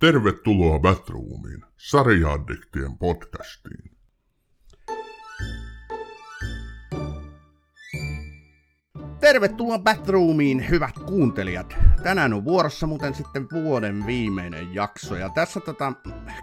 Tervetuloa 0.00 0.78
Batroomiin, 0.78 1.64
sarjaaddiktien 1.76 2.98
podcastiin. 2.98 3.90
Tervetuloa 9.20 9.78
Batroomiin, 9.78 10.68
hyvät 10.70 10.94
kuuntelijat. 11.06 11.76
Tänään 12.02 12.32
on 12.34 12.44
vuorossa 12.44 12.86
muuten 12.86 13.14
sitten 13.14 13.46
vuoden 13.52 14.06
viimeinen 14.06 14.74
jakso. 14.74 15.16
Ja 15.16 15.30
tässä 15.34 15.60
tota 15.60 15.92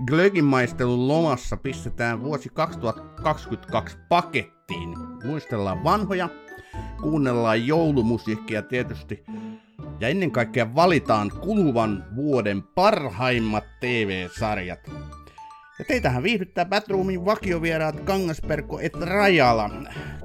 Glögin 0.05 0.45
maistelun 0.45 1.07
lomassa 1.07 1.57
pistetään 1.57 2.23
vuosi 2.23 2.49
2022 2.49 3.97
pakettiin. 4.09 4.89
Muistellaan 5.25 5.83
vanhoja, 5.83 6.29
kuunnellaan 7.01 7.67
joulumusiikkia 7.67 8.61
tietysti. 8.61 9.23
Ja 9.99 10.07
ennen 10.07 10.31
kaikkea 10.31 10.75
valitaan 10.75 11.31
kuluvan 11.41 12.05
vuoden 12.15 12.63
parhaimmat 12.63 13.63
TV-sarjat. 13.79 14.79
Ja 15.79 15.85
teitähän 15.87 16.23
viihdyttää 16.23 16.65
Batroomin 16.65 17.25
vakiovieraat 17.25 17.99
Kangasperko 17.99 18.79
et 18.79 18.93
Rajala. 19.01 19.69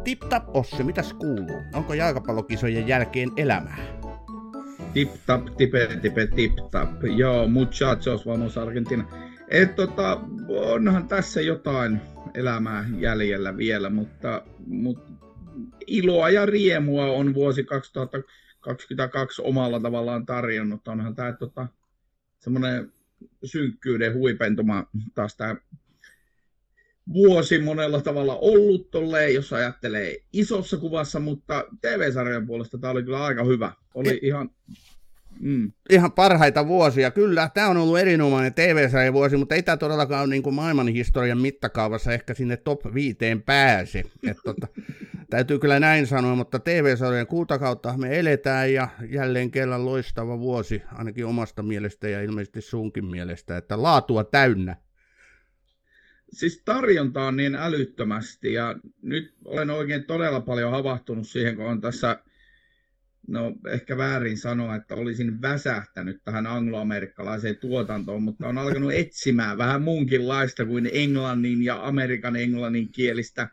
Tip 0.05 0.21
tap 0.29 0.57
Ossi, 0.57 0.83
mitäs 0.83 1.13
kuuluu? 1.13 1.63
Onko 1.75 1.95
jalkapallokisojen 1.95 2.89
jälkeen 2.89 3.31
elämää? 3.37 3.77
Tip 4.93 5.11
tap, 5.27 5.57
tipe, 5.57 5.89
tipe, 6.03 6.27
tip 6.27 6.53
tap. 6.71 6.91
Joo, 7.17 7.49
muchachos, 7.49 8.27
vamos 8.27 8.59
Argentina. 8.59 9.05
Et 9.49 9.77
tota, 9.77 10.21
onhan 10.49 11.09
tässä 11.09 11.41
jotain 11.41 12.01
elämää 12.35 12.85
jäljellä 12.99 13.57
vielä, 13.57 13.91
mutta, 13.91 14.43
mutta 14.67 15.13
iloa 15.87 16.31
ja 16.31 16.47
riemua 16.47 17.05
on 17.07 17.35
vuosi 17.35 17.65
2022 18.63 19.43
omalla 19.43 19.81
tavallaan 19.81 20.27
tarjonnut. 20.27 20.89
Onhan 20.89 21.15
tämä 21.15 21.33
tota, 21.33 21.67
semmoinen 22.39 22.93
synkkyyden 23.45 24.15
huipentuma 24.15 24.87
taas 25.15 25.37
tämä 25.37 25.57
vuosi 27.13 27.59
monella 27.59 28.01
tavalla 28.01 28.37
ollut 28.37 28.91
tolleen, 28.91 29.35
jos 29.35 29.53
ajattelee 29.53 30.17
isossa 30.33 30.77
kuvassa, 30.77 31.21
mutta 31.21 31.65
TV-sarjan 31.81 32.47
puolesta 32.47 32.79
tämä 32.79 32.91
oli 32.91 33.03
kyllä 33.03 33.25
aika 33.25 33.45
hyvä. 33.45 33.73
Oli 33.95 34.21
ihan, 34.23 34.51
mm, 35.41 35.73
Ihan 35.91 36.13
parhaita 36.13 36.67
vuosia, 36.67 37.11
kyllä. 37.11 37.51
Tämä 37.55 37.69
on 37.69 37.77
ollut 37.77 37.99
erinomainen 37.99 38.55
TV-sarjan 38.55 39.15
vuosi, 39.15 39.37
mutta 39.37 39.55
ei 39.55 39.63
tämä 39.63 39.77
todellakaan 39.77 40.31
niin 40.31 40.43
kuin 40.43 40.55
maailmanhistorian 40.55 41.39
mittakaavassa 41.39 42.13
ehkä 42.13 42.35
sinne 42.35 42.57
top 42.57 42.95
viiteen 42.95 43.43
pääse. 43.43 44.03
Et 44.31 44.37
tota, 44.45 44.67
täytyy 45.33 45.59
kyllä 45.59 45.81
näin 45.81 46.07
sanoa, 46.07 46.35
mutta 46.35 46.59
TV-sarjan 46.59 47.27
kultakautta 47.27 47.97
me 47.97 48.19
eletään 48.19 48.73
ja 48.73 48.89
jälleen 49.11 49.51
kerran 49.51 49.85
loistava 49.85 50.39
vuosi, 50.39 50.83
ainakin 50.93 51.27
omasta 51.27 51.63
mielestä 51.63 52.09
ja 52.09 52.23
ilmeisesti 52.23 52.61
sunkin 52.61 53.05
mielestä, 53.05 53.57
että 53.57 53.83
laatua 53.83 54.25
täynnä. 54.25 54.77
siis 56.33 56.63
tarjonta 56.65 57.23
on 57.23 57.37
niin 57.37 57.55
älyttömästi 57.55 58.53
ja 58.53 58.77
nyt 59.03 59.35
olen 59.45 59.71
oikein 59.71 60.05
todella 60.05 60.41
paljon 60.41 60.71
havahtunut 60.71 61.29
siihen, 61.29 61.57
kun 61.57 61.67
on 61.67 61.81
tässä, 61.81 62.23
no 63.29 63.53
ehkä 63.69 63.97
väärin 63.97 64.39
sanoa, 64.39 64.75
että 64.75 64.95
olisin 64.95 65.43
väsähtänyt 65.43 66.21
tähän 66.25 66.47
angloamerikkalaiseen 66.47 67.57
tuotantoon, 67.57 68.23
mutta 68.23 68.49
on 68.49 68.59
alkanut 68.59 68.93
etsimään 68.93 69.59
vähän 69.59 69.83
muunkinlaista 69.83 70.67
kuin 70.67 70.91
englannin 70.93 71.63
ja 71.65 71.87
amerikan 71.87 72.37
englannin 72.37 72.89
kielistä 72.93 73.49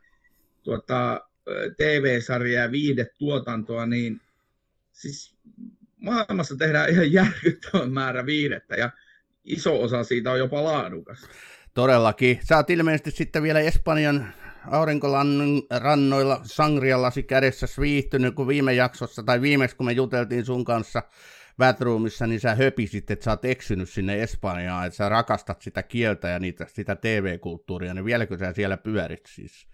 tuota, 0.63 1.28
TV-sarjaa 1.77 2.63
ja 2.63 2.71
viihdetuotantoa, 2.71 3.85
niin 3.85 4.21
siis 4.91 5.35
maailmassa 5.97 6.55
tehdään 6.55 6.89
ihan 6.89 7.11
järkyttävän 7.11 7.91
määrä 7.91 8.25
viihdettä 8.25 8.75
ja 8.75 8.89
iso 9.43 9.81
osa 9.81 10.03
siitä 10.03 10.31
on 10.31 10.39
jopa 10.39 10.63
laadukas. 10.63 11.29
Todellakin. 11.73 12.39
Sä 12.43 12.57
oot 12.57 12.69
ilmeisesti 12.69 13.11
sitten 13.11 13.43
vielä 13.43 13.59
Espanjan 13.59 14.33
aurinkorannoilla 14.67 16.41
sangrialasi 16.43 17.23
kädessä 17.23 17.67
viihtynyt, 17.81 18.35
kun 18.35 18.47
viime 18.47 18.73
jaksossa, 18.73 19.23
tai 19.23 19.41
viimeksi 19.41 19.75
kun 19.75 19.85
me 19.85 19.91
juteltiin 19.91 20.45
sun 20.45 20.65
kanssa 20.65 21.03
Batroomissa, 21.57 22.27
niin 22.27 22.39
sä 22.39 22.55
höpisit, 22.55 23.11
että 23.11 23.25
sä 23.25 23.31
oot 23.31 23.45
eksynyt 23.45 23.89
sinne 23.89 24.23
Espanjaan, 24.23 24.85
että 24.87 24.97
sä 24.97 25.09
rakastat 25.09 25.61
sitä 25.61 25.83
kieltä 25.83 26.27
ja 26.27 26.39
niitä, 26.39 26.65
sitä 26.67 26.95
TV-kulttuuria, 26.95 27.93
niin 27.93 28.05
vieläkö 28.05 28.37
sä 28.37 28.53
siellä 28.53 28.77
pyörit 28.77 29.25
siis? 29.25 29.67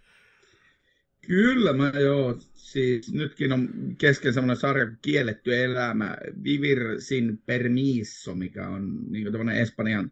Kyllä 1.27 1.73
mä 1.73 1.91
joo, 1.99 2.37
siis 2.55 3.13
nytkin 3.13 3.53
on 3.53 3.69
kesken 3.97 4.33
semmoinen 4.33 4.57
sarja 4.57 4.91
Kielletty 5.01 5.63
elämä, 5.63 6.17
Vivir 6.43 7.01
sin 7.01 7.37
permiso, 7.45 8.35
mikä 8.35 8.67
on 8.67 9.11
niin 9.11 9.31
tämmöinen 9.31 9.57
Espanjan, 9.57 10.11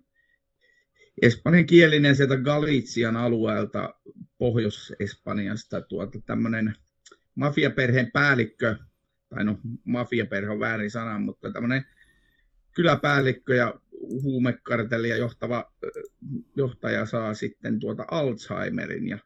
espanjan 1.22 1.66
kielinen 1.66 2.16
sieltä 2.16 2.38
Galician 2.38 3.18
alueelta, 3.18 3.94
Pohjois-Espanjasta, 4.38 5.82
tuota 5.82 6.20
tämmöinen 6.26 6.74
mafiaperheen 7.36 8.12
päällikkö, 8.12 8.76
tai 9.30 9.44
no 9.44 9.60
mafiaperhe 9.84 10.50
on 10.50 10.60
väärin 10.60 10.92
sana, 10.92 11.20
mutta 11.20 11.52
tämmöinen 11.52 11.86
kyläpäällikkö 12.76 13.56
ja 13.56 13.80
huumekartellia 14.02 15.18
johtava 15.18 15.74
johtaja 16.56 17.06
saa 17.06 17.34
sitten 17.34 17.80
tuota 17.80 18.06
Alzheimerin 18.12 19.08
ja 19.08 19.20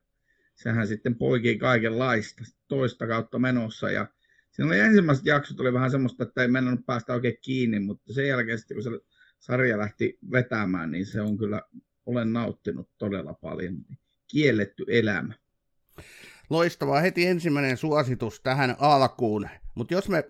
sehän 0.58 0.88
sitten 0.88 1.16
poikii 1.16 1.58
kaikenlaista 1.58 2.44
toista 2.68 3.08
kautta 3.08 3.40
menossa. 3.40 3.92
Ja 3.92 4.08
siinä 4.52 4.68
oli 4.68 4.80
ensimmäiset 4.80 5.26
jaksot 5.26 5.60
oli 5.60 5.74
vähän 5.74 5.92
semmoista, 5.92 6.24
että 6.24 6.42
ei 6.42 6.48
mennä 6.48 6.78
päästä 6.86 7.14
oikein 7.14 7.38
kiinni, 7.42 7.80
mutta 7.80 8.14
sen 8.14 8.28
jälkeen 8.28 8.60
sitten 8.60 8.76
kun 8.76 8.84
se 8.84 8.90
sarja 9.40 9.78
lähti 9.78 10.18
vetämään, 10.32 10.92
niin 10.92 11.06
se 11.06 11.22
on 11.22 11.38
kyllä, 11.38 11.62
olen 12.06 12.34
nauttinut 12.34 12.90
todella 12.98 13.34
paljon. 13.34 13.76
Kielletty 14.28 14.86
elämä. 14.88 15.34
Loistavaa. 16.50 17.02
Heti 17.02 17.26
ensimmäinen 17.26 17.78
suositus 17.78 18.42
tähän 18.42 18.76
alkuun. 18.80 19.50
Mutta 19.76 19.94
jos 19.94 20.10
me 20.10 20.24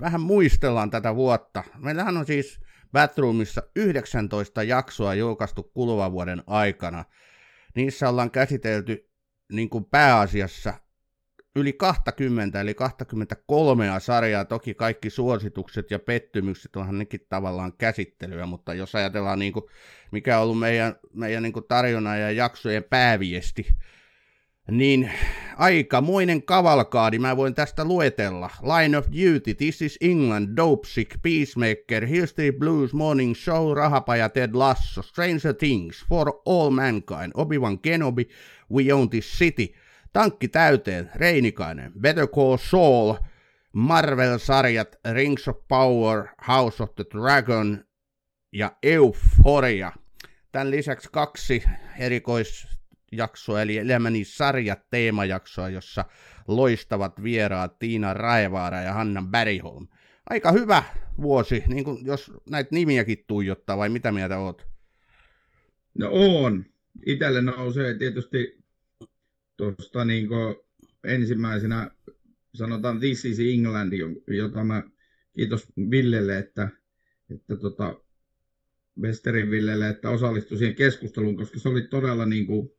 vähän 0.00 0.20
muistellaan 0.20 0.90
tätä 0.90 1.14
vuotta, 1.14 1.64
meillähän 1.78 2.16
on 2.16 2.26
siis 2.26 2.60
Batroomissa 2.92 3.62
19 3.76 4.62
jaksoa 4.62 5.14
julkaistu 5.14 5.62
kuluvan 5.62 6.12
vuoden 6.12 6.42
aikana. 6.46 7.04
Niissä 7.74 8.08
ollaan 8.08 8.30
käsitelty 8.30 9.13
niin 9.56 9.70
kuin 9.70 9.84
pääasiassa 9.84 10.74
yli 11.56 11.72
20, 11.72 12.60
eli 12.60 12.74
23 12.74 14.00
sarjaa. 14.00 14.44
Toki 14.44 14.74
kaikki 14.74 15.10
suositukset 15.10 15.90
ja 15.90 15.98
pettymykset 15.98 16.76
onhan 16.76 16.98
nekin 16.98 17.26
tavallaan 17.28 17.72
käsittelyä, 17.78 18.46
mutta 18.46 18.74
jos 18.74 18.94
ajatellaan, 18.94 19.38
niin 19.38 19.52
kuin, 19.52 19.64
mikä 20.12 20.38
on 20.38 20.42
ollut 20.42 20.58
meidän, 20.58 20.94
meidän 21.12 21.42
niin 21.42 21.52
kuin 21.52 21.66
tarjonnan 21.68 22.20
ja 22.20 22.30
jaksojen 22.30 22.84
pääviesti, 22.84 23.66
niin 24.70 25.10
aikamoinen 25.56 26.42
kavalkaadi, 26.42 27.18
mä 27.18 27.36
voin 27.36 27.54
tästä 27.54 27.84
luetella. 27.84 28.50
Line 28.62 28.98
of 28.98 29.06
Duty, 29.06 29.54
This 29.54 29.82
is 29.82 29.98
England, 30.00 30.56
Dope 30.56 30.88
Sick, 30.88 31.10
Peacemaker, 31.22 32.26
Street 32.26 32.58
Blues, 32.58 32.92
Morning 32.92 33.34
Show, 33.34 33.76
Rahapaja, 33.76 34.28
Ted 34.28 34.50
Lasso, 34.54 35.02
Stranger 35.02 35.54
Things, 35.54 36.04
For 36.08 36.32
All 36.46 36.70
Mankind, 36.70 37.32
Obi-Wan 37.34 37.78
Kenobi, 37.78 38.28
We 38.72 38.92
Own 38.92 39.10
This 39.10 39.38
City, 39.38 39.74
Tankki 40.12 40.48
täyteen, 40.48 41.10
Reinikainen, 41.14 41.92
Better 42.00 42.26
Call 42.26 42.56
Saul, 42.56 43.14
Marvel-sarjat, 43.72 44.96
Rings 45.12 45.48
of 45.48 45.56
Power, 45.68 46.28
House 46.48 46.82
of 46.82 46.94
the 46.94 47.04
Dragon 47.12 47.84
ja 48.52 48.72
Euphoria. 48.82 49.92
Tämän 50.52 50.70
lisäksi 50.70 51.08
kaksi 51.12 51.62
erikoisjaksoa, 53.14 53.62
eli 53.62 53.78
Elämäni 53.78 54.24
sarjat 54.24 54.90
teemajaksoa, 54.90 55.68
jossa 55.68 56.04
loistavat 56.48 57.22
vieraat 57.22 57.78
Tiina 57.78 58.14
Raevaara 58.14 58.80
ja 58.80 58.92
Hanna 58.92 59.22
Bergholm. 59.22 59.88
Aika 60.30 60.52
hyvä 60.52 60.82
vuosi, 61.22 61.62
niin 61.66 61.84
kuin 61.84 62.06
jos 62.06 62.32
näitä 62.50 62.68
nimiäkin 62.72 63.24
tuijottaa, 63.26 63.78
vai 63.78 63.88
mitä 63.88 64.12
mieltä 64.12 64.38
oot? 64.38 64.66
No 65.98 66.08
on. 66.12 66.64
Itelle 67.06 67.42
nousee 67.42 67.94
tietysti 67.94 68.64
tuosta 69.56 70.04
niin 70.04 70.28
ensimmäisenä 71.04 71.90
sanotaan 72.54 73.00
This 73.00 73.24
is 73.24 73.38
England, 73.40 73.92
jota 74.26 74.64
mä 74.64 74.82
kiitos 75.36 75.66
Villelle, 75.90 76.38
että, 76.38 76.68
että 77.30 77.56
tota, 77.56 78.04
Westerin 79.00 79.50
Villelle, 79.50 79.88
että 79.88 80.10
osallistui 80.10 80.58
siihen 80.58 80.74
keskusteluun, 80.74 81.36
koska 81.36 81.58
se 81.58 81.68
oli 81.68 81.82
todella 81.82 82.26
niin 82.26 82.46
kuin, 82.46 82.70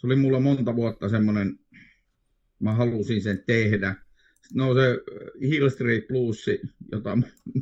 se 0.00 0.06
oli 0.06 0.16
mulla 0.16 0.40
monta 0.40 0.76
vuotta 0.76 1.08
semmoinen, 1.08 1.58
mä 2.58 2.74
halusin 2.74 3.22
sen 3.22 3.42
tehdä. 3.46 3.94
Sitten 4.24 4.56
nousee 4.58 4.98
Hill 5.40 5.68
Street 5.68 6.06
Blues, 6.08 6.46
jota 6.92 7.18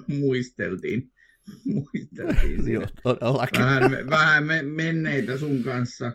muisteltiin. 0.07 1.13
muisteltiin 1.75 2.73
Joo, 2.73 2.87
todellakin. 3.03 3.61
vähän, 3.61 4.11
vähän 4.11 4.47
me, 4.47 4.63
menneitä 4.63 5.39
sun 5.39 5.63
kanssa. 5.63 6.13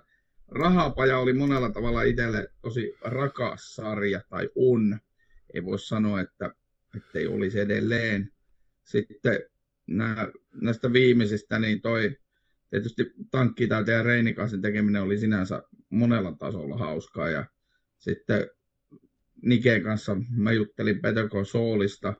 Rahapaja 0.48 1.20
oli 1.20 1.34
monella 1.34 1.70
tavalla 1.70 2.04
itselle 2.04 2.48
tosi 2.62 2.94
rakas 3.02 3.76
sarja, 3.76 4.22
tai 4.30 4.50
on. 4.56 5.00
Ei 5.54 5.66
voi 5.66 5.80
sanoa, 5.80 6.22
että 6.22 6.56
ei 7.16 7.28
olisi 7.28 7.60
edelleen. 7.60 8.32
Sitten 8.84 9.40
nää, 9.88 10.28
näistä 10.62 10.94
viimeisistä, 10.94 11.60
niin 11.60 11.82
toi 11.82 12.18
tietysti 12.70 13.14
tankkitäyteen 13.32 13.98
ja 13.98 14.04
Reinikaisen 14.04 14.62
tekeminen 14.62 15.02
oli 15.02 15.18
sinänsä 15.18 15.64
monella 15.94 16.36
tasolla 16.40 16.78
hauskaa. 16.78 17.30
Ja 17.30 17.46
sitten 18.00 18.50
Niken 19.42 19.84
kanssa 19.84 20.18
mä 20.30 20.52
juttelin 20.52 21.02
Petoko 21.02 21.46
Soolista. 21.46 22.14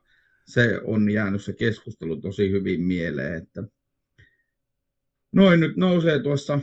Se 0.46 0.80
on 0.84 1.10
jäänyt 1.10 1.44
se 1.44 1.52
keskustelu 1.52 2.20
tosi 2.20 2.50
hyvin 2.50 2.80
mieleen, 2.82 3.42
että 3.42 3.62
noin 5.32 5.60
nyt 5.60 5.76
nousee 5.76 6.18
tuossa 6.18 6.58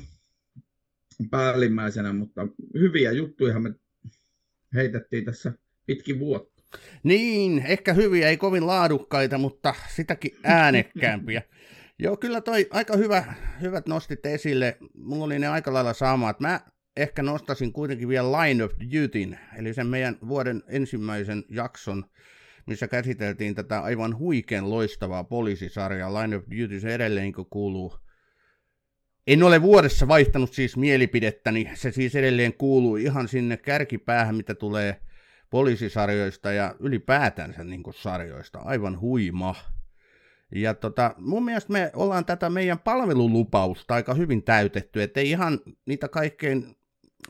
päällimmäisenä, 1.32 2.14
mutta 2.14 2.48
hyviä 2.74 3.12
juttuja 3.12 3.60
me 3.60 3.74
heitettiin 4.74 5.26
tässä 5.26 5.54
pitkin 5.86 6.20
vuotta. 6.20 6.64
Niin, 7.04 7.64
ehkä 7.68 7.94
hyviä, 7.94 8.30
ei 8.30 8.38
kovin 8.38 8.68
laadukkaita, 8.68 9.38
mutta 9.38 9.76
sitäkin 9.96 10.32
äänekkäämpiä. 10.44 11.42
Joo, 12.00 12.18
kyllä 12.18 12.42
toi 12.42 12.68
aika 12.70 12.98
hyvä, 12.98 13.34
hyvät 13.62 13.88
nostit 13.88 14.26
esille. 14.26 14.78
Mulla 14.94 15.26
oli 15.26 15.40
ne 15.40 15.48
aika 15.48 15.74
lailla 15.74 15.94
samat. 15.94 16.40
Mä 16.40 16.60
ehkä 16.98 17.24
nostasin 17.24 17.74
kuitenkin 17.74 18.08
vielä 18.08 18.32
Line 18.32 18.64
of 18.64 18.72
Dutyn, 18.94 19.40
eli 19.58 19.74
sen 19.74 19.88
meidän 19.88 20.18
vuoden 20.28 20.64
ensimmäisen 20.68 21.44
jakson, 21.50 22.06
missä 22.66 22.88
käsiteltiin 22.88 23.56
tätä 23.56 23.80
aivan 23.80 24.18
huikean 24.18 24.70
loistavaa 24.70 25.24
poliisisarjaa. 25.24 26.22
Line 26.22 26.36
of 26.36 26.44
Duty 26.44 26.80
se 26.80 26.96
edelleen 26.96 27.34
kuuluu 27.50 27.94
en 29.28 29.44
ole 29.44 29.62
vuodessa 29.62 30.08
vaihtanut 30.08 30.54
siis 30.54 30.78
mielipidettäni, 30.78 31.72
se 31.74 31.92
siis 31.92 32.16
edelleen 32.16 32.54
kuuluu 32.54 32.96
ihan 32.96 33.28
sinne 33.28 33.58
kärkipäähän, 33.58 34.36
mitä 34.36 34.56
tulee 34.56 35.02
poliisisarjoista 35.50 36.52
ja 36.52 36.76
ylipäätänsä 36.80 37.64
niin 37.64 37.84
sarjoista. 37.96 38.60
Aivan 38.60 39.00
huima. 39.00 39.56
Ja 40.56 40.74
tota, 40.74 41.16
mun 41.18 41.46
mielestä 41.46 41.74
me 41.74 41.92
ollaan 41.96 42.26
tätä 42.26 42.50
meidän 42.50 42.80
palvelulupausta 42.80 43.94
aika 43.94 44.14
hyvin 44.14 44.44
täytetty, 44.44 45.04
ettei 45.04 45.30
ihan 45.30 45.60
niitä 45.86 46.08
kaikkein 46.08 46.76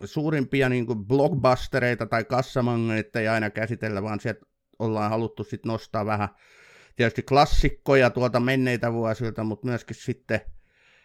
suurimpia 0.05 0.69
niin 0.69 0.85
kuin 0.85 1.05
blockbustereita 1.05 2.05
tai 2.05 2.23
kassamangeita 2.23 3.19
aina 3.33 3.49
käsitellä, 3.49 4.03
vaan 4.03 4.19
sieltä 4.19 4.45
ollaan 4.79 5.09
haluttu 5.09 5.43
sitten 5.43 5.69
nostaa 5.69 6.05
vähän 6.05 6.29
tietysti 6.95 7.23
klassikkoja 7.23 8.09
tuolta 8.09 8.39
menneitä 8.39 8.93
vuosilta, 8.93 9.43
mutta 9.43 9.67
myöskin 9.67 9.95
sitten 9.95 10.41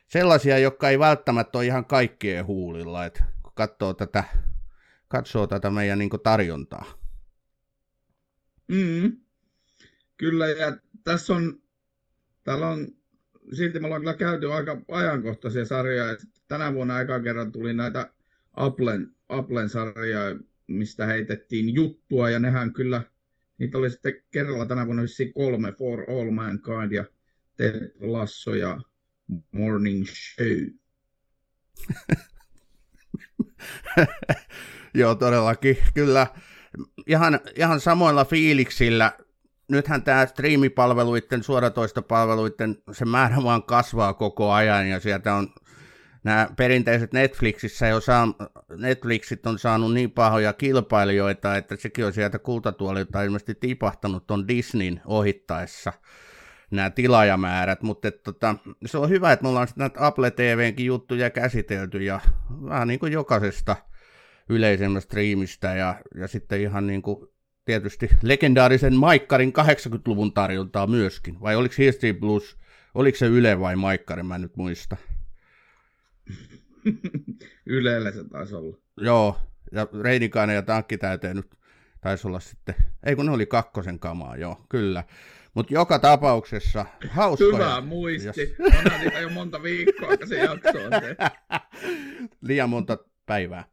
sellaisia, 0.09 0.59
jotka 0.59 0.91
ei 0.91 0.99
välttämättä 0.99 1.59
ole 1.59 1.67
ihan 1.67 1.85
kaikkien 1.85 2.47
huulilla, 2.47 3.05
että 3.05 3.25
kun 3.43 3.53
katsoo 3.55 3.95
tätä, 3.95 4.25
katsoo 5.09 5.47
tätä 5.47 5.71
meidän 5.71 5.99
niin 5.99 6.11
tarjontaa. 6.23 6.85
Mm, 8.69 9.17
kyllä, 10.17 10.49
ja 10.49 10.77
tässä 11.05 11.35
on, 11.35 11.63
täällä 12.45 12.69
on, 12.69 12.89
silti 13.53 13.81
me 13.81 13.87
ollaan 13.87 14.03
kyllä 14.03 14.15
käyty 14.15 14.53
aika 14.53 14.81
ajankohtaisia 14.91 15.65
sarjoja. 15.65 16.17
Tänä 16.49 16.75
vuonna 16.75 16.95
aika 16.95 17.21
kerran 17.21 17.53
tuli 17.53 17.75
näitä 17.75 18.11
Applen, 18.57 19.15
Applen 19.29 19.69
sarjoja, 19.69 20.37
mistä 20.67 21.07
heitettiin 21.07 21.75
juttua, 21.75 22.31
ja 22.31 22.39
nehän 22.39 22.73
kyllä, 22.73 23.03
niitä 23.59 23.79
oli 23.79 23.91
sitten 23.91 24.15
kerralla 24.31 24.67
tänä 24.67 24.87
vuonna 24.87 25.03
kolme, 25.35 25.73
For 25.73 26.11
All 26.11 26.31
Mankind 26.31 26.93
ja 26.93 27.05
Ted 27.57 27.93
Lasso 28.01 28.55
ja 28.55 28.81
morning 29.53 30.07
show. 30.07 30.57
Joo, 34.95 35.15
todellakin. 35.15 35.79
Kyllä 35.95 36.27
ihan, 37.07 37.41
ihan 37.57 37.81
samoilla 37.81 38.25
fiiliksillä. 38.25 39.13
Nythän 39.69 40.03
tämä 40.03 40.27
striimipalveluiden, 40.27 41.43
suoratoistopalveluiden, 41.43 42.77
se 42.93 43.05
määrä 43.05 43.37
vaan 43.43 43.63
kasvaa 43.63 44.15
koko 44.15 44.53
ajan 44.53 44.89
ja 44.89 45.01
sieltä 45.01 45.35
on 45.35 45.49
nämä 46.27 46.49
perinteiset 46.57 47.13
Netflixissä 47.13 47.87
jo 47.87 48.01
saa, 48.01 48.29
Netflixit 48.77 49.47
on 49.47 49.59
saanut 49.59 49.95
niin 49.95 50.11
pahoja 50.11 50.53
kilpailijoita, 50.53 51.57
että 51.57 51.77
sekin 51.77 52.07
on 52.07 52.13
sieltä 52.13 52.39
kultatuolilta 52.39 53.23
ilmeisesti 53.23 53.55
tipahtanut 53.55 54.31
on 54.31 54.49
Disneyn 54.49 55.01
ohittaessa 55.05 55.93
nämä 56.71 56.91
tilaajamäärät, 56.91 57.83
mutta 57.83 58.09
et, 58.09 58.23
tota, 58.23 58.55
se 58.87 58.99
on 58.99 59.09
hyvä, 59.09 59.33
että 59.33 59.43
me 59.43 59.49
ollaan 59.49 59.69
näitä 59.77 60.07
Apple 60.07 60.31
TVnkin 60.31 60.87
juttuja 60.87 61.31
käsitelty 61.31 62.03
ja 62.03 62.21
vähän 62.65 62.89
niin 62.89 63.01
kuin 63.01 63.13
jokaisesta 63.13 63.77
yleisemmästä 64.49 65.07
striimistä 65.07 65.75
ja, 65.75 66.01
ja 66.15 66.29
sitten 66.29 66.61
ihan 66.61 66.87
niin 66.87 67.03
kuin 67.03 67.27
tietysti 67.65 68.11
legendaarisen 68.23 68.95
Maikkarin 68.95 69.53
80-luvun 69.59 70.33
tarjontaa 70.33 70.87
myöskin. 70.87 71.41
Vai 71.41 71.57
oliko 71.57 71.75
History 71.79 72.13
Plus, 72.13 72.59
oliko 72.95 73.19
se 73.19 73.27
Yle 73.27 73.61
vai 73.61 73.77
Maikkari, 73.77 74.23
mä 74.23 74.35
en 74.35 74.41
nyt 74.41 74.57
muista. 74.57 74.97
Ylellä 77.67 78.13
se 78.13 78.25
taisi 78.25 78.55
olla. 78.55 78.77
Joo, 78.97 79.37
ja 79.73 79.87
Reinikainen 80.03 80.55
ja 80.55 80.63
Tankki 80.63 80.99
täyteen 80.99 81.37
nyt 81.37 81.51
taisi 82.01 82.27
olla 82.27 82.41
sitten, 82.41 82.75
ei 83.03 83.17
kun 83.17 83.27
ne 83.27 83.33
oli 83.33 83.47
kakkosen 83.47 83.99
kamaa, 83.99 84.37
joo, 84.37 84.67
kyllä. 84.69 85.05
Mutta 85.55 85.75
joka 85.75 85.99
tapauksessa 85.99 86.87
hauskoja. 87.11 87.53
Hyvä 87.53 87.81
muisti. 87.81 88.57
Jos... 88.59 88.75
Onhan 88.79 89.01
niitä 89.01 89.19
jo 89.19 89.29
monta 89.29 89.63
viikkoa, 89.63 90.13
että 90.13 90.27
se 90.27 90.37
jakso 90.37 90.69
on 90.69 90.93
Liian 92.49 92.71
monta 92.71 92.99
päivää. 93.27 93.65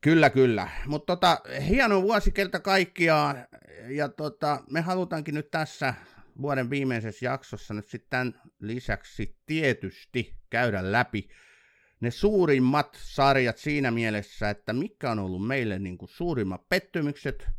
Kyllä, 0.00 0.30
kyllä. 0.30 0.68
Mutta 0.86 1.16
tota, 1.16 1.40
hieno 1.68 2.02
vuosi 2.02 2.32
kerta 2.32 2.60
kaikkiaan. 2.60 3.46
Ja 3.88 4.08
tota, 4.08 4.62
me 4.70 4.80
halutaankin 4.80 5.34
nyt 5.34 5.50
tässä 5.50 5.94
vuoden 6.42 6.70
viimeisessä 6.70 7.26
jaksossa 7.26 7.74
nyt 7.74 7.86
sitten 7.86 8.34
lisäksi 8.60 9.38
tietysti 9.46 10.36
käydä 10.50 10.92
läpi 10.92 11.28
ne 12.00 12.10
suurimmat 12.10 12.98
sarjat 13.00 13.58
siinä 13.58 13.90
mielessä, 13.90 14.50
että 14.50 14.72
mikä 14.72 15.10
on 15.10 15.18
ollut 15.18 15.46
meille 15.46 15.78
niin 15.78 15.98
kuin 15.98 16.08
suurimmat 16.08 16.68
pettymykset– 16.68 17.46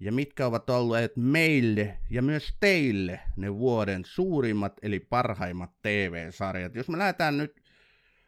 ja 0.00 0.12
mitkä 0.12 0.46
ovat 0.46 0.70
olleet 0.70 1.12
meille 1.16 1.98
ja 2.10 2.22
myös 2.22 2.56
teille 2.60 3.20
ne 3.36 3.54
vuoden 3.54 4.04
suurimmat 4.04 4.72
eli 4.82 5.00
parhaimmat 5.00 5.70
TV-sarjat. 5.82 6.74
Jos 6.74 6.88
me 6.88 6.98
lähdetään 6.98 7.38
nyt 7.38 7.66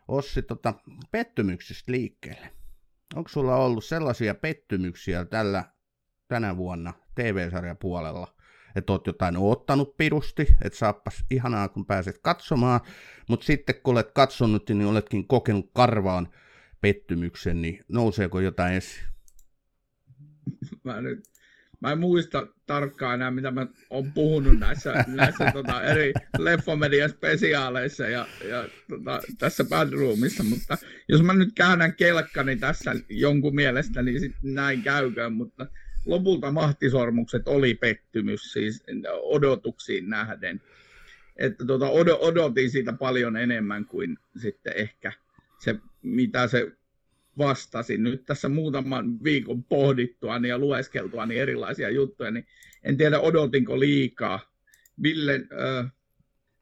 Ossi 0.09 0.43
tota, 0.43 0.75
pettymyksistä 1.11 1.93
liikkeelle. 1.93 2.51
Onko 3.15 3.29
sulla 3.29 3.57
ollut 3.57 3.85
sellaisia 3.85 4.35
pettymyksiä 4.35 5.25
tällä, 5.25 5.65
tänä 6.29 6.57
vuonna 6.57 6.93
TV-sarjapuolella, 7.15 8.35
että 8.79 8.93
oot 8.93 9.07
jotain 9.07 9.37
ottanut 9.37 9.97
pirusti, 9.97 10.57
että 10.65 10.79
saappas 10.79 11.25
ihanaa 11.31 11.69
kun 11.69 11.87
pääset 11.87 12.19
katsomaan, 12.23 12.81
mutta 13.29 13.47
sitten 13.47 13.75
kun 13.83 13.95
olet 13.95 14.13
katsonut, 14.13 14.69
niin 14.69 14.87
oletkin 14.87 15.29
kokenut 15.29 15.71
karvaan 15.73 16.29
pettymyksen, 16.81 17.63
niin 17.63 17.85
nouseeko 17.89 18.41
jotain 18.41 18.75
esiin? 18.75 19.05
Mä 20.85 21.01
nyt 21.01 21.21
mä 21.81 21.93
en 21.93 21.99
muista 21.99 22.47
tarkkaan 22.67 23.15
enää, 23.15 23.31
mitä 23.31 23.51
mä 23.51 23.67
oon 23.91 24.13
puhunut 24.13 24.59
näissä, 24.59 25.05
näissä 25.07 25.53
tota, 25.53 25.83
eri 25.83 26.13
leffomedian 26.39 27.11
spesiaaleissa 27.11 28.05
ja, 28.05 28.27
ja 28.49 28.69
tota, 28.89 29.21
tässä 29.39 29.65
Badroomissa, 29.65 30.45
mutta 30.45 30.79
jos 31.09 31.23
mä 31.23 31.33
nyt 31.33 31.49
käännän 31.55 31.95
kelkkani 31.95 32.57
tässä 32.57 32.95
jonkun 33.09 33.55
mielestä, 33.55 34.03
niin 34.03 34.21
sitten 34.21 34.55
näin 34.55 34.83
käykään, 34.83 35.33
mutta 35.33 35.67
lopulta 36.09 36.51
mahtisormukset 36.51 37.49
oli 37.49 37.75
pettymys 37.75 38.53
siis 38.53 38.85
odotuksiin 39.23 40.11
nähden. 40.11 40.63
Että 41.37 41.65
tota, 41.67 41.89
odotin 42.21 42.71
siitä 42.71 42.93
paljon 42.93 43.37
enemmän 43.37 43.85
kuin 43.85 44.19
sitten 44.37 44.73
ehkä 44.77 45.13
se, 45.59 45.75
mitä 46.03 46.47
se 46.47 46.73
vastasin 47.39 48.03
nyt 48.03 48.25
tässä 48.25 48.49
muutaman 48.49 49.25
viikon 49.25 49.65
pohdittua 49.65 50.37
ja 50.49 50.59
lueskeltua 50.59 51.27
niin 51.27 51.41
erilaisia 51.41 51.91
juttuja, 51.91 52.31
niin 52.31 52.47
en 52.83 52.97
tiedä 52.97 53.21
odotinko 53.21 53.81
liikaa. 53.81 54.41
Ville, 55.03 55.41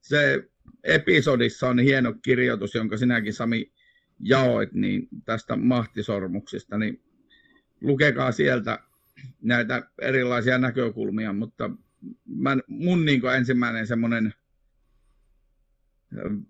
se 0.00 0.48
episodissa 0.84 1.68
on 1.68 1.78
hieno 1.78 2.14
kirjoitus, 2.22 2.74
jonka 2.74 2.96
sinäkin 2.96 3.32
Sami 3.32 3.72
jaoit 4.20 4.72
niin 4.72 5.08
tästä 5.24 5.56
mahtisormuksista, 5.56 6.78
niin 6.78 7.02
lukekaa 7.80 8.32
sieltä 8.32 8.78
näitä 9.42 9.90
erilaisia 10.02 10.58
näkökulmia, 10.58 11.32
mutta 11.32 11.70
mä, 12.26 12.56
mun 12.66 13.04
niin 13.04 13.22
ensimmäinen 13.36 13.86
semmoinen 13.86 14.34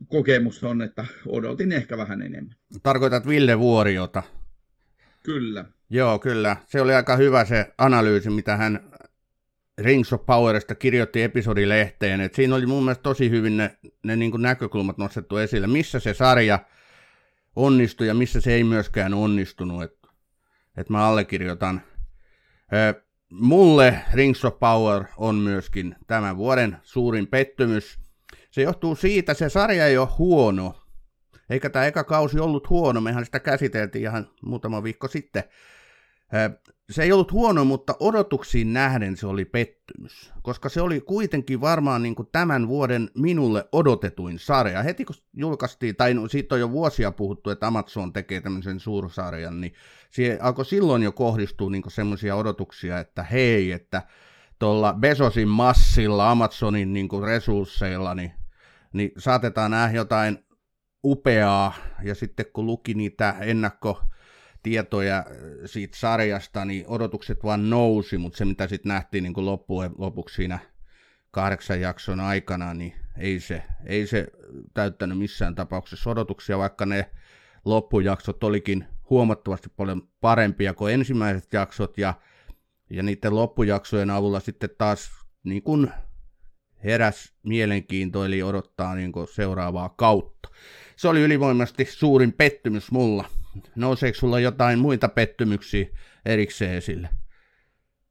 kokemus 0.08 0.64
on, 0.64 0.82
että 0.82 1.06
odotin 1.26 1.72
ehkä 1.72 1.96
vähän 1.96 2.22
enemmän. 2.22 2.56
Tarkoitat 2.82 3.26
Ville 3.28 3.58
Vuoriota? 3.58 4.22
Kyllä. 5.22 5.64
Joo, 5.90 6.18
kyllä. 6.18 6.56
Se 6.66 6.80
oli 6.80 6.94
aika 6.94 7.16
hyvä 7.16 7.44
se 7.44 7.74
analyysi, 7.78 8.30
mitä 8.30 8.56
hän 8.56 8.90
Rings 9.78 10.12
of 10.12 10.26
Powerista 10.26 10.74
kirjoitti 10.74 11.22
episodilehteen. 11.22 12.20
Et 12.20 12.34
siinä 12.34 12.54
oli 12.54 12.66
mun 12.66 12.84
mielestä 12.84 13.02
tosi 13.02 13.30
hyvin 13.30 13.56
ne, 13.56 13.78
ne 14.02 14.16
niin 14.16 14.32
näkökulmat 14.38 14.98
nostettu 14.98 15.36
esille, 15.36 15.66
missä 15.66 16.00
se 16.00 16.14
sarja 16.14 16.58
onnistui 17.56 18.06
ja 18.06 18.14
missä 18.14 18.40
se 18.40 18.52
ei 18.52 18.64
myöskään 18.64 19.14
onnistunut. 19.14 19.82
Et, 19.82 19.92
et 20.76 20.90
mä 20.90 21.06
allekirjoitan. 21.06 21.82
Mulle 23.30 24.00
Rings 24.12 24.44
of 24.44 24.58
Power 24.58 25.04
on 25.16 25.34
myöskin 25.34 25.96
tämän 26.06 26.36
vuoden 26.36 26.76
suurin 26.82 27.26
pettymys– 27.26 27.96
se 28.50 28.62
johtuu 28.62 28.96
siitä, 28.96 29.34
se 29.34 29.48
sarja 29.48 29.86
ei 29.86 29.98
ole 29.98 30.08
huono, 30.18 30.74
Eikä 31.50 31.70
tämä 31.70 31.86
eka 31.86 32.04
kausi 32.04 32.38
ollut 32.38 32.70
huono, 32.70 33.00
mehän 33.00 33.24
sitä 33.24 33.40
käsiteltiin 33.40 34.02
ihan 34.02 34.30
muutama 34.42 34.82
viikko 34.82 35.08
sitten. 35.08 35.44
Se 36.90 37.02
ei 37.02 37.12
ollut 37.12 37.32
huono, 37.32 37.64
mutta 37.64 37.96
odotuksiin 38.00 38.72
nähden 38.72 39.16
se 39.16 39.26
oli 39.26 39.44
pettymys, 39.44 40.32
koska 40.42 40.68
se 40.68 40.80
oli 40.80 41.00
kuitenkin 41.00 41.60
varmaan 41.60 42.02
niin 42.02 42.14
kuin 42.14 42.28
tämän 42.32 42.68
vuoden 42.68 43.10
minulle 43.14 43.68
odotetuin 43.72 44.38
sarja. 44.38 44.82
Heti 44.82 45.04
kun 45.04 45.16
julkaistiin, 45.36 45.96
tai 45.96 46.14
no, 46.14 46.28
siitä 46.28 46.54
on 46.54 46.60
jo 46.60 46.70
vuosia 46.70 47.12
puhuttu, 47.12 47.50
että 47.50 47.66
Amazon 47.66 48.12
tekee 48.12 48.40
tämmöisen 48.40 48.80
suursarjan, 48.80 49.60
niin 49.60 49.72
siihen 50.10 50.42
alkoi 50.42 50.64
silloin 50.64 51.02
jo 51.02 51.12
kohdistua 51.12 51.70
niin 51.70 51.82
semmoisia 51.88 52.36
odotuksia, 52.36 52.98
että 52.98 53.22
hei, 53.22 53.72
että 53.72 54.02
tuolla 54.58 54.92
Besosin 54.92 55.48
massilla, 55.48 56.30
Amazonin 56.30 56.92
niin 56.92 57.08
kuin 57.08 57.24
resursseilla, 57.24 58.14
niin, 58.14 58.32
niin 58.92 59.12
saatetaan 59.18 59.70
nähdä 59.70 59.96
jotain 59.96 60.38
upeaa, 61.04 61.74
ja 62.02 62.14
sitten 62.14 62.46
kun 62.52 62.66
luki 62.66 62.94
niitä 62.94 63.34
ennakko 63.40 64.02
tietoja 64.66 65.24
siitä 65.66 65.96
sarjasta, 65.96 66.64
niin 66.64 66.84
odotukset 66.88 67.44
vaan 67.44 67.70
nousi, 67.70 68.18
mutta 68.18 68.38
se 68.38 68.44
mitä 68.44 68.66
sitten 68.66 68.90
nähtiin 68.90 69.22
niin 69.22 69.34
kuin 69.34 69.46
loppujen 69.46 69.90
lopuksi 69.98 70.34
siinä 70.34 70.58
kahdeksan 71.30 71.80
jakson 71.80 72.20
aikana, 72.20 72.74
niin 72.74 72.94
ei 73.18 73.40
se, 73.40 73.62
ei 73.84 74.06
se 74.06 74.26
täyttänyt 74.74 75.18
missään 75.18 75.54
tapauksessa 75.54 76.10
odotuksia, 76.10 76.58
vaikka 76.58 76.86
ne 76.86 77.10
loppujaksot 77.64 78.44
olikin 78.44 78.84
huomattavasti 79.10 79.68
paljon 79.76 80.08
parempia 80.20 80.74
kuin 80.74 80.94
ensimmäiset 80.94 81.52
jaksot, 81.52 81.98
ja, 81.98 82.14
ja 82.90 83.02
niiden 83.02 83.36
loppujaksojen 83.36 84.10
avulla 84.10 84.40
sitten 84.40 84.70
taas 84.78 85.10
niin 85.44 85.62
kuin 85.62 85.90
heräs 86.84 87.32
mielenkiinto, 87.42 88.24
eli 88.24 88.42
odottaa 88.42 88.94
niin 88.94 89.12
kuin 89.12 89.28
seuraavaa 89.28 89.88
kautta. 89.88 90.48
Se 90.96 91.08
oli 91.08 91.22
ylivoimaisesti 91.22 91.84
suurin 91.84 92.32
pettymys 92.32 92.90
mulla. 92.90 93.24
Nouseeko 93.76 94.18
sulla 94.18 94.40
jotain 94.40 94.78
muita 94.78 95.08
pettymyksiä 95.08 95.86
erikseen 96.24 96.74
esille? 96.74 97.08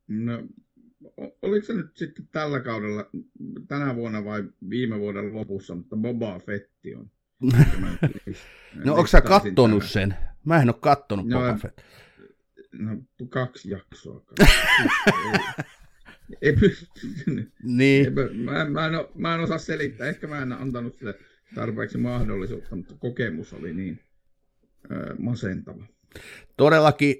No, 0.07 0.43
oliko 1.41 1.65
se 1.65 1.73
nyt 1.73 1.97
sitten 1.97 2.27
tällä 2.31 2.59
kaudella, 2.59 3.09
tänä 3.67 3.95
vuonna 3.95 4.25
vai 4.25 4.43
viime 4.69 4.99
vuoden 4.99 5.33
lopussa, 5.33 5.75
mutta 5.75 5.95
Boba 5.95 6.39
Fetti 6.39 6.95
on. 6.95 7.11
no 8.85 8.93
onko 8.93 9.07
sä 9.07 9.21
kattonut 9.21 9.83
sen? 9.83 10.15
Mä 10.45 10.61
en 10.61 10.69
ole 10.69 10.75
kattonut 10.81 11.27
no, 11.27 11.39
Boba 11.39 11.57
Fett. 11.57 11.79
No 12.73 12.97
kaksi 13.29 13.69
jaksoa. 13.69 14.23
ei, 16.41 16.49
ei 16.51 16.55
niin. 17.63 18.05
Ei, 18.05 18.09
mä, 18.35 18.65
mä, 18.65 18.85
en, 18.85 18.93
mä 19.15 19.35
en 19.35 19.41
osaa 19.41 19.57
selittää, 19.57 20.07
ehkä 20.07 20.27
mä 20.27 20.41
en 20.41 20.51
antanut 20.51 20.97
sille 20.97 21.19
tarpeeksi 21.55 21.97
mahdollisuutta, 21.97 22.75
mutta 22.75 22.95
kokemus 22.99 23.53
oli 23.53 23.73
niin 23.73 23.99
masentava. 25.19 25.85
Todellakin, 26.57 27.15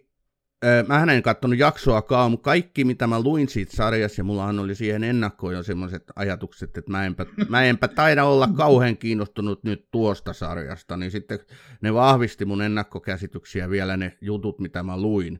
mä 0.88 1.14
en 1.14 1.24
katsonut 1.24 1.60
jaksoakaan, 1.60 2.32
mutta 2.32 2.44
kaikki 2.44 2.84
mitä 2.84 3.08
mä 3.08 3.22
luin 3.22 3.50
siitä 3.50 3.76
sarjassa, 3.76 4.20
ja 4.20 4.24
mullahan 4.24 4.60
oli 4.60 4.76
siihen 4.76 5.04
ennakkoon 5.04 5.54
jo 5.54 5.64
semmoiset 5.64 6.04
ajatukset, 6.16 6.78
että 6.78 6.92
mä 6.92 7.06
enpä, 7.06 7.26
mä 7.50 7.64
enpä 7.64 7.88
taida 7.88 8.24
olla 8.24 8.48
kauhean 8.58 8.98
kiinnostunut 8.98 9.64
nyt 9.64 9.92
tuosta 9.92 10.34
sarjasta, 10.34 10.98
niin 10.98 11.12
sitten 11.12 11.40
ne 11.82 11.94
vahvisti 11.94 12.46
mun 12.46 12.62
ennakkokäsityksiä 12.62 13.70
vielä 13.70 13.98
ne 13.98 14.18
jutut, 14.22 14.60
mitä 14.60 14.84
mä 14.84 15.02
luin, 15.02 15.40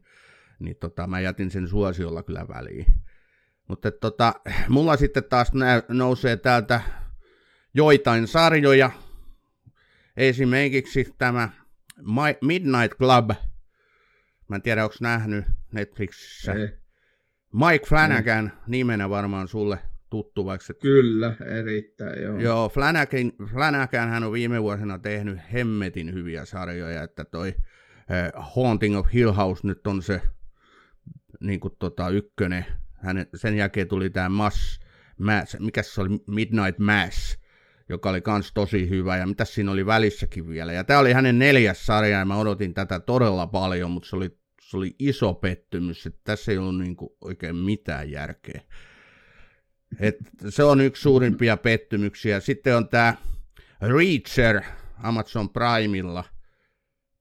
niin 0.60 0.76
tota, 0.76 1.08
mä 1.08 1.20
jätin 1.20 1.52
sen 1.52 1.68
suosiolla 1.68 2.24
kyllä 2.24 2.48
väliin. 2.48 2.86
Mutta 3.68 3.92
tota, 3.92 4.34
mulla 4.70 4.98
sitten 4.98 5.24
taas 5.24 5.52
nousee 5.88 6.38
täältä 6.38 6.82
joitain 7.74 8.28
sarjoja, 8.28 8.92
esimerkiksi 10.18 11.14
tämä 11.18 11.50
My 12.02 12.38
Midnight 12.42 12.98
Club. 12.98 13.30
Mä 14.48 14.56
en 14.56 14.62
tiedä, 14.62 14.84
onko 14.84 14.96
nähnyt 15.02 15.46
Netflixissä. 15.72 16.54
Ei. 16.54 16.70
Mike 17.54 17.86
Flanagan, 17.86 18.46
Ei. 18.46 18.64
nimenä 18.68 19.10
varmaan 19.10 19.48
sulle 19.48 19.80
tuttu, 20.10 20.46
vaikka 20.46 20.66
et... 20.70 20.80
Kyllä, 20.80 21.36
erittäin, 21.60 22.24
joo. 22.24 22.40
Joo, 22.40 22.70
Flanagan, 22.70 23.32
Flanagan 23.52 24.10
hän 24.10 24.24
on 24.24 24.32
viime 24.32 24.64
vuosina 24.64 25.00
tehnyt 25.00 25.40
hemmetin 25.54 26.14
hyviä 26.14 26.46
sarjoja, 26.46 27.04
että 27.04 27.26
toi 27.26 27.56
uh, 27.58 28.54
Haunting 28.56 28.98
of 28.98 29.08
Hill 29.14 29.32
House 29.32 29.68
nyt 29.68 29.88
on 29.88 30.02
se 30.02 30.22
niin 31.40 31.60
kuin 31.60 31.74
tota, 31.80 32.10
ykkönen. 32.10 32.66
Hänen, 32.94 33.28
sen 33.36 33.58
jälkeen 33.58 33.88
tuli 33.88 34.10
tämä 34.10 34.30
Mass, 34.30 34.80
Mass, 35.20 35.58
mikä 35.60 35.84
se 35.84 36.02
oli, 36.02 36.10
Midnight 36.28 36.80
Mass, 36.80 37.38
joka 37.90 38.10
oli 38.10 38.22
kans 38.22 38.52
tosi 38.54 38.90
hyvä, 38.90 39.18
ja 39.18 39.28
mitä 39.28 39.46
siinä 39.46 39.72
oli 39.72 39.86
välissäkin 39.86 40.50
vielä. 40.50 40.74
Ja 40.74 40.84
tämä 40.84 41.00
oli 41.00 41.14
hänen 41.14 41.40
neljäs 41.40 41.86
sarja, 41.86 42.20
ja 42.20 42.26
mä 42.26 42.38
odotin 42.38 42.74
tätä 42.74 43.00
todella 43.00 43.48
paljon, 43.48 43.92
mutta 43.92 44.10
se 44.10 44.16
oli, 44.16 44.38
se 44.62 44.78
oli 44.78 44.96
iso 45.00 45.34
pettymys, 45.34 46.06
että 46.06 46.22
tässä 46.24 46.52
ei 46.52 46.58
ollut 46.58 46.80
niinku 46.80 47.18
oikein 47.22 47.56
mitään 47.56 48.12
järkeä. 48.12 48.62
Et 50.00 50.16
se 50.50 50.64
on 50.64 50.82
yksi 50.82 51.02
suurimpia 51.02 51.58
pettymyksiä. 51.58 52.40
Sitten 52.40 52.78
on 52.78 52.90
tämä 52.90 53.16
Reacher 53.82 54.62
Amazon 55.04 55.50
Primella. 55.50 56.24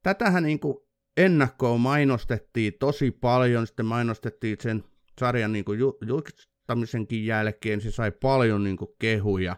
Tätähän 0.02 0.42
niinku 0.42 0.88
ennakkoon 1.16 1.80
mainostettiin 1.80 2.74
tosi 2.78 3.10
paljon, 3.10 3.66
sitten 3.66 3.86
mainostettiin 3.86 4.56
sen 4.60 4.84
sarjan 5.20 5.52
niinku 5.52 5.72
julkistamisenkin 6.06 7.26
jälkeen, 7.26 7.80
se 7.80 7.90
sai 7.90 8.12
paljon 8.12 8.64
niinku 8.64 8.96
kehuja. 8.98 9.56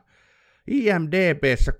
IMDBssä 0.69 1.73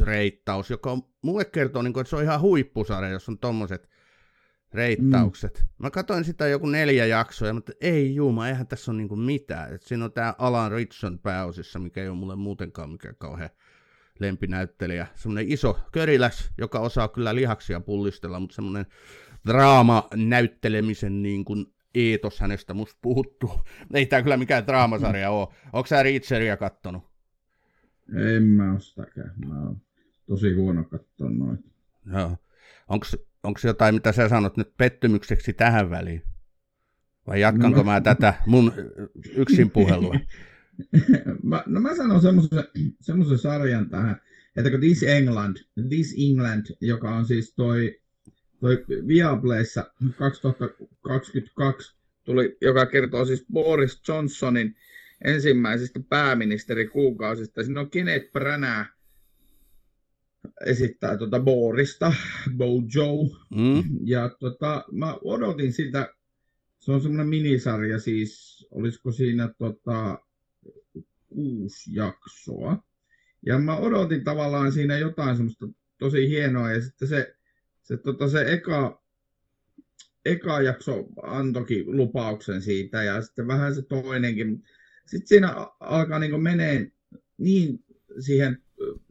8.1 0.00 0.04
reittaus, 0.04 0.70
joka 0.70 0.92
on, 0.92 1.02
mulle 1.22 1.44
kertoo, 1.44 1.82
niin 1.82 1.92
kuin, 1.92 2.00
että 2.00 2.10
se 2.10 2.16
on 2.16 2.22
ihan 2.22 2.40
huippusarja, 2.40 3.10
jos 3.10 3.28
on 3.28 3.38
tommoset 3.38 3.88
reittaukset. 4.74 5.58
Mm. 5.58 5.68
Mä 5.78 5.90
katsoin 5.90 6.24
sitä 6.24 6.48
joku 6.48 6.66
neljä 6.66 7.06
jaksoa, 7.06 7.52
mutta 7.52 7.72
ei 7.80 8.14
juma, 8.14 8.48
eihän 8.48 8.66
tässä 8.66 8.90
ole 8.90 8.98
niin 8.98 9.20
mitään. 9.20 9.74
Et 9.74 9.82
siinä 9.82 10.04
on 10.04 10.12
tämä 10.12 10.34
Alan 10.38 10.72
Richson 10.72 11.18
pääosissa, 11.18 11.78
mikä 11.78 12.02
ei 12.02 12.08
ole 12.08 12.16
mulle 12.16 12.36
muutenkaan 12.36 12.90
mikään 12.90 13.16
kauhean 13.18 13.50
lempinäyttelijä. 14.18 15.06
Semmoinen 15.14 15.52
iso 15.52 15.78
köriläs, 15.92 16.50
joka 16.58 16.78
osaa 16.78 17.08
kyllä 17.08 17.34
lihaksia 17.34 17.80
pullistella, 17.80 18.40
mutta 18.40 18.54
semmoinen 18.54 18.86
draama 19.46 20.08
näyttelemisen 20.14 21.22
niin 21.22 21.44
kuin 21.44 21.66
eetos 21.94 22.40
hänestä 22.40 22.74
musta 22.74 22.98
puuttuu. 23.02 23.60
Ei 23.94 24.06
tämä 24.06 24.22
kyllä 24.22 24.36
mikään 24.36 24.66
draamasarja 24.66 25.30
ole. 25.30 25.48
Onko 25.72 25.86
sä 25.86 26.02
Reacheria 26.02 26.56
kattonut? 26.56 27.11
En 28.14 28.42
mä 28.42 28.72
ole 28.72 28.80
sitäkään. 28.80 29.34
Mä 29.46 29.62
oon 29.62 29.80
tosi 30.26 30.54
huono 30.54 30.84
katsoa 30.84 31.30
noita. 31.30 31.68
Joo. 32.12 32.36
Onko 33.42 33.58
jotain, 33.64 33.94
mitä 33.94 34.12
sä 34.12 34.28
sanot 34.28 34.56
nyt 34.56 34.76
pettymykseksi 34.76 35.52
tähän 35.52 35.90
väliin? 35.90 36.22
Vai 37.26 37.40
jatkanko 37.40 37.78
no 37.78 37.84
mä... 37.84 37.92
mä 37.92 38.00
tätä 38.00 38.34
mun 38.46 38.72
yksin 39.36 39.70
puhelua? 39.70 40.14
mä, 41.42 41.62
no 41.66 41.80
mä 41.80 41.96
sanon 41.96 42.20
semmoisen 43.00 43.38
sarjan 43.38 43.90
tähän, 43.90 44.20
että 44.56 44.70
kun 44.70 44.80
This 44.80 45.02
England, 45.02 45.56
This 45.88 46.14
England, 46.28 46.66
joka 46.80 47.16
on 47.16 47.26
siis 47.26 47.54
toi, 47.54 48.00
toi 48.60 48.84
Viaplayssa 49.06 49.92
2022, 50.16 51.96
tuli, 52.24 52.56
joka 52.60 52.86
kertoo 52.86 53.24
siis 53.24 53.44
Boris 53.52 54.02
Johnsonin 54.08 54.76
ensimmäisistä 55.24 56.00
pääministerikuukausista. 56.08 57.64
Siinä 57.64 57.80
on 57.80 57.90
Kenneth 57.90 58.32
Branagh 58.32 58.90
esittää 60.66 61.16
tuota 61.16 61.40
Borista, 61.40 62.12
Bojo. 62.56 63.38
Mm. 63.54 63.82
Ja 64.04 64.28
tota, 64.28 64.84
mä 64.92 65.18
odotin 65.24 65.72
sitä, 65.72 66.14
se 66.78 66.92
on 66.92 67.02
semmoinen 67.02 67.28
minisarja 67.28 67.98
siis, 67.98 68.66
olisiko 68.70 69.12
siinä 69.12 69.54
tota, 69.58 70.18
kuusi 71.28 71.94
jaksoa. 71.94 72.84
Ja 73.46 73.58
mä 73.58 73.76
odotin 73.76 74.24
tavallaan 74.24 74.72
siinä 74.72 74.98
jotain 74.98 75.36
semmoista 75.36 75.68
tosi 75.98 76.28
hienoa, 76.28 76.72
ja 76.72 76.82
sitten 76.82 77.08
se, 77.08 77.36
se, 77.82 77.96
tota, 77.96 78.28
se 78.28 78.52
eka, 78.52 79.02
eka 80.24 80.60
jakso 80.60 81.04
antokin 81.22 81.96
lupauksen 81.96 82.62
siitä, 82.62 83.02
ja 83.02 83.22
sitten 83.22 83.46
vähän 83.46 83.74
se 83.74 83.82
toinenkin 83.82 84.62
sitten 85.12 85.28
siinä 85.28 85.54
alkaa 85.80 86.18
niin 86.18 86.42
menee 86.42 86.90
niin 87.38 87.84
siihen 88.20 88.58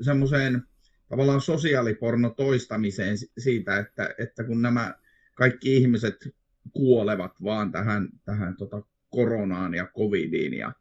semmoiseen 0.02 0.64
tavallaan 1.10 1.42
sosiaaliporno 1.42 2.30
toistamiseen 2.30 3.18
siitä, 3.38 3.78
että, 3.78 4.16
että 4.18 4.44
kun 4.44 4.62
nämä 4.62 4.96
kaikki 5.36 5.78
ihmiset 5.78 6.16
kuolevat 6.74 7.32
vaan 7.44 7.72
tähän, 7.72 8.10
tähän 8.26 8.58
tota 8.58 8.82
koronaan 9.10 9.74
ja 9.74 9.88
covidiin 9.98 10.54
ja 10.54 10.74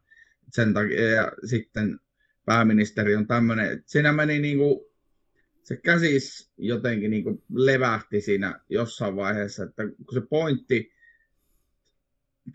sen 0.51 0.73
takia 0.73 1.09
ja 1.09 1.31
sitten 1.45 1.99
pääministeri 2.45 3.15
on 3.15 3.27
tämmöinen, 3.27 3.83
siinä 3.85 4.11
meni 4.11 4.39
niin 4.39 4.57
kuin, 4.57 4.79
se 5.63 5.75
käsis 5.77 6.51
jotenkin 6.57 7.11
niin 7.11 7.23
kuin 7.23 7.43
levähti 7.53 8.21
siinä 8.21 8.59
jossain 8.69 9.15
vaiheessa, 9.15 9.63
että 9.63 9.83
kun 9.87 10.13
se 10.13 10.21
pointti 10.29 10.91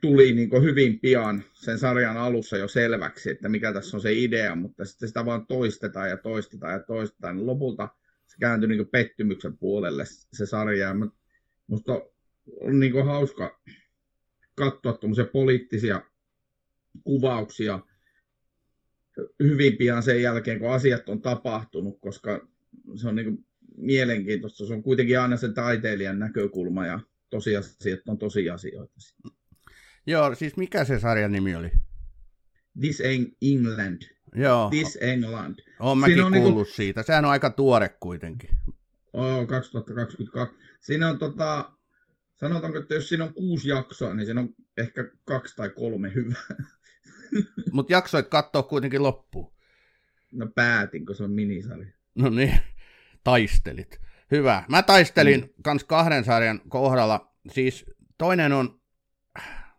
tuli 0.01 0.33
niin 0.33 0.63
hyvin 0.63 1.01
pian 1.01 1.45
sen 1.53 1.79
sarjan 1.79 2.17
alussa 2.17 2.57
jo 2.57 2.69
selväksi, 2.69 3.31
että 3.31 3.49
mikä 3.49 3.73
tässä 3.73 3.97
on 3.97 4.01
se 4.01 4.13
idea, 4.13 4.55
mutta 4.55 4.85
sitten 4.85 5.09
sitä 5.09 5.25
vaan 5.25 5.47
toistetaan 5.47 6.09
ja 6.09 6.17
toistetaan 6.17 6.73
ja 6.73 6.83
toistetaan. 6.83 7.37
Niin 7.37 7.47
lopulta 7.47 7.89
se 8.27 8.37
kääntyi 8.41 8.69
niin 8.69 8.89
pettymyksen 8.89 9.59
puolelle 9.59 10.05
se 10.33 10.47
sarja. 10.47 10.95
Minusta 11.69 11.93
on, 12.61 12.81
niin 12.81 13.05
hauska 13.05 13.61
katsoa 14.55 14.93
tuommoisia 14.93 15.25
poliittisia 15.25 16.03
kuvauksia 17.05 17.81
hyvin 19.43 19.77
pian 19.77 20.03
sen 20.03 20.23
jälkeen, 20.23 20.59
kun 20.59 20.73
asiat 20.73 21.09
on 21.09 21.23
tapahtunut, 21.23 22.01
koska 22.01 22.49
se 22.95 23.09
on 23.09 23.15
niin 23.15 23.47
mielenkiintoista. 23.77 24.67
Se 24.67 24.75
on 24.75 24.83
kuitenkin 24.83 25.21
aina 25.21 25.37
sen 25.37 25.55
taiteilijan 25.55 26.19
näkökulma 26.19 26.87
ja 26.87 27.01
tosiasiat 27.31 28.01
on 28.09 28.19
tosiasioita. 28.19 28.95
Joo, 30.07 30.35
siis 30.35 30.57
mikä 30.57 30.85
se 30.85 30.99
sarjan 30.99 31.33
nimi 31.33 31.55
oli? 31.55 31.71
This 32.81 33.03
England. 33.43 34.03
Joo. 34.35 34.71
This 34.71 34.99
England. 35.01 35.59
Olen 35.81 35.99
mäkin 35.99 36.25
on 36.25 36.33
kuullut 36.33 36.55
niinku... 36.55 36.73
siitä. 36.73 37.03
Sehän 37.03 37.25
on 37.25 37.31
aika 37.31 37.51
tuore 37.51 37.89
kuitenkin. 37.89 38.51
Oh, 39.13 39.47
2022. 39.47 40.57
Siinä 40.81 41.09
on 41.09 41.19
tota, 41.19 41.71
sanotaanko, 42.35 42.79
että 42.79 42.95
jos 42.95 43.09
siinä 43.09 43.25
on 43.25 43.35
kuusi 43.35 43.69
jaksoa, 43.69 44.15
niin 44.15 44.27
siinä 44.27 44.41
on 44.41 44.49
ehkä 44.77 45.05
kaksi 45.25 45.57
tai 45.57 45.71
kolme 45.71 46.15
hyvää. 46.15 46.57
Mutta 47.73 47.93
jaksoit 47.93 48.29
katsoa 48.29 48.63
kuitenkin 48.63 49.03
loppuun. 49.03 49.53
No 50.33 50.47
päätin, 50.55 51.07
kun 51.07 51.15
se 51.17 51.25
on 51.25 51.31
minisarja. 51.31 51.93
No 52.15 52.31
niin, 52.31 52.61
taistelit. 53.25 54.01
Hyvä. 54.31 54.65
Mä 54.69 54.83
taistelin 54.83 55.41
mm. 55.41 55.49
kans 55.63 55.85
kahden 55.85 56.25
sarjan 56.25 56.61
kohdalla. 56.69 57.33
Siis 57.53 57.85
toinen 58.19 58.53
on, 58.53 58.81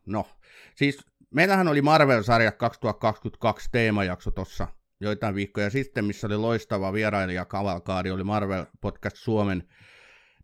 no, 0.07 0.27
siis 0.75 1.05
meillähän 1.31 1.67
oli 1.67 1.81
Marvel-sarja 1.81 2.51
2022 2.51 3.69
teemajakso 3.71 4.31
tuossa 4.31 4.67
joitain 4.99 5.35
viikkoja 5.35 5.69
sitten, 5.69 6.05
missä 6.05 6.27
oli 6.27 6.37
loistava 6.37 6.93
vierailija 6.93 7.45
Kavalkaari, 7.45 8.11
oli 8.11 8.23
Marvel 8.23 8.65
Podcast 8.81 9.17
Suomen 9.17 9.63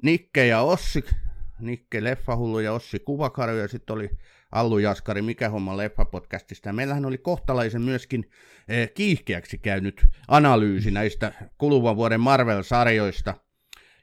Nikke 0.03 0.47
ja 0.47 0.61
Ossi, 0.61 1.05
Nikke 1.59 2.03
Leffahullu 2.03 2.59
ja 2.59 2.73
Ossi 2.73 2.99
Kuvakarju, 2.99 3.57
ja 3.57 3.67
sitten 3.67 3.93
oli 3.93 4.09
Allu 4.51 4.79
Jaskari, 4.79 5.21
Mikä 5.21 5.49
homma 5.49 5.77
Leffa-podcastista. 5.77 6.65
Ja 6.65 6.73
meillähän 6.73 7.05
oli 7.05 7.17
kohtalaisen 7.17 7.81
myöskin 7.81 8.29
eh, 8.67 8.93
kiihkeäksi 8.93 9.57
käynyt 9.57 10.05
analyysi 10.27 10.91
näistä 10.91 11.33
kuluvan 11.57 11.95
vuoden 11.95 12.19
Marvel-sarjoista. 12.19 13.33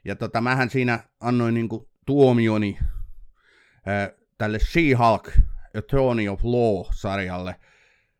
Ja 0.05 0.15
tota, 0.15 0.41
mähän 0.41 0.69
siinä 0.69 0.99
annoin 1.19 1.53
niinku 1.53 1.89
tuomioni 2.05 2.77
eh, 2.79 4.20
tälle 4.41 4.59
She-Hulk 4.59 5.31
A 5.77 5.81
Throne 5.81 6.29
of 6.29 6.43
Law-sarjalle. 6.43 7.55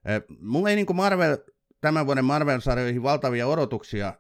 Eh, 0.06 0.22
mulla 0.40 0.70
ei 0.70 0.76
niinku 0.76 0.94
Marvel, 0.94 1.38
tämän 1.82 2.06
vuoden 2.06 2.26
Marvel-sarjoihin 2.26 3.04
valtavia 3.04 3.48
odotuksia 3.48 4.14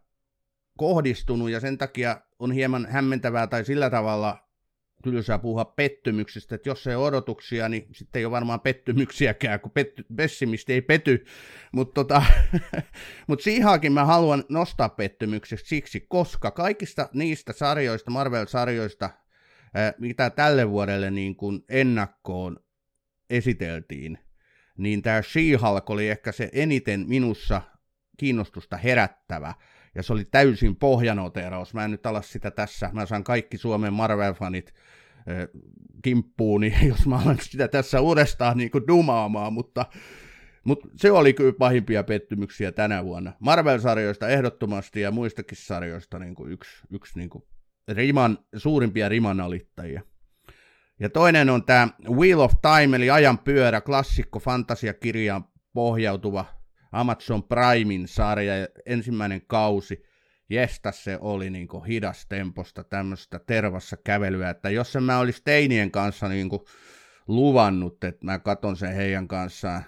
kohdistunut, 0.77 1.49
ja 1.49 1.59
sen 1.59 1.77
takia 1.77 2.21
on 2.39 2.51
hieman 2.51 2.87
hämmentävää 2.89 3.47
tai 3.47 3.65
sillä 3.65 3.89
tavalla 3.89 4.47
tylsää 5.03 5.39
puhua 5.39 5.65
pettymyksistä, 5.65 6.55
että 6.55 6.69
jos 6.69 6.87
ei 6.87 6.95
ole 6.95 7.07
odotuksia, 7.07 7.69
niin 7.69 7.87
sitten 7.91 8.19
ei 8.19 8.25
ole 8.25 8.31
varmaan 8.31 8.59
pettymyksiäkään, 8.59 9.59
kun 9.59 9.71
petty, 9.71 10.05
pessimisti 10.15 10.73
ei 10.73 10.81
pety. 10.81 11.25
Mutta 11.71 11.93
tota, 11.93 12.23
mut 13.27 13.41
siihenkin 13.41 13.93
mä 13.93 14.05
haluan 14.05 14.43
nostaa 14.49 14.89
pettymykseksi 14.89 15.65
siksi, 15.65 15.99
koska 15.99 16.51
kaikista 16.51 17.09
niistä 17.13 17.53
sarjoista, 17.53 18.11
Marvel-sarjoista, 18.11 19.09
mitä 19.97 20.29
tälle 20.29 20.69
vuodelle 20.69 21.11
niin 21.11 21.35
kuin 21.35 21.63
ennakkoon 21.69 22.57
esiteltiin, 23.29 24.17
niin 24.77 25.01
tämä 25.01 25.21
She-Hulk 25.21 25.89
oli 25.89 26.09
ehkä 26.09 26.31
se 26.31 26.49
eniten 26.53 27.05
minussa 27.07 27.61
kiinnostusta 28.17 28.77
herättävä, 28.77 29.53
ja 29.95 30.03
se 30.03 30.13
oli 30.13 30.25
täysin 30.25 30.75
pohjanoteraus. 30.75 31.73
Mä 31.73 31.85
en 31.85 31.91
nyt 31.91 32.05
ala 32.05 32.21
sitä 32.21 32.51
tässä, 32.51 32.89
mä 32.93 33.05
saan 33.05 33.23
kaikki 33.23 33.57
Suomen 33.57 33.93
Marvel-fanit 33.93 34.73
kimppuuni, 36.03 36.73
jos 36.89 37.07
mä 37.07 37.19
alan 37.19 37.37
sitä 37.41 37.67
tässä 37.67 38.01
uudestaan 38.01 38.57
niin 38.57 38.71
kuin 38.71 38.87
dumaamaan, 38.87 39.53
mutta, 39.53 39.85
mutta 40.63 40.87
se 40.95 41.11
oli 41.11 41.33
kyllä 41.33 41.53
pahimpia 41.59 42.03
pettymyksiä 42.03 42.71
tänä 42.71 43.03
vuonna. 43.03 43.33
Marvel-sarjoista 43.39 44.29
ehdottomasti 44.29 45.01
ja 45.01 45.11
muistakin 45.11 45.57
sarjoista 45.57 46.19
niin 46.19 46.35
kuin 46.35 46.51
yksi, 46.51 46.71
yksi 46.91 47.19
niin 47.19 47.29
kuin 47.29 47.43
riman, 47.93 48.37
suurimpia 48.57 49.09
rimanalittajia. 49.09 50.01
Ja 50.99 51.09
toinen 51.09 51.49
on 51.49 51.65
tämä 51.65 51.87
Wheel 52.09 52.39
of 52.39 52.53
Time, 52.61 52.97
eli 52.97 53.09
ajan 53.09 53.39
pyörä, 53.39 53.81
klassikko 53.81 54.39
fantasiakirjaan 54.39 55.45
pohjautuva 55.73 56.45
Amazon 56.91 57.43
Primein 57.43 58.07
sarja, 58.07 58.53
ensimmäinen 58.85 59.41
kausi. 59.47 60.03
Jesta 60.49 60.91
se 60.91 61.17
oli 61.21 61.49
niin 61.49 61.67
kuin 61.67 61.85
hidas 61.85 62.25
temposta 62.25 62.83
tämmöistä 62.83 63.39
tervassa 63.39 63.97
kävelyä, 64.03 64.49
että 64.49 64.69
jos 64.69 64.95
en 64.95 65.03
mä 65.03 65.19
olisi 65.19 65.41
teinien 65.43 65.91
kanssa 65.91 66.27
niin 66.27 66.49
kuin 66.49 66.61
luvannut, 67.27 68.03
että 68.03 68.25
mä 68.25 68.39
katon 68.39 68.75
sen 68.75 68.93
heidän 68.93 69.27
kanssaan 69.27 69.83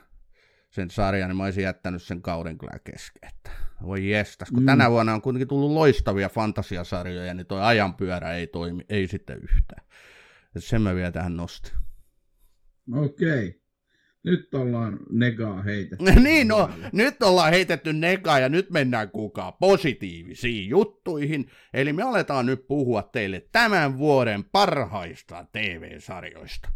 sen 0.74 0.90
sarjan, 0.90 1.30
niin 1.30 1.38
mä 1.38 1.44
olisin 1.44 1.64
jättänyt 1.64 2.04
sen 2.04 2.22
kauden 2.22 2.58
kyllä 2.58 2.80
kesken. 2.84 3.30
Että 3.30 3.50
voi 3.84 4.10
jestas, 4.10 4.50
kun 4.50 4.60
mm. 4.60 4.66
tänä 4.66 4.92
vuonna 4.92 5.14
on 5.14 5.22
kuitenkin 5.22 5.48
tullut 5.48 5.72
loistavia 5.72 6.30
fantasiasarjoja, 6.30 7.34
niin 7.34 7.46
toi 7.46 7.62
ajanpyörä 7.62 8.34
ei 8.34 8.48
toimi, 8.48 8.86
ei 8.90 9.08
sitten 9.08 9.40
yhtään. 9.44 9.86
Et 10.56 10.64
sen 10.64 10.82
mä 10.82 10.96
vielä 10.96 11.12
tähän 11.12 11.38
nostin. 11.38 11.74
Okei. 12.94 13.48
Okay. 13.48 13.64
Nyt 14.24 14.54
ollaan 14.54 15.00
negaa 15.12 15.62
heitetty. 15.62 16.06
niin, 16.20 16.48
no, 16.48 16.70
nyt 16.94 17.24
ollaan 17.24 17.52
heitetty 17.52 17.94
negaa 17.94 18.40
ja 18.40 18.50
nyt 18.50 18.70
mennään 18.70 19.10
kukaan 19.10 19.54
positiivisiin 19.60 20.70
juttuihin. 20.70 21.50
Eli 21.74 21.94
me 21.94 22.04
aletaan 22.04 22.46
nyt 22.46 22.68
puhua 22.68 23.04
teille 23.04 23.48
tämän 23.52 23.98
vuoden 23.98 24.44
parhaista 24.44 25.46
TV-sarjoista. 25.52 26.70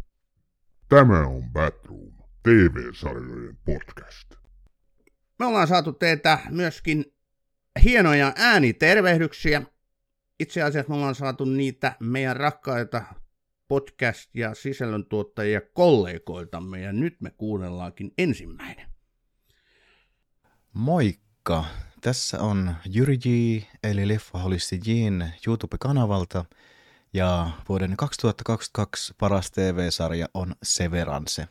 Tämä 0.88 1.26
on 1.26 1.50
Batroom, 1.52 2.17
TV-sarjojen 2.48 3.58
podcast. 3.64 4.34
Me 5.38 5.46
ollaan 5.46 5.68
saatu 5.68 5.92
teiltä 5.92 6.38
myöskin 6.50 7.04
hienoja 7.84 8.32
äänitervehdyksiä. 8.36 9.62
Itse 10.40 10.62
asiassa 10.62 10.88
me 10.88 10.96
ollaan 10.96 11.14
saatu 11.14 11.44
niitä 11.44 11.96
meidän 12.00 12.36
rakkaita 12.36 13.02
podcast- 13.74 14.30
ja 14.34 14.54
sisällöntuottajia 14.54 15.60
kollegoiltamme, 15.60 16.80
ja 16.80 16.92
nyt 16.92 17.20
me 17.20 17.30
kuunnellaankin 17.30 18.12
ensimmäinen. 18.18 18.86
Moikka! 20.72 21.64
Tässä 22.00 22.40
on 22.40 22.74
Jyri 22.86 23.18
G, 23.18 23.26
eli 23.82 24.08
Leffaholisti 24.08 24.80
Jin 24.86 25.32
YouTube-kanavalta, 25.46 26.44
ja 27.12 27.50
vuoden 27.68 27.96
2022 27.96 29.14
paras 29.18 29.50
TV-sarja 29.50 30.28
on 30.34 30.54
Severance. 30.62 31.48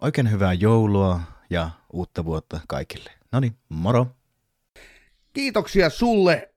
Oikein 0.00 0.30
hyvää 0.30 0.52
joulua 0.52 1.20
ja 1.50 1.70
uutta 1.92 2.24
vuotta 2.24 2.60
kaikille. 2.68 3.10
No 3.32 3.40
niin, 3.40 3.56
moro! 3.68 4.06
Kiitoksia 5.32 5.90
sulle 5.90 6.54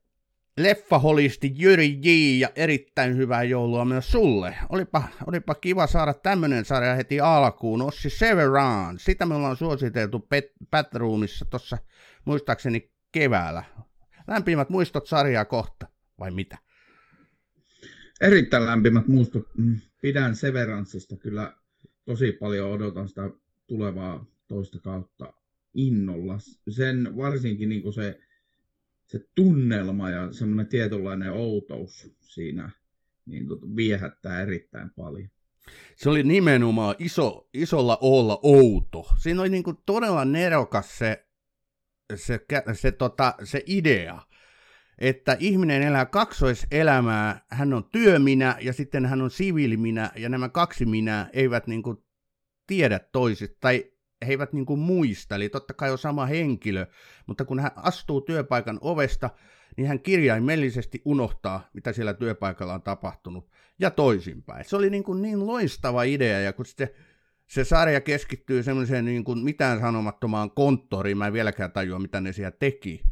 leffaholisti 0.57 1.53
Jyri 1.55 1.99
J. 2.03 2.09
ja 2.39 2.49
erittäin 2.55 3.17
hyvää 3.17 3.43
joulua 3.43 3.85
myös 3.85 4.11
sulle. 4.11 4.55
Olipa, 4.69 5.03
olipa 5.27 5.55
kiva 5.55 5.87
saada 5.87 6.13
tämmönen 6.13 6.65
sarja 6.65 6.95
heti 6.95 7.19
alkuun. 7.19 7.81
Ossi 7.81 8.09
Severan, 8.09 8.99
sitä 8.99 9.25
me 9.25 9.35
ollaan 9.35 9.57
suositeltu 9.57 10.27
Batroomissa 10.71 11.45
tuossa 11.45 11.77
muistaakseni 12.25 12.91
keväällä. 13.11 13.63
Lämpimät 14.27 14.69
muistot 14.69 15.07
sarjaa 15.07 15.45
kohta, 15.45 15.87
vai 16.19 16.31
mitä? 16.31 16.57
Erittäin 18.21 18.65
lämpimät 18.65 19.07
muistot. 19.07 19.43
Mm, 19.57 19.79
pidän 20.01 20.35
Severanssista 20.35 21.17
kyllä 21.17 21.53
tosi 22.07 22.31
paljon, 22.31 22.71
odotan 22.71 23.09
sitä 23.09 23.29
tulevaa 23.67 24.25
toista 24.47 24.79
kautta 24.79 25.33
innolla. 25.73 26.37
Sen 26.69 27.17
varsinkin 27.17 27.69
niin 27.69 27.93
se 27.93 28.19
se 29.07 29.27
tunnelma 29.35 30.09
ja 30.09 30.33
semmoinen 30.33 30.67
tietynlainen 30.67 31.31
outous 31.31 32.11
siinä 32.21 32.69
niin 33.25 33.47
tota, 33.47 33.65
viehättää 33.75 34.41
erittäin 34.41 34.89
paljon. 34.89 35.29
Se 35.95 36.09
oli 36.09 36.23
nimenomaan 36.23 36.95
iso, 36.99 37.49
isolla 37.53 37.97
olla 38.01 38.39
outo. 38.43 39.07
Siinä 39.17 39.41
oli 39.41 39.49
niin 39.49 39.63
todella 39.85 40.25
nerokas 40.25 40.97
se, 40.97 41.27
se, 42.15 42.39
se, 42.73 42.91
tota, 42.91 43.33
se 43.43 43.63
idea, 43.65 44.21
että 44.99 45.37
ihminen 45.39 45.81
elää 45.81 46.05
kaksoiselämää, 46.05 47.45
hän 47.49 47.73
on 47.73 47.83
työminä 47.91 48.57
ja 48.61 48.73
sitten 48.73 49.05
hän 49.05 49.21
on 49.21 49.31
siviiliminä, 49.31 50.11
ja 50.15 50.29
nämä 50.29 50.49
kaksi 50.49 50.85
minä 50.85 51.29
eivät 51.33 51.67
niin 51.67 51.83
kuin 51.83 51.97
tiedä 52.67 52.99
toisista, 52.99 53.57
tai 53.61 53.91
he 54.25 54.31
eivät 54.31 54.53
niin 54.53 54.65
kuin 54.65 54.79
muista, 54.79 55.35
eli 55.35 55.49
totta 55.49 55.73
kai 55.73 55.91
on 55.91 55.97
sama 55.97 56.25
henkilö, 56.25 56.85
mutta 57.27 57.45
kun 57.45 57.59
hän 57.59 57.71
astuu 57.75 58.21
työpaikan 58.21 58.77
ovesta, 58.81 59.29
niin 59.77 59.87
hän 59.87 59.99
kirjaimellisesti 59.99 61.01
unohtaa, 61.05 61.69
mitä 61.73 61.93
siellä 61.93 62.13
työpaikalla 62.13 62.73
on 62.73 62.81
tapahtunut, 62.81 63.51
ja 63.79 63.91
toisinpäin. 63.91 64.65
Se 64.65 64.75
oli 64.75 64.89
niin, 64.89 65.03
kuin 65.03 65.21
niin 65.21 65.47
loistava 65.47 66.03
idea, 66.03 66.39
ja 66.39 66.53
kun 66.53 66.65
sitten 66.65 66.89
se 67.47 67.63
sarja 67.63 68.01
keskittyy 68.01 68.63
semmoiseen 68.63 69.05
niin 69.05 69.23
kuin 69.23 69.39
mitään 69.39 69.79
sanomattomaan 69.79 70.51
konttoriin, 70.51 71.17
mä 71.17 71.27
en 71.27 71.33
vieläkään 71.33 71.71
tajua, 71.71 71.99
mitä 71.99 72.21
ne 72.21 72.33
siellä 72.33 72.51
teki. 72.51 73.03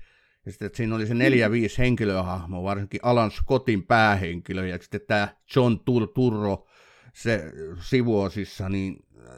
Ja 0.45 0.51
sitten 0.51 0.65
että 0.65 0.77
siinä 0.77 0.95
oli 0.95 1.08
se 1.08 1.13
neljä, 1.13 1.51
viisi 1.51 1.77
henkilöhahmoa, 1.77 2.63
varsinkin 2.63 2.99
Alan 3.03 3.31
Scottin 3.31 3.84
päähenkilö, 3.84 4.67
ja 4.67 4.77
sitten 4.81 5.01
tämä 5.08 5.27
John 5.55 5.73
Tur- 5.73 6.12
Turro, 6.13 6.67
se 7.13 7.51
sivuosissa, 7.81 8.69
niin 8.69 8.95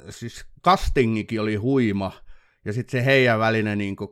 siis 0.10 0.46
castingikin 0.64 1.42
oli 1.42 1.56
huima, 1.56 2.12
ja 2.66 2.74
sitten 2.74 2.92
se 2.92 3.06
heidän 3.06 3.40
välinen 3.40 3.78
niin 3.78 3.96
kuin, 3.96 4.10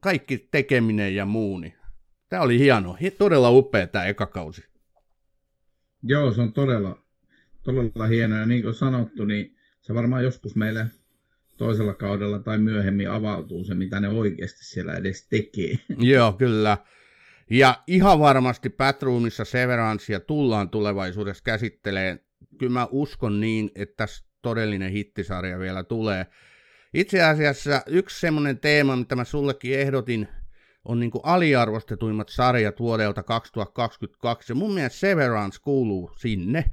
kaikki 0.00 0.48
tekeminen 0.50 1.14
ja 1.14 1.26
muu, 1.26 1.58
niin 1.58 1.74
tämä 2.28 2.42
oli 2.42 2.58
hieno, 2.58 2.96
todella 3.18 3.50
upea 3.50 3.86
tämä 3.86 4.04
eka 4.04 4.26
kausi. 4.26 4.64
Joo, 6.02 6.32
se 6.32 6.40
on 6.40 6.52
todella, 6.52 7.04
todella 7.62 8.06
hieno, 8.06 8.36
ja 8.36 8.46
niin 8.46 8.62
kuin 8.62 8.74
sanottu, 8.74 9.24
niin 9.24 9.56
se 9.80 9.94
varmaan 9.94 10.24
joskus 10.24 10.56
meille 10.56 10.86
toisella 11.60 11.94
kaudella 11.94 12.38
tai 12.38 12.58
myöhemmin 12.58 13.10
avautuu 13.10 13.64
se, 13.64 13.74
mitä 13.74 14.00
ne 14.00 14.08
oikeasti 14.08 14.64
siellä 14.64 14.94
edes 14.94 15.28
tekee. 15.28 15.78
Joo, 16.14 16.32
kyllä. 16.32 16.78
Ja 17.50 17.82
ihan 17.86 18.18
varmasti 18.18 18.70
Batroomissa 18.70 19.44
Severancea 19.44 20.20
tullaan 20.20 20.70
tulevaisuudessa 20.70 21.44
käsitteleen. 21.44 22.20
Kyllä 22.58 22.72
mä 22.72 22.88
uskon 22.90 23.40
niin, 23.40 23.70
että 23.74 23.96
tässä 23.96 24.24
todellinen 24.42 24.90
hittisarja 24.90 25.58
vielä 25.58 25.84
tulee. 25.84 26.26
Itse 26.94 27.22
asiassa 27.22 27.82
yksi 27.86 28.20
semmoinen 28.20 28.58
teema, 28.58 28.96
mitä 28.96 29.16
mä 29.16 29.24
sullekin 29.24 29.78
ehdotin, 29.78 30.28
on 30.84 31.00
niin 31.00 31.10
kuin 31.10 31.22
aliarvostetuimmat 31.24 32.28
sarjat 32.28 32.80
vuodelta 32.80 33.22
2022, 33.22 34.52
ja 34.52 34.56
mun 34.56 34.74
mielestä 34.74 34.98
Severance 34.98 35.58
kuuluu 35.62 36.10
sinne, 36.16 36.64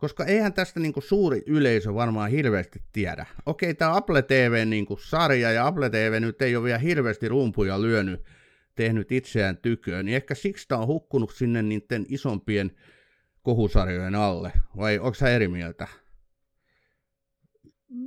koska 0.00 0.24
eihän 0.24 0.52
tästä 0.52 0.80
niin 0.80 0.92
kuin 0.92 1.04
suuri 1.04 1.42
yleisö 1.46 1.94
varmaan 1.94 2.30
hirveästi 2.30 2.82
tiedä. 2.92 3.26
Okei, 3.46 3.74
tämä 3.74 3.96
Apple 3.96 4.22
TV 4.22 4.66
niin 4.66 4.86
kuin 4.86 5.00
sarja, 5.00 5.52
ja 5.52 5.66
Apple 5.66 5.90
TV 5.90 6.20
nyt 6.20 6.42
ei 6.42 6.56
ole 6.56 6.64
vielä 6.64 6.78
hirveästi 6.78 7.28
rumpuja 7.28 7.82
lyönyt, 7.82 8.20
tehnyt 8.74 9.12
itseään 9.12 9.56
tyköön, 9.56 10.06
niin 10.06 10.16
ehkä 10.16 10.34
siksi 10.34 10.68
tämä 10.68 10.80
on 10.80 10.86
hukkunut 10.86 11.34
sinne 11.34 11.62
niiden 11.62 12.06
isompien 12.08 12.70
kohusarjojen 13.42 14.14
alle, 14.14 14.52
vai 14.76 14.98
onko 14.98 15.14
sä 15.14 15.28
eri 15.28 15.48
mieltä? 15.48 15.88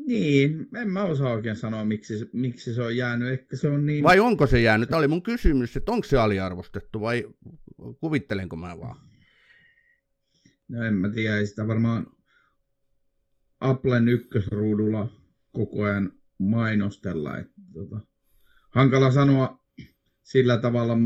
Niin, 0.07 0.67
en 0.81 0.89
mä 0.89 1.03
osaa 1.03 1.31
oikein 1.31 1.55
sanoa, 1.55 1.85
miksi, 1.85 2.29
miksi 2.33 2.73
se 2.73 2.81
on 2.81 2.97
jäänyt. 2.97 3.29
Ehkä 3.29 3.55
se 3.55 3.67
on 3.67 3.85
niin... 3.85 4.03
Vai 4.03 4.19
onko 4.19 4.47
se 4.47 4.61
jäänyt? 4.61 4.89
Tämä 4.89 4.99
oli 4.99 5.07
mun 5.07 5.23
kysymys, 5.23 5.77
että 5.77 5.91
onko 5.91 6.07
se 6.07 6.17
aliarvostettu 6.17 7.01
vai 7.01 7.27
kuvittelenko 7.99 8.55
mä 8.55 8.79
vaan? 8.79 9.12
No 10.73 10.83
en 10.83 10.93
mä 10.93 11.09
tiedä, 11.09 11.37
ei 11.37 11.47
sitä 11.47 11.67
varmaan 11.67 12.07
Applen 13.59 14.07
ykkösruudulla 14.07 15.09
koko 15.51 15.83
ajan 15.83 16.11
mainostella. 16.37 17.37
Että, 17.37 17.61
tota, 17.73 17.99
hankala 18.69 19.11
sanoa 19.11 19.65
sillä 20.23 20.57
tavalla. 20.57 20.97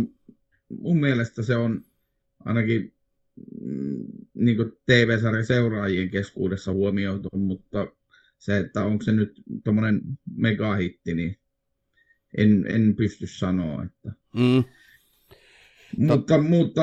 Mun 0.70 1.00
mielestä 1.00 1.44
se 1.44 1.56
on 1.56 1.86
ainakin 2.46 2.94
mm, 3.62 4.06
niin 4.34 4.58
TV-sarjan 4.86 5.46
seuraajien 5.46 6.10
keskuudessa 6.10 6.72
huomioitu, 6.72 7.30
mutta 7.38 7.88
se, 8.38 8.58
että 8.58 8.84
onko 8.84 9.04
se 9.04 9.12
nyt 9.12 9.42
tuommoinen 9.64 10.02
megahitti, 10.36 11.16
niin 11.16 11.38
en, 12.38 12.66
en 12.70 12.96
pysty 12.96 13.28
sanoa. 13.28 13.84
Että. 13.84 14.12
Mm. 14.36 14.64
Mutta, 15.98 16.38
mutta 16.38 16.82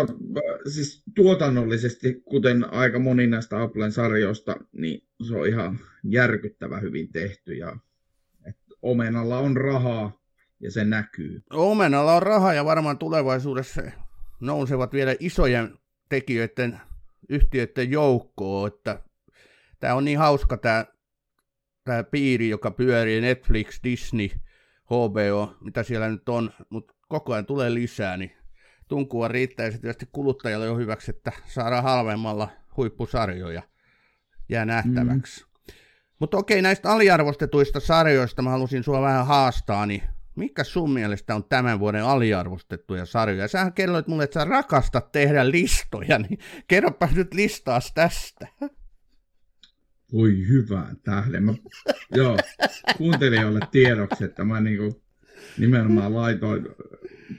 siis 0.73 1.03
tuotannollisesti, 1.15 2.23
kuten 2.25 2.73
aika 2.73 2.99
moni 2.99 3.27
näistä 3.27 3.63
Applen 3.63 3.93
sarjoista, 3.93 4.57
niin 4.73 5.07
se 5.29 5.37
on 5.37 5.49
ihan 5.49 5.79
järkyttävä 6.05 6.81
hyvin 6.81 7.13
tehty. 7.13 7.55
Ja, 7.55 7.77
että 8.47 8.75
omenalla 8.83 9.39
on 9.39 9.57
rahaa 9.57 10.21
ja 10.61 10.71
se 10.71 10.85
näkyy. 10.85 11.43
Omenalla 11.51 12.15
on 12.15 12.23
rahaa 12.23 12.55
ja 12.55 12.65
varmaan 12.65 12.99
tulevaisuudessa 12.99 13.83
nousevat 14.41 14.93
vielä 14.93 15.15
isojen 15.21 15.79
tekijöiden, 16.09 16.81
yhtiöiden 17.29 17.91
joukkoon. 17.91 18.69
Että 18.69 19.03
tämä 19.81 19.95
on 19.95 20.05
niin 20.05 20.19
hauska 20.19 20.57
tämä 20.57 20.85
tämä 21.85 22.05
piiri, 22.05 22.49
joka 22.49 22.71
pyörii 22.71 23.21
Netflix, 23.21 23.81
Disney, 23.85 24.29
HBO, 24.85 25.57
mitä 25.61 25.83
siellä 25.83 26.09
nyt 26.09 26.29
on, 26.29 26.51
mutta 26.71 26.95
koko 27.09 27.33
ajan 27.33 27.47
tulee 27.47 27.75
lisää, 27.75 28.17
niin 28.17 28.33
tunkua 28.89 29.29
se 29.73 29.79
tietysti 29.79 30.09
kuluttajalle 30.13 30.71
on 30.71 30.79
hyväksi, 30.79 31.11
että 31.11 31.33
saadaan 31.47 31.83
halvemmalla 31.83 32.49
huippusarjoja. 32.77 33.63
Jää 34.49 34.65
nähtäväksi. 34.65 35.45
Mm. 35.45 35.75
Mutta 36.19 36.37
okei, 36.37 36.63
näistä 36.63 36.93
aliarvostetuista 36.93 37.81
sarjoista 37.81 38.43
mä 38.43 38.51
halusin 38.51 38.85
sua 38.85 39.03
vähän 39.03 39.27
haastaa, 39.27 39.87
niin 39.87 40.03
mikä 40.37 40.65
sun 40.65 40.91
mielestä 40.91 41.35
on 41.35 41.45
tämän 41.45 41.81
vuoden 41.81 42.05
aliarvostettuja 42.05 43.07
sarjoja? 43.07 43.49
Sähän 43.49 43.73
kerroit 43.73 44.07
mulle, 44.07 44.25
että 44.25 44.41
sä 44.41 44.45
rakastat 44.45 45.13
tehdä 45.13 45.51
listoja, 45.51 46.19
niin 46.19 46.39
kerropa 46.69 47.09
nyt 47.15 47.35
listaas 47.35 47.93
tästä. 47.95 48.49
Voi 50.13 50.49
hyvää 50.49 50.95
tähden. 51.05 51.45
Mä, 51.45 51.55
joo, 52.11 52.37
kuuntelijoille 52.97 53.61
tiedoksi, 53.71 54.25
että 54.25 54.45
mä 54.45 54.61
niinku 54.61 55.03
nimenomaan 55.59 56.15
laitoin 56.15 56.67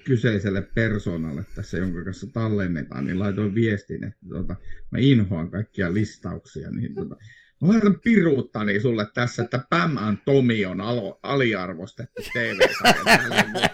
kyseiselle 0.04 0.62
persoonalle 0.62 1.46
tässä, 1.56 1.78
jonka 1.78 2.04
kanssa 2.04 2.28
tallennetaan, 2.34 3.06
niin 3.06 3.20
laitoin 3.20 3.56
viestin, 3.56 4.04
että 4.04 4.26
tota, 4.30 4.56
mä 4.92 5.00
inhoan 5.00 5.52
kaikkia 5.52 5.94
listauksia. 5.94 6.72
Niin 6.72 6.96
tota, 6.96 7.16
mä 7.62 7.68
laitan 7.68 8.00
piruuttani 8.04 8.80
sulle 8.80 9.08
tässä, 9.14 9.44
että 9.44 9.66
Pam 9.70 9.98
and 9.98 10.18
Tomi 10.26 10.66
on 10.66 10.82
alo, 10.82 11.20
aliarvostettu 11.24 12.22
TV-sarja 12.34 13.70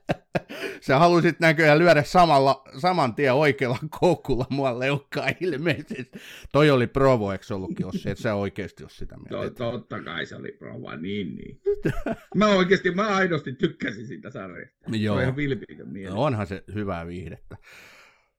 Sä 0.88 1.00
halusit 1.00 1.39
näköjään 1.39 1.80
lyödä 1.80 2.04
samalla, 2.04 2.63
saman 2.78 3.15
tien 3.15 3.34
oikealla 3.34 3.78
koukulla 4.00 4.45
mua 4.50 4.80
leukkaa 4.80 5.28
ilmeisesti. 5.39 6.19
Toi 6.52 6.71
oli 6.71 6.88
provo, 6.88 7.32
eikö 7.32 7.56
ollutkin, 7.56 7.86
jos 7.86 8.06
et 8.06 8.17
sä 8.17 8.36
oikeasti 8.36 8.84
ole 8.84 8.89
sitä 8.89 9.15
mieltä? 9.17 9.50
To, 9.50 9.71
totta 9.71 10.04
kai 10.04 10.26
se 10.26 10.36
oli 10.36 10.52
provo, 10.52 10.95
niin 10.95 11.36
niin. 11.36 11.62
Mä 12.36 12.47
oikeasti, 12.47 12.91
mä 12.91 13.08
aidosti 13.08 13.54
tykkäsin 13.54 14.08
sitä 14.08 14.30
sarjasta. 14.30 14.78
Joo. 14.88 15.15
Se 15.15 15.17
on 15.17 15.21
ihan 15.21 15.36
vilpitön 15.36 15.88
no, 16.10 16.23
onhan 16.23 16.47
se 16.47 16.63
hyvää 16.73 17.08
viihdettä. 17.08 17.58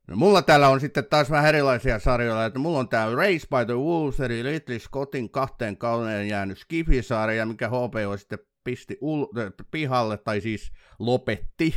No, 0.06 0.16
mulla 0.16 0.42
täällä 0.42 0.68
on 0.68 0.80
sitten 0.80 1.04
taas 1.04 1.30
vähän 1.30 1.48
erilaisia 1.48 1.98
sarjoja, 1.98 2.44
että 2.44 2.58
mulla 2.58 2.78
on 2.78 2.88
tää 2.88 3.14
Race 3.14 3.46
by 3.50 3.66
the 3.66 3.74
Wolves, 3.74 4.20
eli 4.20 4.42
Ridley 4.42 4.78
Scottin 4.78 5.30
kahteen 5.30 5.76
kauneen 5.76 6.28
jäänyt 6.28 6.58
Skifi-sarja, 6.58 7.46
mikä 7.46 7.68
HBO 7.68 8.16
sitten 8.16 8.38
pisti 8.64 8.98
ul- 9.00 9.64
pihalle, 9.70 10.16
tai 10.16 10.40
siis 10.40 10.72
lopetti 10.98 11.74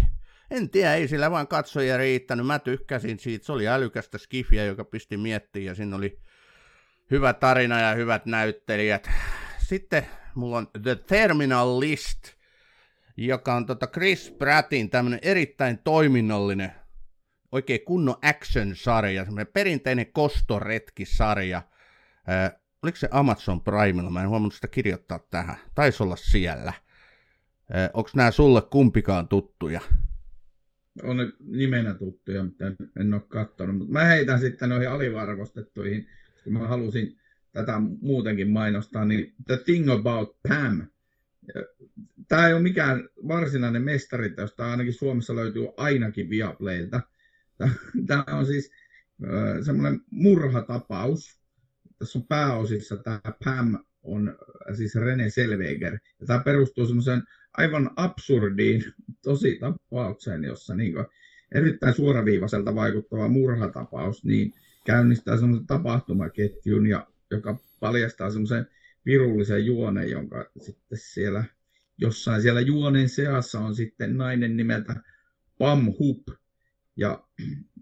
en 0.52 0.70
tiedä, 0.70 0.96
ei 0.96 1.08
sillä 1.08 1.32
vaan 1.32 1.48
katsojia 1.48 1.98
riittänyt. 1.98 2.46
Mä 2.46 2.60
tykkäsin 2.60 3.20
siitä. 3.20 3.46
Se 3.46 3.52
oli 3.52 3.68
älykästä 3.68 4.18
skifiä, 4.18 4.66
joka 4.66 4.86
pisti 4.86 5.18
miettiä 5.18 5.64
ja 5.64 5.76
siinä 5.76 5.96
oli 5.96 6.20
hyvä 7.12 7.34
tarina 7.34 7.80
ja 7.80 7.94
hyvät 7.94 8.26
näyttelijät. 8.26 9.10
Sitten 9.58 10.08
mulla 10.36 10.58
on 10.58 10.68
The 10.84 10.96
Terminal 10.96 11.80
List, 11.80 12.34
joka 13.18 13.56
on 13.56 13.66
tota 13.66 13.88
Chris 13.88 14.32
Prattin 14.32 14.90
tämmönen 14.90 15.20
erittäin 15.22 15.78
toiminnallinen, 15.78 16.72
oikein 17.52 17.82
kunnon 17.86 18.16
action-sarja, 18.22 19.26
semmoinen 19.26 19.54
perinteinen 19.54 20.12
kostoretkisarja. 20.12 21.62
Äh, 22.30 22.52
oliko 22.84 22.98
se 22.98 23.08
Amazon 23.12 23.62
Primella? 23.62 24.10
Mä 24.10 24.22
en 24.22 24.30
huomannut 24.30 24.54
sitä 24.54 24.68
kirjoittaa 24.68 25.20
tähän. 25.20 25.58
Taisi 25.76 26.04
olla 26.04 26.16
siellä. 26.16 26.74
Äh, 27.76 27.90
Onko 27.94 28.10
nämä 28.16 28.32
sulle 28.32 28.62
kumpikaan 28.62 29.28
tuttuja? 29.28 29.82
On 31.04 31.18
ne 31.18 31.32
nimenä 31.40 31.94
tuttuja, 31.94 32.44
mutta 32.44 32.66
en, 33.00 33.14
ole 33.14 33.22
katsonut. 33.28 33.78
Mutta 33.78 33.94
mä 33.94 34.04
heitän 34.04 34.40
sitten 34.40 34.70
noihin 34.70 34.90
alivarvostettuihin, 34.90 36.08
kun 36.44 36.54
mä 36.54 36.68
halusin 36.68 37.18
tätä 37.52 37.80
muutenkin 38.02 38.50
mainostaa, 38.50 39.06
niin 39.06 39.34
The 39.48 39.58
Thing 39.58 39.90
About 39.90 40.38
Pam. 40.48 40.88
Tämä 42.28 42.48
ei 42.48 42.54
ole 42.54 42.62
mikään 42.62 43.10
varsinainen 43.28 43.82
mestari, 43.82 44.34
josta 44.38 44.72
ainakin 44.72 44.94
Suomessa 44.94 45.36
löytyy 45.36 45.68
ainakin 45.78 46.30
Viaplaylta. 46.30 47.02
Tämä 48.08 48.24
on 48.28 48.46
siis 48.46 48.72
semmoinen 49.66 50.02
murhatapaus. 50.10 51.42
Tässä 52.00 52.20
on 52.20 52.28
pääosissa 52.28 52.98
tämä 52.98 53.22
Pam 53.46 53.78
on 54.04 54.38
siis 54.76 54.96
Rene 54.96 55.30
Selveger. 55.30 55.94
Ja 56.20 56.28
tämä 56.28 56.40
perustuu 56.40 56.86
semmoiseen 56.86 57.24
aivan 57.58 57.92
absurdiin 57.96 58.84
tosi 59.24 59.60
tapaukseen, 59.60 60.44
jossa 60.44 60.76
niin 60.76 60.94
kuin 60.94 61.06
erittäin 61.56 61.94
suoraviivaiselta 61.94 62.76
vaikuttava 62.76 63.28
murhatapaus 63.28 64.24
niin 64.24 64.54
käynnistää 64.86 65.38
semmoisen 65.38 65.68
tapahtumaketjun, 65.68 66.88
ja, 66.88 67.08
joka 67.32 67.60
paljastaa 67.80 68.32
semmoisen 68.32 68.68
virullisen 69.06 69.66
juonen, 69.66 70.10
jonka 70.10 70.52
sitten 70.62 70.98
siellä 70.98 71.44
jossain 71.98 72.42
siellä 72.42 72.62
juonen 72.62 73.10
seassa 73.10 73.60
on 73.60 73.76
sitten 73.76 74.18
nainen 74.18 74.58
nimeltä 74.58 74.96
Pam 75.58 75.94
Hup. 76.00 76.28
Ja 76.96 77.28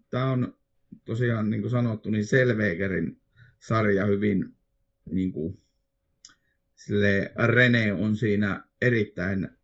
tämä 0.10 0.32
on 0.32 0.58
tosiaan, 1.06 1.50
niin 1.50 1.62
kuin 1.62 1.72
sanottu, 1.72 2.10
niin 2.10 2.26
Selvegerin 2.26 3.22
sarja 3.60 4.06
hyvin, 4.06 4.56
niin 5.12 5.32
kuin, 5.32 5.62
sille 6.76 7.32
Rene 7.46 7.94
on 7.94 8.16
siinä 8.16 8.64
erittäin 8.82 9.59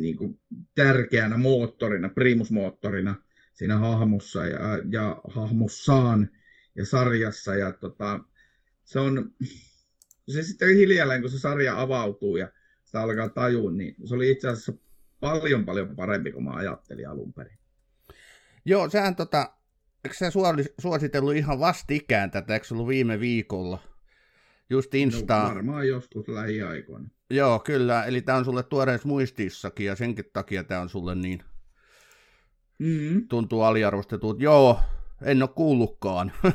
niin 0.00 0.16
kuin, 0.16 0.40
tärkeänä 0.74 1.36
moottorina, 1.36 2.08
primusmoottorina 2.08 3.14
siinä 3.54 3.78
hahmossa 3.78 4.46
ja, 4.46 4.60
ja 4.90 5.20
hahmossaan 5.28 6.30
ja 6.74 6.86
sarjassa. 6.86 7.54
Ja 7.54 7.72
tota, 7.72 8.20
se 8.84 9.00
on 9.00 9.34
se 10.28 10.42
sitten 10.42 10.76
hiljalleen, 10.76 11.20
kun 11.20 11.30
se 11.30 11.38
sarja 11.38 11.80
avautuu 11.80 12.36
ja 12.36 12.48
sitä 12.84 13.00
alkaa 13.00 13.28
tajua, 13.28 13.70
niin 13.70 13.94
se 14.04 14.14
oli 14.14 14.30
itse 14.30 14.48
asiassa 14.48 14.72
paljon 15.20 15.64
paljon 15.64 15.96
parempi 15.96 16.32
kuin 16.32 16.44
mä 16.44 16.50
ajattelin 16.50 17.08
alun 17.08 17.32
perin. 17.32 17.58
Joo, 18.64 18.90
sehän 18.90 19.16
tota, 19.16 19.52
eikö 20.04 20.16
sä 20.16 20.30
suositellut 20.80 21.34
ihan 21.34 21.60
vastikään 21.60 22.30
tätä, 22.30 22.54
eikö 22.54 22.66
se 22.66 22.74
ollut 22.74 22.88
viime 22.88 23.20
viikolla? 23.20 23.95
Just 24.70 24.94
Insta. 24.94 25.42
No, 25.42 25.48
varmaan 25.48 25.88
joskus 25.88 26.28
lähiaikoina. 26.28 27.08
Joo, 27.30 27.58
kyllä. 27.58 28.04
Eli 28.04 28.22
tämä 28.22 28.38
on 28.38 28.44
sulle 28.44 28.62
tuoreessa 28.62 29.08
muistissakin 29.08 29.86
ja 29.86 29.96
senkin 29.96 30.24
takia 30.32 30.64
tämä 30.64 30.80
on 30.80 30.88
sulle 30.88 31.14
niin 31.14 31.42
mm-hmm. 32.78 33.28
tuntuu 33.28 33.62
aliarvostetut. 33.62 34.40
Joo, 34.40 34.80
en 35.22 35.42
ole 35.42 35.50
kuullutkaan 35.54 36.32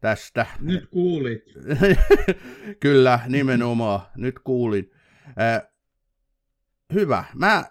tästä. 0.00 0.46
Nyt 0.60 0.86
kuulit. 0.90 1.44
kyllä, 2.80 3.20
nimenomaan. 3.26 4.00
Nyt 4.16 4.38
kuulin. 4.38 4.90
Äh, 5.40 5.62
hyvä. 6.94 7.24
Mä 7.34 7.64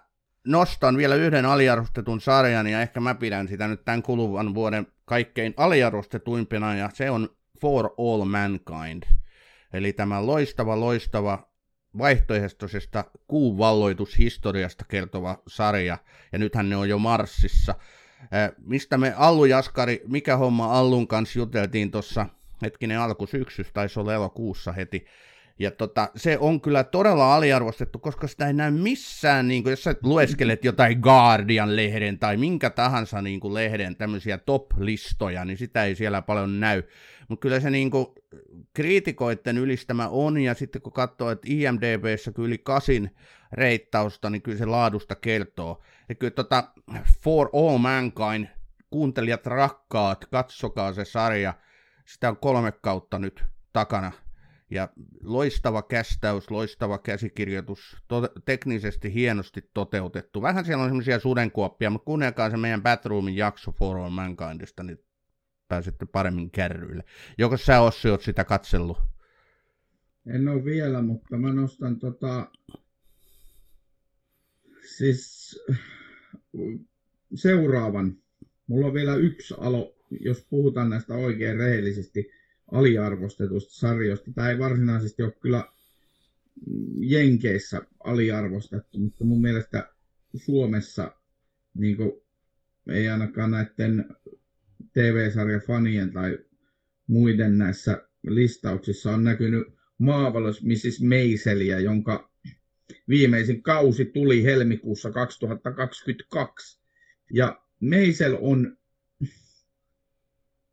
nostan 0.46 0.96
vielä 0.96 1.14
yhden 1.14 1.44
aliarvostetun 1.44 2.20
sarjan, 2.20 2.66
ja 2.66 2.80
ehkä 2.82 3.00
mä 3.00 3.14
pidän 3.14 3.48
sitä 3.48 3.68
nyt 3.68 3.84
tämän 3.84 4.02
kuluvan 4.02 4.54
vuoden 4.54 4.86
kaikkein 5.04 5.54
aliarvostetuimpina, 5.56 6.74
ja 6.74 6.90
se 6.94 7.10
on 7.10 7.28
For 7.60 7.90
All 7.98 8.24
Mankind. 8.24 9.02
Eli 9.72 9.92
tämä 9.92 10.26
loistava, 10.26 10.80
loistava 10.80 11.48
vaihtoehtoisesta 11.98 13.04
kuun 13.26 13.58
valloitushistoriasta 13.58 14.84
kertova 14.88 15.42
sarja, 15.48 15.98
ja 16.32 16.38
nythän 16.38 16.70
ne 16.70 16.76
on 16.76 16.88
jo 16.88 16.98
Marsissa. 16.98 17.74
mistä 18.58 18.98
me 18.98 19.14
Allu 19.16 19.44
Jaskari, 19.44 20.02
mikä 20.06 20.36
homma 20.36 20.78
Allun 20.78 21.08
kanssa 21.08 21.38
juteltiin 21.38 21.90
tuossa 21.90 22.26
hetkinen 22.62 23.00
alkusyksystä, 23.00 23.72
taisi 23.72 24.00
olla 24.00 24.14
elokuussa 24.14 24.72
heti, 24.72 25.06
ja 25.58 25.70
tota, 25.70 26.10
se 26.16 26.38
on 26.38 26.60
kyllä 26.60 26.84
todella 26.84 27.34
aliarvostettu, 27.34 27.98
koska 27.98 28.26
sitä 28.26 28.46
ei 28.46 28.52
näy 28.52 28.70
missään, 28.70 29.48
niin 29.48 29.62
kuin, 29.62 29.70
jos 29.70 29.84
sä 29.84 29.94
lueskelet 30.02 30.64
jotain 30.64 31.00
Guardian-lehden 31.00 32.18
tai 32.18 32.36
minkä 32.36 32.70
tahansa 32.70 33.22
niin 33.22 33.40
kuin, 33.40 33.54
lehden 33.54 33.96
tämmöisiä 33.96 34.38
top-listoja, 34.38 35.44
niin 35.44 35.58
sitä 35.58 35.84
ei 35.84 35.94
siellä 35.94 36.22
paljon 36.22 36.60
näy. 36.60 36.82
Mutta 37.28 37.42
kyllä 37.42 37.60
se 37.60 37.70
niin 37.70 37.90
kuin, 37.90 38.06
kriitikoiden 38.74 39.58
ylistämä 39.58 40.08
on, 40.08 40.38
ja 40.40 40.54
sitten 40.54 40.82
kun 40.82 40.92
katsoo, 40.92 41.30
että 41.30 41.48
IMDBssä 41.50 42.32
kyllä 42.32 42.46
yli 42.46 42.58
kasin 42.58 43.16
reittausta, 43.52 44.30
niin 44.30 44.42
kyllä 44.42 44.58
se 44.58 44.66
laadusta 44.66 45.14
kertoo. 45.14 45.82
Ja 46.08 46.14
kyllä 46.14 46.30
tota, 46.30 46.64
For 47.22 47.48
All 47.52 47.78
Mankind, 47.78 48.46
kuuntelijat 48.90 49.46
rakkaat, 49.46 50.24
katsokaa 50.26 50.92
se 50.92 51.04
sarja, 51.04 51.54
sitä 52.04 52.28
on 52.28 52.36
kolme 52.36 52.72
kautta 52.72 53.18
nyt 53.18 53.44
takana– 53.72 54.12
ja 54.70 54.88
loistava 55.22 55.82
kästäys, 55.82 56.50
loistava 56.50 56.98
käsikirjoitus, 56.98 57.96
to- 58.08 58.32
teknisesti 58.44 59.14
hienosti 59.14 59.70
toteutettu. 59.74 60.42
Vähän 60.42 60.64
siellä 60.64 60.82
on 60.82 60.88
semmoisia 60.88 61.18
sudenkuoppia, 61.18 61.90
mutta 61.90 62.04
kuunnelkaa 62.04 62.50
se 62.50 62.56
meidän 62.56 62.82
Batroomin 62.82 63.36
jakso 63.36 63.72
For 63.72 63.98
All 63.98 64.10
Mankindista, 64.10 64.82
niin 64.82 64.98
pääsette 65.68 66.06
paremmin 66.06 66.50
kärryille. 66.50 67.04
Joko 67.38 67.56
sä 67.56 67.80
Ossi 67.80 68.08
oot 68.08 68.22
sitä 68.22 68.44
katsellut? 68.44 68.98
En 70.26 70.48
ole 70.48 70.64
vielä, 70.64 71.02
mutta 71.02 71.36
mä 71.36 71.52
nostan 71.52 71.98
tota... 71.98 72.50
Siis 74.96 75.56
seuraavan. 77.34 78.16
Mulla 78.66 78.86
on 78.86 78.94
vielä 78.94 79.14
yksi 79.14 79.54
alo, 79.58 79.94
jos 80.20 80.46
puhutaan 80.50 80.90
näistä 80.90 81.14
oikein 81.14 81.56
rehellisesti 81.56 82.30
aliarvostetusta 82.72 83.74
sarjoista. 83.74 84.32
Tämä 84.34 84.50
ei 84.50 84.58
varsinaisesti 84.58 85.22
ole 85.22 85.32
kyllä 85.40 85.64
Jenkeissä 87.00 87.82
aliarvostettu, 88.04 88.98
mutta 88.98 89.24
mun 89.24 89.40
mielestä 89.40 89.92
Suomessa 90.36 91.12
niin 91.74 91.96
kuin, 91.96 92.12
ei 92.88 93.08
ainakaan 93.08 93.50
näiden 93.50 94.16
TV-sarjafanien 94.92 96.12
tai 96.12 96.38
muiden 97.06 97.58
näissä 97.58 98.08
listauksissa 98.26 99.10
on 99.10 99.24
näkynyt 99.24 99.68
Marvelous 99.98 100.62
Mrs. 100.62 101.02
Maiseliä, 101.02 101.78
jonka 101.80 102.30
viimeisin 103.08 103.62
kausi 103.62 104.04
tuli 104.04 104.44
helmikuussa 104.44 105.10
2022. 105.10 106.80
Ja 107.32 107.62
Meisel 107.80 108.38
on, 108.40 108.76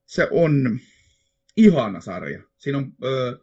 se 0.05 0.27
on 0.31 0.79
ihana 1.57 2.01
sarja. 2.01 2.43
Siinä 2.57 2.77
on, 2.77 2.93
öö, 3.03 3.37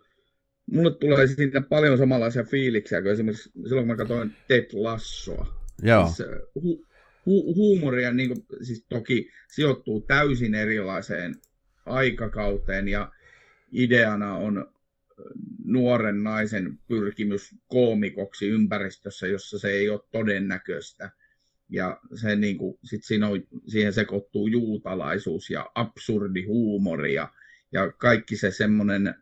mulle 0.71 0.95
tulee 0.95 1.27
siitä 1.27 1.61
paljon 1.61 1.99
samanlaisia 1.99 2.45
fiiliksiä 2.45 3.03
kuin 3.03 3.13
esimerkiksi 3.13 3.51
silloin, 3.69 3.87
kun 3.87 3.97
mä 3.97 3.97
katsoin 3.97 4.37
Ted 4.49 4.67
Lassoa. 4.73 5.63
Joo. 5.83 6.07
Siis, 6.07 6.29
hu, 6.63 6.87
hu, 7.27 7.55
huumoria 7.55 8.13
niin 8.13 8.29
kuin, 8.29 8.47
siis 8.63 8.87
toki 8.89 9.31
sijoittuu 9.53 10.01
täysin 10.01 10.55
erilaiseen 10.55 11.35
aikakauteen 11.87 12.89
ja 12.89 13.13
ideana 13.73 14.37
on 14.37 14.73
nuoren 15.65 16.23
naisen 16.23 16.79
pyrkimys 16.89 17.55
koomikoksi 17.67 18.49
ympäristössä, 18.49 19.27
jossa 19.27 19.59
se 19.59 19.71
ei 19.71 19.91
ole 19.91 20.01
todennäköistä. 20.13 21.11
Ja 21.69 22.01
se, 22.15 22.37
niin 22.37 22.59
kuin, 22.59 22.79
sit 22.85 23.05
siinä 23.05 23.29
on, 23.29 23.43
siihen 23.67 23.93
sekoittuu 23.93 24.47
juutalaisuus 24.47 25.51
ja 25.51 25.71
absurdi 25.75 26.45
huumori 26.45 27.15
ja 27.15 27.29
ja 27.73 27.93
kaikki 27.93 28.37
se 28.37 28.51
semmoinen 28.51 29.15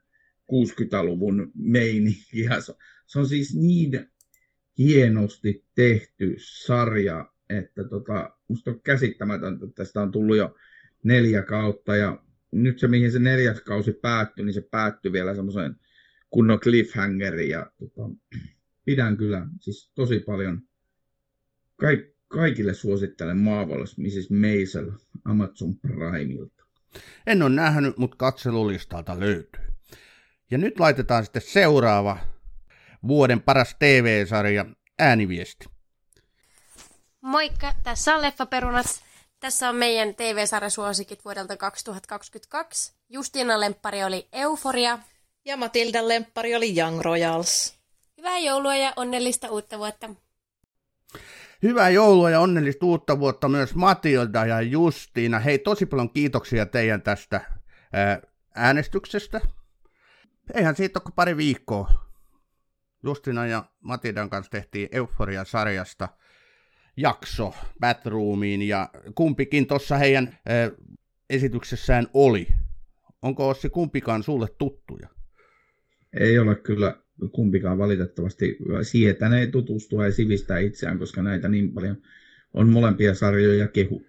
60-luvun 0.53 1.53
meininki. 1.55 2.41
Ja 2.45 2.61
se, 2.61 2.75
se 3.07 3.19
on 3.19 3.29
siis 3.29 3.57
niin 3.57 4.11
hienosti 4.79 5.65
tehty 5.75 6.35
sarja, 6.39 7.33
että 7.49 7.85
tota, 7.85 8.37
musta 8.49 8.71
on 8.71 8.81
käsittämätöntä, 8.81 9.65
että 9.65 9.75
tästä 9.75 10.03
on 10.03 10.13
tullut 10.13 10.37
jo 10.37 10.55
neljä 11.03 11.43
kautta 11.43 11.97
ja 11.97 12.23
nyt 12.53 12.79
se, 12.79 12.89
mihin 12.89 13.13
se 13.13 13.19
neljäs 13.19 13.61
kausi 13.61 13.93
päättyi, 13.93 14.45
niin 14.45 14.55
se 14.55 14.69
päättyi 14.71 15.13
vielä 15.13 15.35
semmoiseen 15.35 15.77
kunnon 16.31 16.61
cliffhangeriin 16.61 17.51
ja 17.51 17.73
tota, 17.79 18.11
pidän 18.85 19.17
kyllä 19.17 19.47
siis 19.61 19.93
tosi 19.95 20.21
paljon 20.21 20.63
kaik, 21.77 22.15
kaikille 22.29 22.75
suosittelen 22.75 23.37
Marvelous 23.37 23.99
Mrs. 23.99 24.31
Maisel 24.31 24.93
Amazon 25.25 25.77
Primeilta. 25.77 26.60
En 27.26 27.42
ole 27.42 27.50
nähnyt, 27.50 27.98
mutta 27.98 28.16
katselulistalta 28.16 29.20
löytyy. 29.20 29.62
Ja 30.50 30.59
nyt 30.59 30.81
laitetaan 30.81 31.24
sitten 31.24 31.42
seuraava 31.42 32.18
vuoden 33.09 33.42
paras 33.42 33.76
TV-sarja, 33.79 34.64
ääniviesti. 34.98 35.66
Moikka, 37.20 37.72
tässä 37.83 38.14
on 38.14 38.22
Leffaperunat. 38.22 39.05
Tässä 39.40 39.68
on 39.68 39.76
meidän 39.76 40.14
TV-sarjasuosikit 40.14 41.24
vuodelta 41.24 41.57
2022. 41.57 42.92
Justiina 43.09 43.61
Lemppari 43.61 44.05
oli 44.05 44.29
Euforia. 44.33 44.98
Ja 45.44 45.57
Matilda 45.57 46.09
Lemppari 46.09 46.55
oli 46.55 46.79
Young 46.79 47.00
Royals. 47.00 47.74
Hyvää 48.16 48.38
joulua 48.38 48.76
ja 48.76 48.92
onnellista 48.96 49.50
uutta 49.50 49.79
vuotta. 49.79 50.11
Hyvää 51.62 51.90
joulua 51.90 52.31
ja 52.31 52.40
onnellista 52.40 52.87
uutta 52.87 53.18
vuotta 53.18 53.49
myös 53.49 53.75
Matilda 53.75 54.46
ja 54.46 54.61
Justiina. 54.61 55.38
Hei, 55.38 55.59
tosi 55.59 55.87
paljon 55.87 56.11
kiitoksia 56.11 56.66
teidän 56.66 57.03
tästä 57.03 57.40
ää, 57.92 58.23
äänestyksestä. 58.55 59.40
Eihän 60.55 60.77
siitä 60.77 61.01
ole 61.05 61.12
pari 61.16 61.37
viikkoa. 61.37 61.90
Justina 63.03 63.46
ja 63.46 63.64
Matildan 63.81 64.31
kanssa 64.31 64.51
tehtiin 64.51 64.88
Euphoria-sarjasta 64.92 66.09
jakso 66.96 67.55
Batroomiin 67.81 68.62
ja 68.62 68.90
kumpikin 69.14 69.66
tuossa 69.66 69.96
heidän 69.96 70.38
ää, 70.46 70.70
esityksessään 71.31 72.07
oli. 72.14 72.46
Onko 73.23 73.49
Ossi 73.49 73.70
kumpikaan 73.70 74.23
sulle 74.23 74.49
tuttuja? 74.59 75.09
Ei 76.20 76.38
ole 76.38 76.55
kyllä 76.55 76.96
kumpikaan 77.33 77.78
valitettavasti 77.78 78.59
sietänee 78.83 79.46
tutustua 79.46 80.04
ja 80.04 80.12
sivistää 80.12 80.59
itseään, 80.59 80.98
koska 80.98 81.22
näitä 81.22 81.48
niin 81.48 81.72
paljon 81.72 81.96
on 82.54 82.68
molempia 82.68 83.14
sarjoja 83.14 83.68
kehu. 83.68 84.02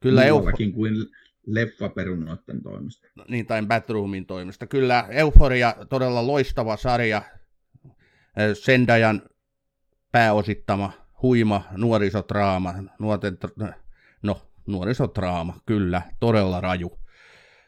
Kyllä 0.00 0.22
Muuallakin 0.30 0.72
kuin 0.72 0.94
leffaperunoiden 1.46 2.62
toimesta. 2.62 3.08
No 3.16 3.24
niin, 3.28 3.46
tai 3.46 3.66
Batroomin 3.66 4.26
toimesta. 4.26 4.66
Kyllä 4.66 5.06
Euphoria 5.10 5.74
todella 5.88 6.26
loistava 6.26 6.76
sarja. 6.76 7.22
Sendajan 8.54 9.22
pääosittama 10.12 10.92
huima 11.22 11.64
nuorisotraama, 11.76 12.74
nuorten, 12.98 13.38
no 14.22 14.40
nuorisotraama, 14.66 15.60
kyllä, 15.66 16.02
todella 16.20 16.60
raju. 16.60 16.98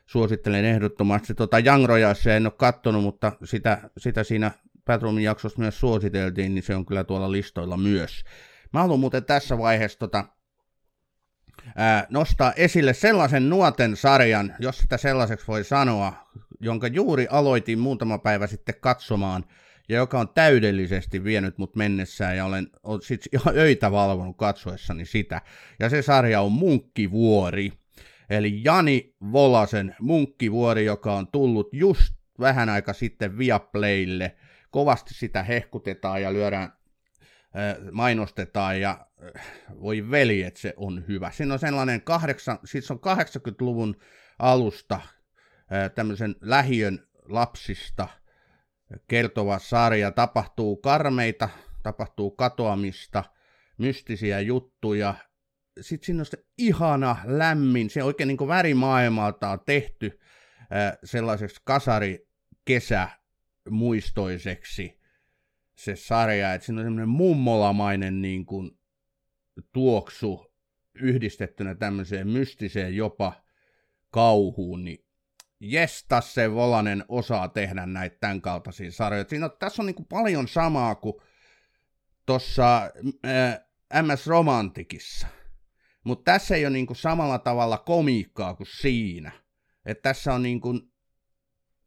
Suosittelen 0.07 0.65
ehdottomasti. 0.65 1.35
Tota 1.35 1.59
Young 1.59 1.87
Royalsia 1.87 2.37
en 2.37 2.47
ole 2.47 2.53
kattonut, 2.57 3.03
mutta 3.03 3.33
sitä, 3.45 3.91
sitä 3.99 4.25
siinä 4.25 4.51
Patronin 4.89 5.25
jaksossa 5.25 5.59
myös 5.59 5.81
suositeltiin, 5.81 6.55
niin 6.55 6.63
se 6.63 6.77
on 6.77 6.87
kyllä 6.87 7.05
tuolla 7.05 7.33
listoilla 7.33 7.77
myös. 7.77 8.25
Mä 8.73 8.81
haluan 8.81 9.01
muuten 9.01 9.25
tässä 9.25 9.59
vaiheessa 9.59 9.99
tota, 9.99 10.25
ää, 11.77 12.07
nostaa 12.11 12.53
esille 12.53 12.95
sellaisen 12.95 13.49
nuoten 13.49 13.97
sarjan, 13.97 14.55
jos 14.59 14.79
sitä 14.79 14.97
sellaiseksi 14.97 15.47
voi 15.47 15.65
sanoa, 15.65 16.13
jonka 16.61 16.87
juuri 16.87 17.27
aloitin 17.31 17.79
muutama 17.79 18.19
päivä 18.19 18.47
sitten 18.47 18.75
katsomaan, 18.81 19.45
ja 19.89 19.97
joka 19.97 20.21
on 20.21 20.29
täydellisesti 20.29 21.25
vienyt 21.25 21.59
mut 21.59 21.77
mennessään, 21.77 22.37
ja 22.37 22.45
olen, 22.45 22.69
olen 22.83 23.03
sit 23.03 23.21
ihan 23.33 23.59
öitä 23.59 23.93
valvonut 23.93 24.37
katsoessani 24.37 25.05
sitä. 25.05 25.43
Ja 25.81 25.89
se 25.89 26.03
sarja 26.03 26.41
on 26.41 26.53
Munkkivuori, 26.53 27.73
eli 28.31 28.61
Jani 28.65 29.15
Volasen 29.33 29.97
Munkkivuori, 30.01 30.85
joka 30.85 31.15
on 31.15 31.27
tullut 31.27 31.69
just 31.73 32.15
vähän 32.41 32.69
aika 32.69 32.93
sitten 32.93 33.39
Viaplaylle. 33.39 34.37
Kovasti 34.71 35.15
sitä 35.15 35.43
hehkutetaan 35.43 36.23
ja 36.23 36.33
lyödään 36.33 36.73
mainostetaan 37.93 38.81
ja 38.81 39.07
voi 39.81 40.11
veli, 40.11 40.43
että 40.43 40.61
se 40.61 40.75
on 40.77 41.05
hyvä. 41.09 41.31
Siinä 41.31 41.55
on 41.55 41.59
sellainen 41.59 42.03
kahdeksan, 42.03 42.59
siis 42.65 42.91
on 42.91 42.99
80-luvun 42.99 43.97
alusta 44.39 45.01
tämmöisen 45.95 46.37
lähiön 46.41 47.09
lapsista 47.29 48.09
kertova 49.09 49.59
sarja. 49.59 50.11
Tapahtuu 50.13 50.77
karmeita, 50.77 51.49
tapahtuu 51.83 52.31
katoamista, 52.31 53.25
mystisiä 53.79 54.41
juttuja. 54.41 55.15
Sitten 55.81 56.07
siinä 56.07 56.21
on 56.21 56.27
se 56.27 56.45
ihana, 56.59 57.17
lämmin, 57.25 57.91
se 57.91 58.03
oikein 58.03 58.29
niin 58.29 58.49
värimaailmalta 58.49 59.51
on 59.51 59.61
tehty 59.67 60.21
sellaiseksi 61.05 61.61
kasari 61.65 62.29
kesämuistoiseksi 63.69 65.01
se 65.75 65.97
sarja, 65.97 66.55
että 66.55 66.67
siinä 66.67 66.81
on 66.81 66.87
semmoinen 66.87 67.09
mummolamainen 67.09 68.23
niin 68.23 68.47
kuin, 68.47 68.71
tuoksu 69.73 70.55
yhdistettynä 70.95 71.75
tämmöiseen 71.75 72.29
mystiseen 72.29 72.97
jopa 72.97 73.33
kauhuun, 74.11 74.85
niin 74.85 75.05
jesta 75.61 76.21
se 76.21 76.55
Volanen 76.55 77.05
osaa 77.09 77.49
tehdä 77.49 77.87
näitä 77.87 78.17
tämän 78.21 78.41
kaltaisia 78.41 78.93
sarjoja. 78.93 79.25
Siinä 79.29 79.47
on, 79.47 79.53
tässä 79.59 79.83
on 79.83 79.87
niin 79.87 79.95
kuin 79.95 80.07
paljon 80.07 80.49
samaa 80.49 80.95
kuin 80.95 81.15
tuossa 82.27 82.91
äh, 83.27 83.61
MS 84.03 84.27
Romantikissa, 84.27 85.27
mutta 86.05 86.33
tässä 86.33 86.57
ei 86.57 86.65
ole 86.65 86.73
niin 86.73 86.87
kuin 86.87 86.97
samalla 86.97 87.39
tavalla 87.39 87.79
komiikkaa 87.79 88.55
kuin 88.55 88.69
siinä. 88.81 89.33
Että 89.85 90.03
tässä 90.03 90.35
on, 90.35 90.43
niin 90.43 90.61
kuin, 90.61 90.93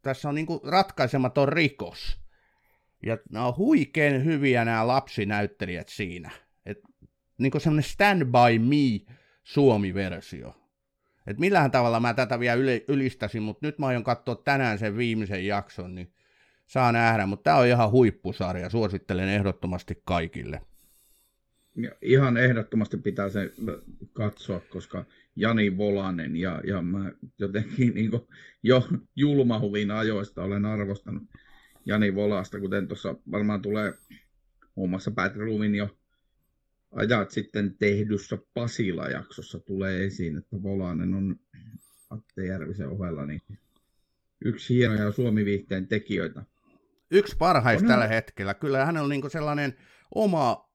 tässä 0.02 0.28
on 0.28 0.34
niin 0.34 0.46
kuin 0.46 0.60
ratkaisematon 0.64 1.48
rikos. 1.48 2.18
Ja 3.02 3.18
nämä 3.30 3.46
on 3.46 3.56
huikein 3.56 4.24
hyviä 4.24 4.64
nämä 4.64 4.86
lapsinäyttelijät 4.86 5.88
siinä. 5.88 6.30
Et, 6.66 6.78
niin 7.38 7.50
kuin 7.50 7.62
semmoinen 7.62 7.90
Stand 7.90 8.24
By 8.24 8.58
Me 8.58 9.14
Suomi-versio. 9.44 10.54
Et 11.26 11.38
millähän 11.38 11.70
tavalla 11.70 12.00
mä 12.00 12.14
tätä 12.14 12.40
vielä 12.40 12.62
ylistäisin, 12.88 13.42
mutta 13.42 13.66
nyt 13.66 13.78
mä 13.78 13.86
aion 13.86 14.04
katsoa 14.04 14.34
tänään 14.34 14.78
sen 14.78 14.96
viimeisen 14.96 15.46
jakson, 15.46 15.94
niin 15.94 16.12
saa 16.66 16.92
nähdä. 16.92 17.26
Mutta 17.26 17.42
tämä 17.44 17.56
on 17.56 17.66
ihan 17.66 17.90
huippusarja, 17.90 18.70
suosittelen 18.70 19.28
ehdottomasti 19.28 20.02
kaikille. 20.04 20.60
Ihan 22.02 22.36
ehdottomasti 22.36 22.96
pitää 22.96 23.28
se 23.28 23.52
katsoa, 24.12 24.60
koska 24.60 25.04
Jani 25.36 25.76
Volanen 25.76 26.36
ja, 26.36 26.60
ja 26.66 26.82
mä 26.82 27.12
jotenkin 27.38 27.94
niin 27.94 28.10
jo 28.62 28.88
julmahuvin 29.16 29.90
ajoista 29.90 30.42
olen 30.42 30.64
arvostanut 30.64 31.22
Jani 31.86 32.14
Volasta, 32.14 32.60
kuten 32.60 32.88
tuossa 32.88 33.14
varmaan 33.30 33.62
tulee 33.62 33.94
muun 34.74 34.90
muassa 34.90 35.10
Batroomin 35.10 35.74
jo 35.74 35.98
ajat 36.92 37.30
sitten 37.30 37.76
tehdyssä 37.78 38.38
Pasila-jaksossa 38.54 39.60
tulee 39.60 40.04
esiin, 40.04 40.36
että 40.36 40.62
Volanen 40.62 41.14
on 41.14 41.36
Atte 42.10 42.46
Järvisen 42.46 42.88
ohella 42.88 43.26
niin 43.26 43.42
yksi 44.44 44.74
hienoja 44.74 45.12
Suomi-viihteen 45.12 45.88
tekijöitä. 45.88 46.44
Yksi 47.10 47.36
parhaista 47.36 47.88
tällä 47.88 48.06
hetkellä. 48.06 48.54
Kyllä 48.54 48.86
hän 48.86 48.96
on 48.96 49.08
niin 49.08 49.30
sellainen 49.30 49.74
oma 50.14 50.71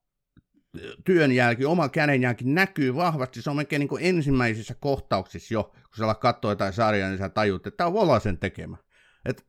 työnjälki, 1.06 1.66
oma 1.66 1.90
kädenjälki 1.90 2.46
näkyy 2.46 2.96
vahvasti. 2.96 3.42
Se 3.42 3.50
on 3.50 3.56
melkein 3.56 3.80
niin 3.80 3.90
ensimmäisissä 4.00 4.76
kohtauksissa 4.80 5.54
jo, 5.54 5.64
kun 5.64 5.98
sä 5.98 6.14
katsoo 6.14 6.52
jotain 6.52 6.74
sarjaa, 6.74 7.10
niin 7.10 7.18
sä 7.18 7.30
tajut, 7.30 7.68
että 7.68 7.78
tämä 7.78 7.88
on 7.88 7.94
Volasen 7.94 8.38
tekemä. 8.38 8.78
Et, 9.26 9.46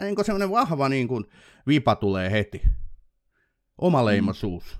niin 0.00 0.24
semmoinen 0.24 0.50
vahva 0.50 0.88
niin 0.88 1.08
kuin, 1.08 1.24
vipa 1.66 1.94
tulee 1.96 2.30
heti. 2.30 2.62
Oma 3.78 4.04
leimaisuus. 4.04 4.78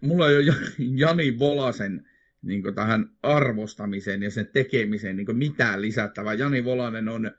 Mm. 0.00 0.08
Mulla 0.08 0.24
on 0.24 0.46
jo 0.46 0.54
Jani 0.78 1.38
Volasen 1.38 2.06
niin 2.42 2.62
tähän 2.74 3.10
arvostamiseen 3.22 4.22
ja 4.22 4.30
sen 4.30 4.46
tekemiseen 4.52 5.16
niin 5.16 5.36
mitään 5.36 5.82
lisättävää. 5.82 6.34
Jani 6.34 6.64
Volanen 6.64 7.08
on 7.08 7.30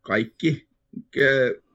kaikki. 0.00 0.71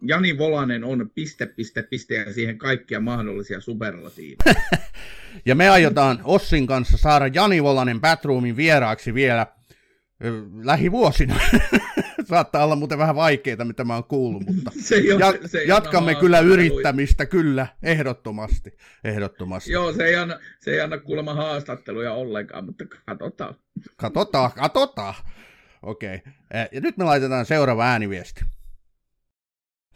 Jani 0.01 0.37
Volanen 0.37 0.83
on 0.83 1.09
piste, 1.15 1.45
piste, 1.45 1.83
piste 1.83 2.15
ja 2.15 2.33
siihen 2.33 2.57
kaikkia 2.57 2.99
mahdollisia 2.99 3.61
superlatiiveja. 3.61 4.55
ja 5.45 5.55
me 5.55 5.69
aiotaan 5.69 6.19
Ossin 6.23 6.67
kanssa 6.67 6.97
saada 6.97 7.27
Jani 7.27 7.63
Volanen 7.63 8.01
Batroomin 8.01 8.57
vieraaksi 8.57 9.13
vielä 9.13 9.47
lähivuosina. 10.63 11.35
Saattaa 12.29 12.63
olla 12.63 12.75
muuten 12.75 12.97
vähän 12.97 13.15
vaikeita, 13.15 13.65
mitä 13.65 13.83
mä 13.83 13.93
oon 13.93 14.03
kuullut, 14.03 14.45
mutta 14.45 14.71
se 14.79 14.95
ei 14.95 15.11
ole, 15.11 15.19
ja, 15.19 15.47
se 15.47 15.59
ei 15.59 15.67
jatkamme 15.67 16.15
kyllä 16.15 16.39
yrittämistä, 16.39 17.25
kyllä, 17.25 17.67
ehdottomasti, 17.83 18.77
ehdottomasti. 19.03 19.71
Joo, 19.71 19.93
se 19.93 20.05
ei 20.05 20.15
anna, 20.15 20.39
se 20.59 20.71
ei 20.71 20.81
anna 20.81 20.97
kuulemma 20.97 21.33
haastatteluja 21.33 22.13
ollenkaan, 22.13 22.65
mutta 22.65 22.85
katsotaan. 23.05 23.55
Katsotaan, 23.97 24.51
katsotaan. 24.51 25.13
Okei, 25.81 26.15
okay. 26.15 26.67
ja 26.71 26.81
nyt 26.81 26.97
me 26.97 27.03
laitetaan 27.03 27.45
seuraava 27.45 27.85
ääniviesti. 27.85 28.41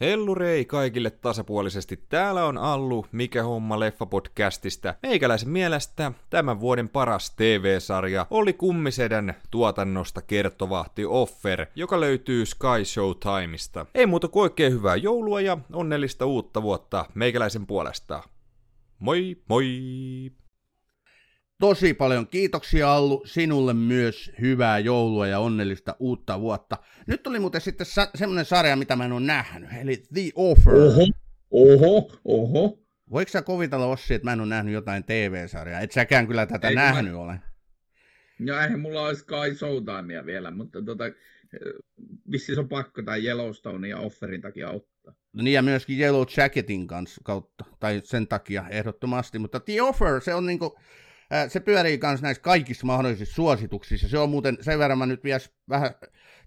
Hellurei 0.01 0.65
kaikille 0.65 1.09
tasapuolisesti. 1.09 1.99
Täällä 2.09 2.45
on 2.45 2.57
Allu, 2.57 3.05
Mikä 3.11 3.43
homma 3.43 3.79
leffa-podcastista. 3.79 4.93
Meikäläisen 5.03 5.49
mielestä 5.49 6.11
tämän 6.29 6.59
vuoden 6.59 6.89
paras 6.89 7.31
TV-sarja 7.35 8.27
oli 8.29 8.53
Kummisedän 8.53 9.33
tuotannosta 9.51 10.21
kertova 10.21 10.85
The 10.95 11.07
Offer, 11.07 11.65
joka 11.75 11.99
löytyy 11.99 12.45
Sky 12.45 12.85
Showtimeista. 12.85 13.85
Ei 13.95 14.05
muuta 14.05 14.27
kuin 14.27 14.43
oikein 14.43 14.73
hyvää 14.73 14.95
joulua 14.95 15.41
ja 15.41 15.57
onnellista 15.73 16.25
uutta 16.25 16.61
vuotta 16.61 17.05
meikäläisen 17.13 17.67
puolesta. 17.67 18.23
Moi 18.99 19.37
moi! 19.49 20.31
Tosi 21.61 21.93
paljon 21.93 22.27
kiitoksia 22.27 22.93
Allu, 22.93 23.23
sinulle 23.25 23.73
myös 23.73 24.31
hyvää 24.41 24.79
joulua 24.79 25.27
ja 25.27 25.39
onnellista 25.39 25.95
uutta 25.99 26.39
vuotta. 26.41 26.77
Nyt 27.07 27.23
tuli 27.23 27.39
muuten 27.39 27.61
sitten 27.61 27.85
sa- 27.85 28.09
semmoinen 28.15 28.45
sarja, 28.45 28.75
mitä 28.75 28.95
mä 28.95 29.05
en 29.05 29.11
ole 29.11 29.21
nähnyt, 29.21 29.69
eli 29.81 30.03
The 30.13 30.21
Offer. 30.35 30.73
Oho, 30.75 31.07
oho, 31.51 32.11
oho. 32.25 32.79
Voiko 33.11 33.29
sä 33.29 33.41
kovitella 33.41 33.85
Ossi, 33.85 34.13
että 34.13 34.25
mä 34.25 34.33
en 34.33 34.39
ole 34.39 34.47
nähnyt 34.47 34.73
jotain 34.73 35.03
TV-sarjaa? 35.03 35.79
Et 35.79 35.91
säkään 35.91 36.27
kyllä 36.27 36.45
tätä 36.45 36.67
Ei, 36.67 36.75
nähnyt 36.75 37.13
mä... 37.13 37.19
ole. 37.19 37.39
No 38.39 38.61
eihän 38.61 38.79
mulla 38.79 39.01
olisi 39.01 39.21
Sky 39.21 39.55
Showtimea 39.57 40.25
vielä, 40.25 40.51
mutta 40.51 40.81
tota, 40.81 41.03
vissiin 42.31 42.55
se 42.55 42.59
on 42.59 42.69
pakko 42.69 43.01
tai 43.01 43.25
Yellowstone 43.25 43.87
ja 43.87 43.97
Offerin 43.99 44.41
takia 44.41 44.69
ottaa. 44.69 45.13
No 45.33 45.43
niin 45.43 45.53
ja 45.53 45.61
myöskin 45.61 45.99
Yellow 45.99 46.23
Jacketin 46.37 46.87
kanssa 46.87 47.21
kautta, 47.23 47.65
tai 47.79 48.01
sen 48.03 48.27
takia 48.27 48.65
ehdottomasti, 48.69 49.39
mutta 49.39 49.59
The 49.59 49.81
Offer, 49.81 50.21
se 50.21 50.33
on 50.33 50.45
niinku, 50.45 50.79
se 51.47 51.59
pyörii 51.59 51.99
myös 52.03 52.21
näissä 52.21 52.43
kaikissa 52.43 52.85
mahdollisissa 52.85 53.35
suosituksissa. 53.35 54.09
Se 54.09 54.17
on 54.17 54.29
muuten, 54.29 54.57
sen 54.61 54.79
verran 54.79 54.97
mä 54.97 55.05
nyt 55.05 55.23
vies 55.23 55.51
vähän 55.69 55.91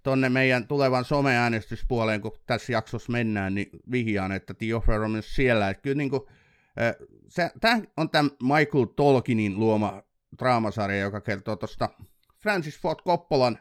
tonne 0.02 0.28
meidän 0.28 0.68
tulevan 0.68 1.04
someäänestyspuoleen, 1.04 2.20
kun 2.20 2.38
tässä 2.46 2.72
jaksossa 2.72 3.12
mennään, 3.12 3.54
niin 3.54 3.68
vihjaan, 3.90 4.32
että 4.32 4.54
The 4.54 4.74
Offer 4.74 5.02
on 5.02 5.10
myös 5.10 5.34
siellä. 5.34 5.70
Että 5.70 5.82
kyllä 5.82 5.96
niin 5.96 6.10
kuin, 6.10 6.22
se, 7.28 7.50
tämä 7.60 7.80
on 7.96 8.10
tämä 8.10 8.30
Michael 8.42 8.84
Tolkienin 8.96 9.60
luoma 9.60 10.02
draamasarja, 10.38 10.98
joka 10.98 11.20
kertoo 11.20 11.56
tuosta 11.56 11.88
Francis 12.42 12.80
Ford 12.80 12.98
Coppolan 13.06 13.58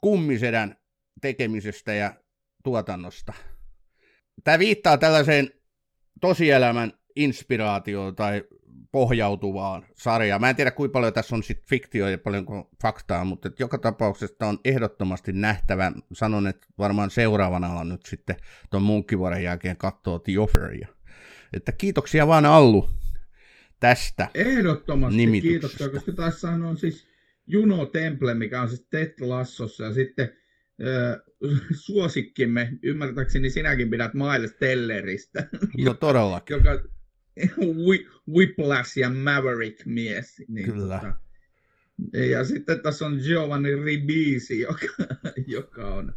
kummisedän 0.00 0.76
tekemisestä 1.20 1.94
ja 1.94 2.14
tuotannosta. 2.64 3.32
Tämä 4.44 4.58
viittaa 4.58 4.98
tällaiseen 4.98 5.50
tosielämän 6.20 6.92
inspiraatioon 7.16 8.16
tai 8.16 8.44
pohjautuvaan 8.94 9.86
sarjaan. 9.94 10.40
Mä 10.40 10.50
en 10.50 10.56
tiedä, 10.56 10.70
kuinka 10.70 10.92
paljon 10.92 11.12
tässä 11.12 11.36
on 11.36 11.42
sit 11.42 11.62
fiktio 11.68 12.08
ja 12.08 12.18
paljon 12.18 12.46
faktaa, 12.82 13.24
mutta 13.24 13.50
joka 13.58 13.78
tapauksessa 13.78 14.46
on 14.46 14.58
ehdottomasti 14.64 15.32
nähtävä. 15.32 15.92
Sanon, 16.12 16.46
että 16.46 16.66
varmaan 16.78 17.10
seuraavana 17.10 17.72
alan 17.72 17.88
nyt 17.88 18.06
sitten 18.06 18.36
tuon 18.70 18.82
munkkivuoden 18.82 19.42
jälkeen 19.42 19.76
katsoa 19.76 20.18
The 20.18 20.38
Offeria. 20.38 20.88
Että 21.52 21.72
kiitoksia 21.72 22.26
vaan 22.26 22.46
Allu 22.46 22.88
tästä 23.80 24.28
Ehdottomasti 24.34 25.40
kiitoksia, 25.40 25.88
koska 25.88 26.12
tässä 26.12 26.50
on 26.50 26.76
siis 26.76 27.06
Juno 27.46 27.86
Temple, 27.86 28.34
mikä 28.34 28.62
on 28.62 28.68
siis 28.68 28.86
Ted 28.90 29.14
Lassossa, 29.20 29.84
ja 29.84 29.92
sitten 29.92 30.32
suosikkimme, 31.70 32.72
ymmärtääkseni 32.82 33.50
sinäkin 33.50 33.90
pidät 33.90 34.14
Miles 34.14 34.52
Telleristä. 34.52 35.48
No 35.84 35.94
todellakin. 35.94 36.56
joka, 36.56 36.82
Whiplash 38.34 38.98
ja 38.98 39.10
Maverick-mies. 39.10 40.42
Niin 40.48 40.66
Kyllä. 40.66 40.98
Tota, 40.98 41.24
ja 42.12 42.44
sitten 42.44 42.80
tässä 42.80 43.06
on 43.06 43.16
Giovanni 43.16 43.76
Ribisi, 43.84 44.60
joka, 44.60 44.86
joka 45.46 45.94
on 45.94 46.14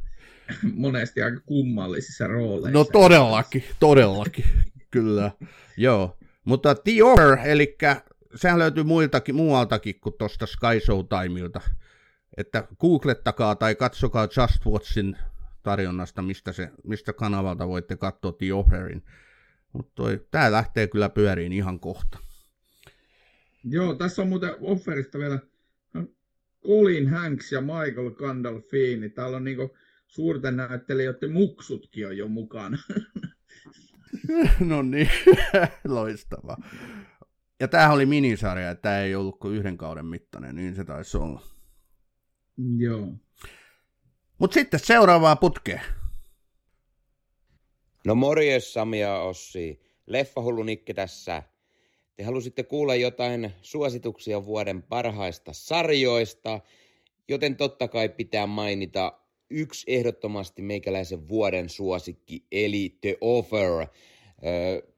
monesti 0.74 1.22
aika 1.22 1.40
kummallisissa 1.46 2.28
rooleissa. 2.28 2.80
No 2.80 2.84
todellakin, 2.84 3.64
todellakin, 3.80 4.46
kyllä. 4.92 5.32
Joo, 5.78 6.18
mutta 6.46 6.76
The 6.76 7.04
Offer, 7.04 7.38
eli 7.46 7.78
sehän 8.36 8.60
löytyy 8.60 8.84
muiltakin, 8.84 9.36
muualtakin 9.36 10.00
kuin 10.00 10.16
tuosta 10.18 10.46
Sky 10.46 10.80
Showtimeilta. 10.86 11.62
Että 12.38 12.68
googlettakaa 12.80 13.56
tai 13.56 13.76
katsokaa 13.76 14.28
Just 14.38 14.66
Watchin 14.66 15.18
tarjonnasta, 15.64 16.22
mistä, 16.22 16.52
se, 16.52 16.70
mistä 16.84 17.14
kanavalta 17.14 17.68
voitte 17.68 17.98
katsoa 17.98 18.32
The 18.32 18.54
Offerin. 18.54 19.04
Mutta 19.78 20.04
tämä 20.32 20.52
lähtee 20.52 20.88
kyllä 20.88 21.10
pyöriin 21.10 21.54
ihan 21.54 21.80
kohta. 21.80 22.20
Joo, 23.64 23.96
tässä 23.96 24.22
on 24.22 24.28
muuten 24.28 24.56
offerista 24.60 25.20
vielä 25.20 25.40
Colin 26.68 27.10
Hanks 27.10 27.52
ja 27.52 27.62
Michael 27.62 28.12
Gandolfini. 28.12 29.10
Täällä 29.10 29.38
on 29.38 29.44
niinku 29.44 29.78
suurten 30.08 30.58
näyttelijöiden 30.58 31.32
muksutkin 31.32 32.08
on 32.08 32.18
jo 32.18 32.28
mukana. 32.28 32.78
no 34.70 34.82
niin, 34.82 35.10
loistava. 35.88 36.58
Ja 37.60 37.68
tämähän 37.68 37.94
oli 37.94 38.06
minisarja, 38.06 38.72
että 38.72 38.82
tämä 38.82 39.00
ei 39.00 39.16
ollut 39.16 39.40
kuin 39.40 39.56
yhden 39.56 39.78
kauden 39.78 40.06
mittainen, 40.06 40.56
niin 40.56 40.76
se 40.76 40.84
taisi 40.84 41.18
olla. 41.18 41.42
Joo. 42.78 43.14
Mutta 44.38 44.54
sitten 44.54 44.80
seuraavaa 44.80 45.36
putkea. 45.36 45.82
No 48.06 48.16
morjes 48.16 48.74
Sami 48.74 49.00
ja 49.00 49.22
Ossi. 49.22 49.80
Leffahullu 50.08 50.64
Nikke 50.64 50.94
tässä. 50.94 51.44
Te 52.16 52.24
halusitte 52.24 52.64
kuulla 52.64 52.96
jotain 52.96 53.52
suosituksia 53.62 54.46
vuoden 54.46 54.84
parhaista 54.84 55.54
sarjoista, 55.54 56.60
joten 57.28 57.56
totta 57.56 57.88
kai 57.88 58.10
pitää 58.10 58.48
mainita 58.48 59.20
yksi 59.50 59.84
ehdottomasti 59.94 60.62
meikäläisen 60.62 61.28
vuoden 61.28 61.70
suosikki, 61.70 62.46
eli 62.52 62.98
The 63.02 63.18
Offer. 63.22 63.88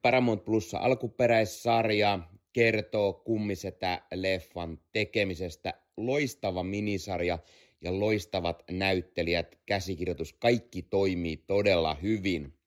Paramount 0.02 0.46
Plussa 0.46 0.78
alkuperäissarja 0.78 2.20
kertoo 2.54 3.14
kummisetä 3.14 4.02
leffan 4.14 4.80
tekemisestä. 4.92 5.74
Loistava 5.98 6.64
minisarja 6.64 7.40
ja 7.82 8.00
loistavat 8.00 8.64
näyttelijät, 8.72 9.60
käsikirjoitus, 9.66 10.34
kaikki 10.34 10.82
toimii 10.82 11.38
todella 11.38 11.94
hyvin. 11.94 12.59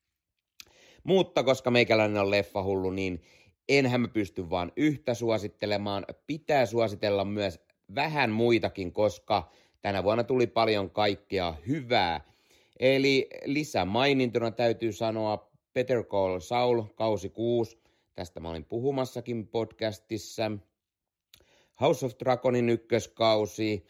Mutta 1.05 1.43
koska 1.43 1.71
meikäläinen 1.71 2.23
on 2.23 2.31
leffahullu, 2.31 2.91
niin 2.91 3.23
enhän 3.69 4.01
mä 4.01 4.09
pysty 4.09 4.51
vaan 4.51 4.73
yhtä 4.77 5.15
suosittelemaan. 5.15 6.05
Pitää 6.27 6.67
suositella 6.67 7.25
myös 7.25 7.61
vähän 7.95 8.31
muitakin, 8.31 8.93
koska 8.93 9.51
tänä 9.83 10.05
vuonna 10.05 10.25
tuli 10.25 10.47
paljon 10.47 10.91
kaikkea 10.91 11.55
hyvää. 11.69 12.33
Eli 12.81 13.29
lisämainintona 13.45 14.51
täytyy 14.51 14.93
sanoa 14.93 15.51
Peter 15.73 16.05
Call 16.05 16.41
Saul, 16.41 16.83
kausi 16.95 17.29
6. 17.29 17.79
Tästä 18.15 18.41
mä 18.41 18.51
olin 18.51 18.65
puhumassakin 18.65 19.49
podcastissa. 19.49 20.51
House 21.81 22.07
of 22.07 22.13
Dragonin 22.25 22.69
ykköskausi, 22.69 23.87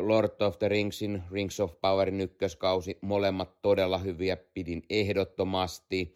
Lord 0.00 0.40
of 0.40 0.58
the 0.58 0.68
Ringsin, 0.68 1.22
Rings 1.30 1.60
of 1.60 1.80
Powerin 1.80 2.20
ykköskausi, 2.20 2.98
molemmat 3.00 3.62
todella 3.62 3.98
hyviä, 3.98 4.36
pidin 4.36 4.82
ehdottomasti. 4.90 6.14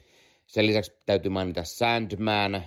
Sen 0.55 0.66
lisäksi 0.66 0.92
täytyy 1.07 1.30
mainita 1.30 1.64
Sandman, 1.64 2.62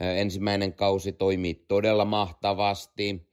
ensimmäinen 0.00 0.72
kausi 0.72 1.12
toimii 1.12 1.54
todella 1.68 2.04
mahtavasti. 2.04 3.26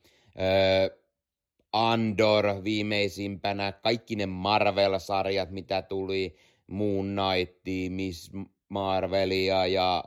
Andor 1.73 2.63
viimeisimpänä, 2.63 3.71
kaikki 3.71 4.15
ne 4.15 4.25
Marvel-sarjat, 4.25 5.51
mitä 5.51 5.81
tuli, 5.81 6.35
Moon 6.67 7.05
Knight, 7.05 7.63
Miss 7.89 8.31
Marvelia 8.69 9.65
ja, 9.65 10.03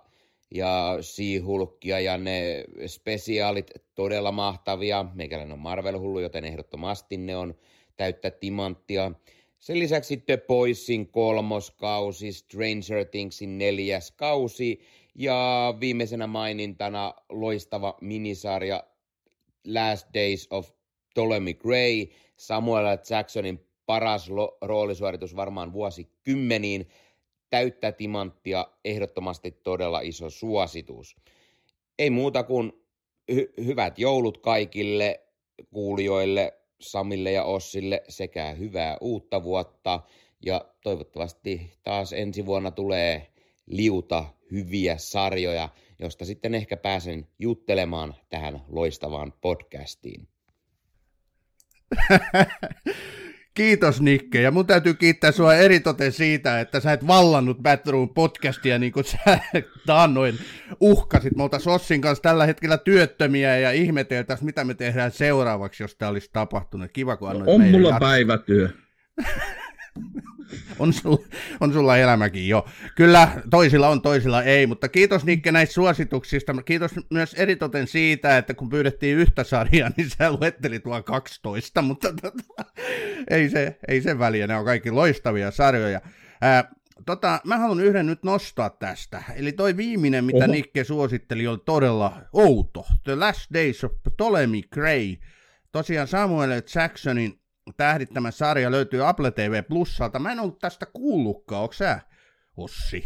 ja 0.55 0.99
She-Hulkia 1.01 2.01
ja 2.01 2.19
ne 2.19 2.65
spesiaalit 2.87 3.71
todella 3.95 4.33
mahtavia. 4.33 5.07
Meikäläinen 5.15 5.53
on 5.53 5.59
Marvel-hullu, 5.59 6.21
joten 6.21 6.45
ehdottomasti 6.45 7.17
ne 7.17 7.37
on 7.37 7.55
täyttä 7.97 8.31
timanttia. 8.31 9.13
Sen 9.61 9.79
lisäksi 9.79 10.17
The 10.17 10.37
Boysin 10.37 11.09
kolmoskausi, 11.09 12.33
Stranger 12.33 13.05
Thingsin 13.05 13.59
neljäs 13.59 14.11
kausi 14.11 14.81
ja 15.15 15.75
viimeisenä 15.81 16.27
mainintana 16.27 17.15
loistava 17.29 17.99
minisarja 18.01 18.85
Last 19.67 20.09
Days 20.15 20.47
of 20.51 20.71
Ptolemy 21.11 21.55
Gray, 21.55 22.07
Samuel 22.37 22.99
Jacksonin 23.11 23.67
paras 23.87 24.31
lo- 24.31 24.59
roolisuoritus 24.61 25.37
varmaan 25.37 25.73
vuosikymmeniin, 25.73 26.89
täyttä 27.51 27.93
timanttia, 27.93 28.67
ehdottomasti 28.85 29.51
todella 29.51 30.01
iso 30.01 30.31
suositus. 30.31 31.17
Ei 31.99 32.11
muuta 32.11 32.43
kuin 32.43 32.73
hy- 33.33 33.65
hyvät 33.65 33.99
joulut 33.99 34.39
kaikille 34.39 35.21
kuulijoille, 35.71 36.60
Samille 36.81 37.33
ja 37.33 37.45
Ossille 37.45 38.03
sekä 38.09 38.51
hyvää 38.51 38.97
uutta 39.01 39.43
vuotta 39.43 40.01
ja 40.45 40.65
toivottavasti 40.83 41.73
taas 41.85 42.13
ensi 42.13 42.47
vuonna 42.47 42.71
tulee 42.71 43.27
liuta 43.67 44.25
hyviä 44.51 44.99
sarjoja, 44.99 45.69
josta 45.99 46.25
sitten 46.25 46.55
ehkä 46.55 46.77
pääsen 46.77 47.29
juttelemaan 47.39 48.15
tähän 48.31 48.61
loistavaan 48.69 49.33
podcastiin. 49.41 50.29
Kiitos 53.55 54.01
Nikke, 54.01 54.41
ja 54.41 54.51
mun 54.51 54.67
täytyy 54.67 54.95
kiittää 54.95 55.33
sua 55.33 55.55
eritoten 55.55 56.13
siitä, 56.13 56.61
että 56.61 56.81
sä 56.81 56.93
et 56.93 57.07
vallannut 57.07 57.59
Batroom 57.63 58.09
podcastia 58.09 58.79
niin 58.79 58.93
kuin 58.93 59.05
sä 59.05 59.19
taannoin 59.87 60.39
uhkasit. 60.81 61.37
Me 61.37 61.43
oltais 61.43 61.67
Ossin 61.67 62.01
kanssa 62.01 62.23
tällä 62.23 62.47
hetkellä 62.47 62.79
työttömiä 62.79 63.59
ja 63.59 63.73
ihmeteltäisiin, 63.73 64.47
mitä 64.47 64.65
me 64.65 64.75
tehdään 64.75 65.11
seuraavaksi, 65.11 65.83
jos 65.83 65.95
tämä 65.95 66.09
olisi 66.11 66.31
tapahtunut. 66.33 66.91
Kiva, 66.93 67.17
kun 67.17 67.29
annoit 67.29 67.47
no, 67.47 67.53
On 67.53 67.61
mulla 67.63 67.91
jat- 67.91 68.01
päivätyö. 68.01 68.69
on, 70.79 70.93
sul, 70.93 71.17
on 71.61 71.73
sulla 71.73 71.97
elämäkin 71.97 72.49
jo. 72.49 72.67
Kyllä 72.97 73.29
toisilla 73.51 73.89
on, 73.89 74.03
toisilla 74.03 74.43
ei, 74.43 74.67
mutta 74.67 74.89
kiitos 74.89 75.25
Nikke 75.25 75.53
näistä 75.53 75.73
suosituksista. 75.73 76.63
Kiitos 76.63 76.91
myös 77.11 77.35
eritoten 77.35 77.87
siitä, 77.87 78.39
että 78.39 78.55
kun 78.55 78.69
pyydettiin 78.69 79.19
yhtä 79.19 79.45
sarjaa, 79.45 79.91
niin 79.97 80.11
sä 80.11 80.33
luettelit 80.33 80.85
vaan 80.85 81.05
12, 81.05 81.83
mutta 81.83 82.13
tota, 82.23 82.65
ei, 83.31 83.49
se, 83.49 83.79
ei 83.89 84.03
se 84.03 84.19
väliä, 84.19 84.47
ne 84.47 84.57
on 84.57 84.65
kaikki 84.65 84.91
loistavia 84.91 85.51
sarjoja. 85.51 86.01
Ää, 86.41 86.71
tota, 87.07 87.41
mä 87.45 87.59
haluan 87.59 87.81
yhden 87.81 88.07
nyt 88.07 88.23
nostaa 88.23 88.71
tästä. 88.71 89.23
Eli 89.37 89.53
toi 89.53 89.77
viimeinen, 89.77 90.25
mitä 90.25 90.45
Oho. 90.45 90.53
Nikke 90.53 90.85
suositteli, 90.85 91.47
oli 91.47 91.63
todella 91.65 92.23
outo. 92.33 92.87
The 93.05 93.15
Last 93.15 93.55
Days 93.55 93.85
of 93.85 93.93
Ptolemy 94.03 94.63
Gray. 94.73 95.17
Tosiaan 95.73 96.09
Samuel 96.09 96.51
L. 96.51 96.63
Tähdittämä 97.77 98.31
sarja 98.31 98.71
löytyy 98.71 99.09
Apple 99.09 99.31
TV 99.31 99.65
Plusalta. 99.65 100.19
Mä 100.19 100.33
en 100.33 100.41
ollut 100.41 100.59
tästä 100.59 100.87
kuullutkaan, 100.93 101.63
onko 101.63 101.73
sä, 101.73 102.01
Ossi? 102.57 103.05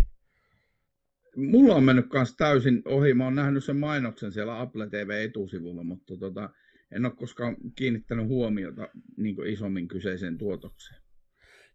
Mulla 1.36 1.74
on 1.74 1.84
mennyt 1.84 2.08
kanssa 2.08 2.36
täysin 2.36 2.82
ohi. 2.84 3.14
Mä 3.14 3.24
oon 3.24 3.34
nähnyt 3.34 3.64
sen 3.64 3.76
mainoksen 3.76 4.32
siellä 4.32 4.60
Apple 4.60 4.90
TV-etusivulla, 4.90 5.84
mutta 5.84 6.16
tota, 6.16 6.50
en 6.90 7.04
ole 7.04 7.14
koskaan 7.16 7.56
kiinnittänyt 7.76 8.26
huomiota 8.26 8.88
niin 9.16 9.46
isommin 9.46 9.88
kyseiseen 9.88 10.38
tuotokseen. 10.38 11.03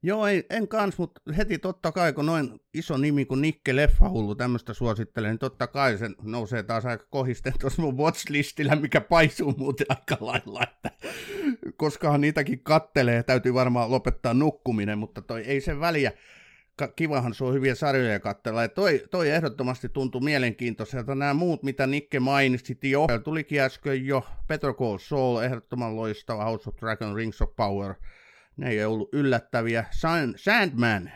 Joo, 0.03 0.27
ei, 0.27 0.45
en 0.49 0.67
kans, 0.67 0.97
mutta 0.97 1.21
heti 1.37 1.57
totta 1.57 1.91
kai, 1.91 2.13
kun 2.13 2.25
noin 2.25 2.59
iso 2.73 2.97
nimi 2.97 3.25
kuin 3.25 3.41
Nikke 3.41 3.75
Leffahullu 3.75 4.35
tämmöistä 4.35 4.73
suosittelee, 4.73 5.29
niin 5.29 5.39
totta 5.39 5.67
kai 5.67 5.97
se 5.97 6.09
nousee 6.21 6.63
taas 6.63 6.85
aika 6.85 7.05
kohisten 7.09 7.53
tuossa 7.59 7.81
mun 7.81 7.97
watchlistillä, 7.97 8.75
mikä 8.75 9.01
paisuu 9.01 9.53
muuten 9.57 9.85
aika 9.89 10.17
lailla, 10.19 10.63
että 10.63 10.91
koskahan 11.77 12.21
niitäkin 12.21 12.63
kattelee, 12.63 13.23
täytyy 13.23 13.53
varmaan 13.53 13.91
lopettaa 13.91 14.33
nukkuminen, 14.33 14.97
mutta 14.97 15.21
toi 15.21 15.41
ei 15.41 15.61
sen 15.61 15.79
väliä. 15.79 16.11
Kivahan 16.95 17.33
se 17.33 17.43
on 17.43 17.53
hyviä 17.53 17.75
sarjoja 17.75 18.19
katsella, 18.19 18.61
ja 18.61 18.69
toi, 18.69 19.03
toi 19.11 19.29
ehdottomasti 19.29 19.89
tuntui 19.89 20.21
mielenkiintoiselta. 20.21 21.15
Nämä 21.15 21.33
muut, 21.33 21.63
mitä 21.63 21.87
Nikke 21.87 22.19
mainitsi, 22.19 22.77
jo 22.83 23.07
tulikin 23.23 23.61
äsken 23.61 24.05
jo, 24.05 24.25
Better 24.47 24.73
Call 24.73 24.97
Saul, 24.97 25.39
ehdottoman 25.39 25.95
loistava, 25.95 26.43
House 26.43 26.69
of 26.69 26.75
Dragon, 26.75 27.15
Rings 27.15 27.41
of 27.41 27.55
Power, 27.55 27.93
ne 28.59 28.69
ei 28.69 28.85
ollut 28.85 29.09
yllättäviä. 29.13 29.85
Sand- 29.91 30.33
Sandman, 30.37 31.11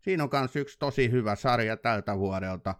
siinä 0.00 0.24
on 0.24 0.28
myös 0.32 0.56
yksi 0.56 0.78
tosi 0.78 1.10
hyvä 1.10 1.36
sarja 1.36 1.76
tältä 1.76 2.18
vuodelta. 2.18 2.74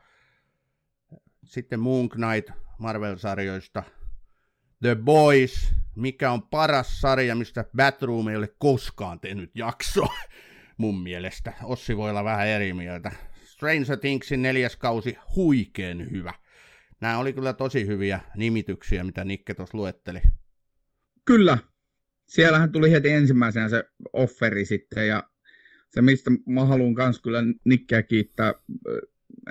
Sitten 1.45 1.81
Moon 1.81 2.09
Knight 2.09 2.51
Marvel-sarjoista. 2.79 3.83
The 4.81 4.95
Boys, 4.95 5.75
mikä 5.97 6.31
on 6.33 6.43
paras 6.43 7.01
sarja, 7.01 7.35
mistä 7.35 7.65
Batroom 7.77 8.29
ei 8.29 8.37
ole 8.37 8.49
koskaan 8.59 9.21
tehnyt 9.21 9.51
jaksoa, 9.55 10.15
mun 10.77 11.03
mielestä. 11.03 11.53
Ossi 11.63 11.97
voi 11.97 12.11
olla 12.11 12.25
vähän 12.25 12.47
eri 12.47 12.73
mieltä. 12.73 13.13
Stranger 13.45 13.99
Thingsin 13.99 14.43
neljäs 14.43 14.77
kausi, 14.77 15.17
huikeen 15.37 16.11
hyvä. 16.11 16.35
nämä 17.01 17.19
oli 17.19 17.33
kyllä 17.33 17.53
tosi 17.53 17.87
hyviä 17.87 18.21
nimityksiä, 18.37 19.05
mitä 19.05 19.25
Nikke 19.25 19.55
tuossa 19.55 19.79
luetteli. 19.79 20.21
Kyllä. 21.25 21.59
Siellähän 22.33 22.73
tuli 22.73 22.91
heti 22.91 23.09
ensimmäisenä 23.09 23.69
se 23.69 23.85
offeri 24.13 24.65
sitten 24.65 25.09
ja 25.09 25.31
se, 25.91 26.03
mistä 26.03 26.31
mä 26.47 26.65
haluan 26.65 26.95
kans 26.95 27.21
kyllä 27.21 27.43
Nikkeä 27.65 28.03
kiittää, 28.03 28.55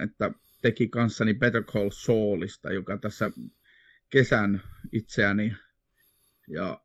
että 0.04 0.32
teki 0.62 0.88
kanssani 0.88 1.34
Better 1.34 1.64
Call 1.64 1.90
Saulista, 1.90 2.72
joka 2.72 2.98
tässä 2.98 3.32
kesän 4.10 4.62
itseäni 4.92 5.56
ja 6.48 6.82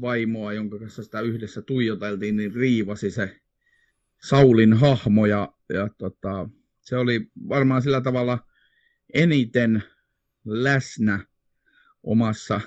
vaimoa, 0.00 0.52
jonka 0.52 0.78
kanssa 0.78 1.02
sitä 1.02 1.20
yhdessä 1.20 1.62
tuijoteltiin, 1.62 2.36
niin 2.36 2.54
riivasi 2.54 3.10
se 3.10 3.40
Saulin 4.22 4.74
hahmo 4.74 5.26
ja, 5.26 5.52
ja 5.68 5.88
tota, 5.98 6.48
se 6.80 6.96
oli 6.96 7.30
varmaan 7.48 7.82
sillä 7.82 8.00
tavalla 8.00 8.46
eniten 9.14 9.82
läsnä 10.44 11.26
omassa 12.02 12.60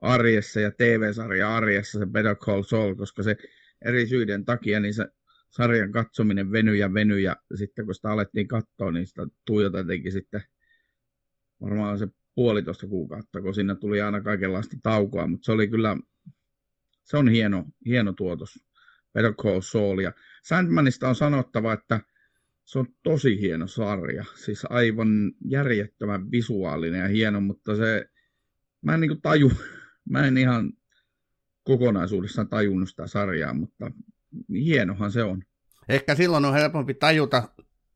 arjessa 0.00 0.60
ja 0.60 0.70
TV-sarja 0.70 1.56
arjessa 1.56 1.98
se 1.98 2.06
Better 2.06 2.36
Call 2.36 2.62
Saul, 2.62 2.94
koska 2.94 3.22
se 3.22 3.36
eri 3.84 4.06
syiden 4.06 4.44
takia 4.44 4.80
niin 4.80 4.94
se 4.94 5.06
sarjan 5.50 5.92
katsominen 5.92 6.52
venyi 6.52 6.78
ja 6.78 6.94
venyi 6.94 7.22
ja 7.22 7.36
sitten 7.54 7.84
kun 7.84 7.94
sitä 7.94 8.10
alettiin 8.10 8.48
katsoa, 8.48 8.92
niin 8.92 9.06
sitä 9.06 9.26
tuijoteltiin 9.46 10.12
sitten 10.12 10.42
varmaan 11.60 11.98
se 11.98 12.08
puolitoista 12.34 12.86
kuukautta, 12.86 13.42
kun 13.42 13.54
sinne 13.54 13.76
tuli 13.76 14.00
aina 14.00 14.20
kaikenlaista 14.20 14.76
taukoa, 14.82 15.26
mutta 15.26 15.44
se 15.44 15.52
oli 15.52 15.68
kyllä, 15.68 15.96
se 17.04 17.16
on 17.16 17.28
hieno, 17.28 17.64
hieno 17.86 18.12
tuotos, 18.12 18.58
Better 19.12 19.34
Call 19.34 19.60
Saul. 19.60 19.98
Ja 19.98 20.12
Sandmanista 20.42 21.08
on 21.08 21.14
sanottava, 21.14 21.72
että 21.72 22.00
se 22.64 22.78
on 22.78 22.86
tosi 23.02 23.40
hieno 23.40 23.66
sarja, 23.66 24.24
siis 24.34 24.66
aivan 24.70 25.32
järjettömän 25.44 26.30
visuaalinen 26.30 27.00
ja 27.00 27.08
hieno, 27.08 27.40
mutta 27.40 27.76
se, 27.76 28.06
mä 28.82 28.94
en 28.94 29.00
niin 29.00 29.22
taju, 29.22 29.52
mä 30.10 30.26
en 30.26 30.38
ihan 30.38 30.72
kokonaisuudessaan 31.64 32.48
tajunnut 32.48 32.88
sitä 32.88 33.06
sarjaa, 33.06 33.54
mutta 33.54 33.90
hienohan 34.50 35.12
se 35.12 35.22
on. 35.22 35.42
Ehkä 35.88 36.14
silloin 36.14 36.44
on 36.44 36.54
helpompi 36.54 36.94
tajuta 36.94 37.48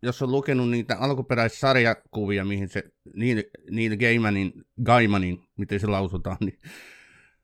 jos 0.05 0.23
on 0.23 0.33
lukenut 0.33 0.71
niitä 0.71 0.97
alkuperäissarjakuvia, 0.99 2.45
mihin 2.45 2.69
se 2.69 2.83
Neil, 3.17 3.43
Neil 3.71 3.97
Gaimanin, 3.97 4.53
Gaimanin, 4.85 5.43
miten 5.57 5.81
se 5.81 5.87
lausutaan, 5.87 6.37
niin 6.41 6.59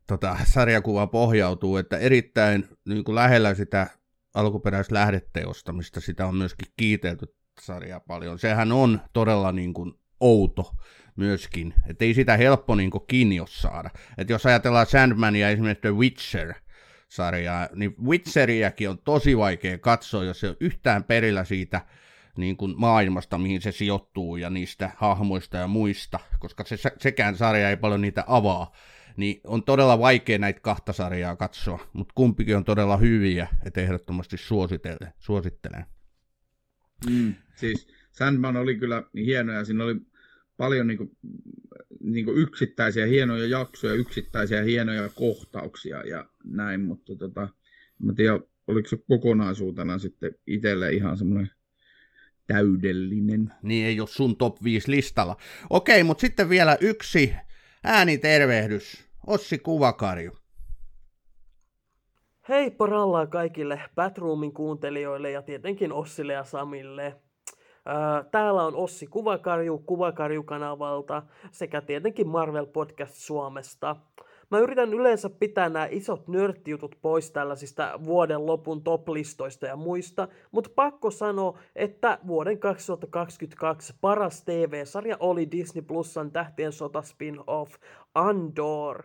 tota, 0.07 0.37
sarjakuva 0.45 1.07
pohjautuu, 1.07 1.77
että 1.77 1.99
erittäin 1.99 2.69
niin 2.89 3.05
kuin 3.05 3.15
lähellä 3.15 3.55
sitä 3.55 3.87
alkuperäislähdeteosta, 4.35 5.73
mistä 5.73 6.01
sitä 6.01 6.27
on 6.27 6.37
myöskin 6.37 6.69
kiitelty 6.77 7.27
sarjaa 7.61 8.01
paljon. 8.01 8.39
Sehän 8.39 8.73
on 8.73 9.01
todella 9.13 9.53
niin 9.53 9.75
kuin 9.75 9.93
outo 10.21 10.77
myöskin, 11.17 11.75
että 11.87 12.05
ei 12.05 12.15
sitä 12.15 12.37
helppo 12.37 12.75
niin 12.75 12.91
kiinni 13.09 13.37
saada. 13.49 13.91
Et 14.19 14.31
jos 14.31 14.47
ajatellaan 14.47 14.87
Sandmania 14.87 15.51
esimerkiksi 15.51 15.81
The 15.81 15.95
Witcher, 15.95 16.55
sarjaa, 17.09 17.69
niin 17.75 17.95
Witcheriäkin 18.05 18.91
on 18.91 18.99
tosi 18.99 19.39
vaikea 19.39 19.79
katsoa, 19.79 20.25
jos 20.25 20.45
ei 20.45 20.51
ole 20.51 20.57
yhtään 20.61 21.05
perillä 21.05 21.45
siitä 21.45 21.81
niin 22.37 22.57
kuin 22.57 22.75
maailmasta, 22.77 23.39
mihin 23.39 23.61
se 23.61 23.73
sijoittuu 23.73 24.37
ja 24.37 24.51
niistä 24.51 24.91
hahmoista 24.97 25.57
ja 25.57 25.67
muista, 25.67 26.21
koska 26.39 26.65
se, 26.65 26.77
sekään 26.99 27.37
sarja 27.37 27.71
ei 27.71 27.77
paljon 27.77 28.01
niitä 28.01 28.25
avaa, 28.27 28.73
niin 29.17 29.41
on 29.47 29.63
todella 29.63 29.99
vaikea 29.99 30.39
näitä 30.39 30.61
kahta 30.61 30.93
sarjaa 30.93 31.37
katsoa, 31.37 31.89
mutta 31.93 32.13
kumpikin 32.15 32.57
on 32.57 32.65
todella 32.65 32.97
hyviä, 32.97 33.49
että 33.65 33.81
ehdottomasti 33.81 34.37
suosittelen. 34.37 35.13
suosittelen. 35.19 35.85
Mm, 37.11 37.35
siis 37.55 37.89
Sandman 38.13 38.57
oli 38.57 38.77
kyllä 38.77 39.03
hieno 39.15 39.53
ja 39.53 39.65
siinä 39.65 39.85
oli 39.85 39.95
paljon 40.61 40.87
niin 40.87 40.99
kuin, 40.99 41.11
niin 42.01 42.25
kuin 42.25 42.39
yksittäisiä 42.39 43.07
hienoja 43.07 43.47
jaksoja, 43.47 43.95
yksittäisiä 43.95 44.63
hienoja 44.63 45.09
kohtauksia 45.15 46.03
ja 46.03 46.25
näin, 46.45 46.81
mutta 46.81 47.17
tota, 47.17 47.49
en 48.09 48.15
tiedä, 48.15 48.41
oliko 48.67 48.89
se 48.89 48.97
kokonaisuutena 49.09 49.99
sitten 49.99 50.35
itselle 50.47 50.93
ihan 50.93 51.19
semmoinen 51.19 51.51
täydellinen. 52.47 53.53
Niin 53.63 53.87
ei 53.87 54.01
ole 54.01 54.09
sun 54.09 54.37
top 54.37 54.65
5 54.65 54.91
listalla. 54.91 55.37
Okei, 55.71 56.03
mutta 56.03 56.21
sitten 56.21 56.49
vielä 56.49 56.77
yksi 56.81 57.35
äänitervehdys. 57.85 59.05
Ossi 59.27 59.59
Kuvakarju. 59.59 60.33
Hei 62.49 62.71
porallaa 62.71 63.27
kaikille 63.27 63.81
Batroomin 63.95 64.53
kuuntelijoille 64.53 65.31
ja 65.31 65.43
tietenkin 65.43 65.93
Ossille 65.93 66.33
ja 66.33 66.45
Samille. 66.45 67.17
Täällä 68.31 68.63
on 68.63 68.75
Ossi 68.75 69.07
Kuvakarju 69.07 69.79
Kuvakarju-kanavalta 69.79 71.23
sekä 71.51 71.81
tietenkin 71.81 72.29
Marvel 72.29 72.67
Podcast 72.67 73.15
Suomesta. 73.15 73.97
Mä 74.51 74.59
yritän 74.59 74.95
yleensä 74.95 75.31
pitää 75.31 75.69
nämä 75.69 75.89
isot 75.91 76.29
nörttijutut 76.29 76.97
pois 77.03 77.31
tällaisista 77.31 78.01
vuoden 78.05 78.47
lopun 78.47 78.83
top-listoista 78.83 79.67
ja 79.67 79.77
muista, 79.77 80.29
mutta 80.53 80.71
pakko 80.75 81.11
sanoa, 81.11 81.59
että 81.77 82.19
vuoden 82.27 82.59
2022 82.59 83.95
paras 84.01 84.45
TV-sarja 84.45 85.17
oli 85.21 85.51
Disney 85.51 85.83
Plusan 85.83 86.31
tähtien 86.31 86.73
sota 86.73 87.03
spin-off 87.03 87.75
Andor. 88.15 89.03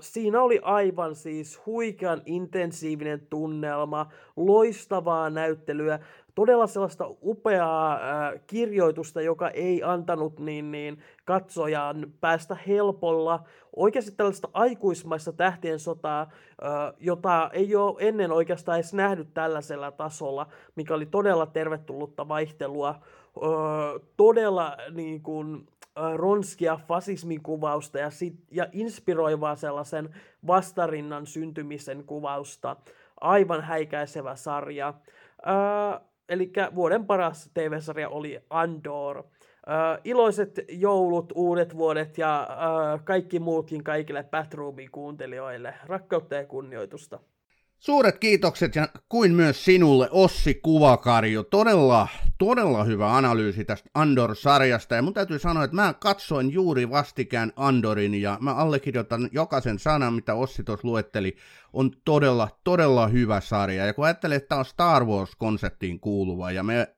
Siinä 0.00 0.42
oli 0.42 0.60
aivan 0.62 1.14
siis 1.14 1.66
huikean 1.66 2.22
intensiivinen 2.26 3.26
tunnelma, 3.30 4.06
loistavaa 4.36 5.30
näyttelyä, 5.30 5.98
todella 6.34 6.66
sellaista 6.66 7.04
upeaa 7.22 7.92
äh, 7.92 8.40
kirjoitusta, 8.46 9.20
joka 9.20 9.48
ei 9.48 9.82
antanut 9.82 10.38
niin, 10.38 10.70
niin 10.70 10.98
katsojan 11.24 12.12
päästä 12.20 12.56
helpolla. 12.66 13.44
Oikeasti 13.76 14.10
tällaista 14.16 14.48
aikuismaista 14.52 15.32
tähtien 15.32 15.78
sotaa, 15.78 16.20
äh, 16.22 16.94
jota 16.98 17.50
ei 17.52 17.76
ole 17.76 17.96
ennen 17.98 18.32
oikeastaan 18.32 18.78
edes 18.78 18.94
nähnyt 18.94 19.34
tällaisella 19.34 19.90
tasolla, 19.90 20.46
mikä 20.76 20.94
oli 20.94 21.06
todella 21.06 21.46
tervetullutta 21.46 22.28
vaihtelua. 22.28 22.88
Äh, 22.88 24.00
todella 24.16 24.76
niin 24.90 25.22
kuin, 25.22 25.66
ronskia 26.16 26.80
fasismin 26.88 27.42
kuvausta 27.42 27.98
ja, 27.98 28.10
sit, 28.10 28.34
ja 28.50 28.66
inspiroivaa 28.72 29.56
sellaisen 29.56 30.14
vastarinnan 30.46 31.26
syntymisen 31.26 32.04
kuvausta. 32.04 32.76
Aivan 33.20 33.62
häikäisevä 33.62 34.36
sarja. 34.36 34.94
Ää, 35.44 36.00
Eli 36.30 36.52
vuoden 36.74 37.06
paras 37.06 37.50
TV-sarja 37.54 38.08
oli 38.08 38.40
Andor. 38.50 39.18
Uh, 39.18 39.24
iloiset 40.04 40.60
joulut, 40.68 41.32
uudet 41.34 41.76
vuodet 41.76 42.18
ja 42.18 42.48
uh, 42.50 43.04
kaikki 43.04 43.38
muutkin 43.38 43.84
kaikille 43.84 44.22
Batroomin 44.22 44.90
kuuntelijoille. 44.90 45.74
Rakkautta 45.86 46.34
ja 46.34 46.46
kunnioitusta. 46.46 47.20
Suuret 47.80 48.18
kiitokset 48.18 48.76
ja 48.76 48.88
kuin 49.08 49.34
myös 49.34 49.64
sinulle 49.64 50.08
Ossi 50.10 50.54
Kuvakarjo. 50.54 51.42
Todella, 51.42 52.08
todella 52.38 52.84
hyvä 52.84 53.16
analyysi 53.16 53.64
tästä 53.64 53.90
Andor-sarjasta. 53.94 54.94
Ja 54.94 55.02
mun 55.02 55.14
täytyy 55.14 55.38
sanoa, 55.38 55.64
että 55.64 55.76
mä 55.76 55.94
katsoin 56.00 56.52
juuri 56.52 56.90
vastikään 56.90 57.52
Andorin 57.56 58.14
ja 58.14 58.38
mä 58.40 58.54
allekirjoitan 58.54 59.28
jokaisen 59.32 59.78
sanan, 59.78 60.14
mitä 60.14 60.34
Ossi 60.34 60.64
tuossa 60.64 60.88
luetteli. 60.88 61.36
On 61.72 61.90
todella, 62.04 62.48
todella 62.64 63.08
hyvä 63.08 63.40
sarja. 63.40 63.86
Ja 63.86 63.94
kun 63.94 64.04
ajattelee, 64.04 64.36
että 64.36 64.48
tämä 64.48 64.58
on 64.58 64.64
Star 64.64 65.04
Wars-konseptiin 65.04 66.00
kuuluva 66.00 66.50
ja 66.50 66.62
me 66.62 66.94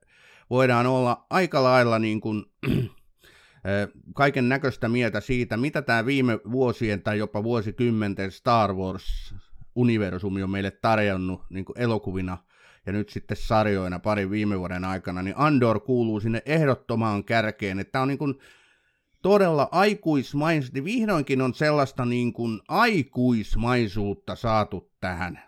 voidaan 0.51 0.87
olla 0.87 1.27
aika 1.31 1.63
lailla 1.63 1.99
niin 1.99 2.21
kuin, 2.21 2.45
kaiken 4.15 4.49
näköistä 4.49 4.89
mieltä 4.89 5.21
siitä, 5.21 5.57
mitä 5.57 5.83
tämä 5.83 6.07
viime 6.07 6.39
vuosien 6.51 7.03
tai 7.03 7.19
jopa 7.19 7.43
vuosikymmenten 7.43 8.31
Star 8.31 8.75
Wars 8.75 9.35
universumi 9.75 10.43
on 10.43 10.51
meille 10.51 10.71
tarjonnut 10.71 11.43
niin 11.51 11.65
kuin 11.65 11.81
elokuvina 11.81 12.39
ja 12.87 12.93
nyt 12.93 13.09
sitten 13.09 13.37
sarjoina 13.37 13.99
parin 13.99 14.31
viime 14.31 14.59
vuoden 14.59 14.85
aikana, 14.85 15.23
niin 15.23 15.35
Andor 15.39 15.81
kuuluu 15.81 16.21
sinne 16.21 16.43
ehdottomaan 16.47 17.25
kärkeen, 17.25 17.79
että 17.79 17.93
tämä 17.93 18.03
on 18.03 18.09
niin 18.09 18.19
kuin 18.19 18.35
todella 19.23 19.69
aikuismaisesti, 19.73 20.85
vihdoinkin 20.85 21.41
on 21.43 21.55
sellaista 21.55 22.05
niin 22.05 22.33
kuin 22.33 22.61
aikuismaisuutta 22.69 24.35
saatu 24.37 24.93
tähän. 25.01 25.43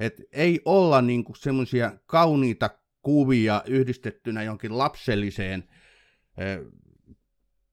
Et 0.00 0.22
ei 0.32 0.60
olla 0.64 1.02
niin 1.02 1.24
kuin 1.24 1.36
semmoisia 1.36 1.92
kauniita 2.06 2.70
kuvia 3.02 3.62
yhdistettynä 3.66 4.42
jonkin 4.42 4.78
lapselliseen 4.78 5.68
ö, 6.40 6.70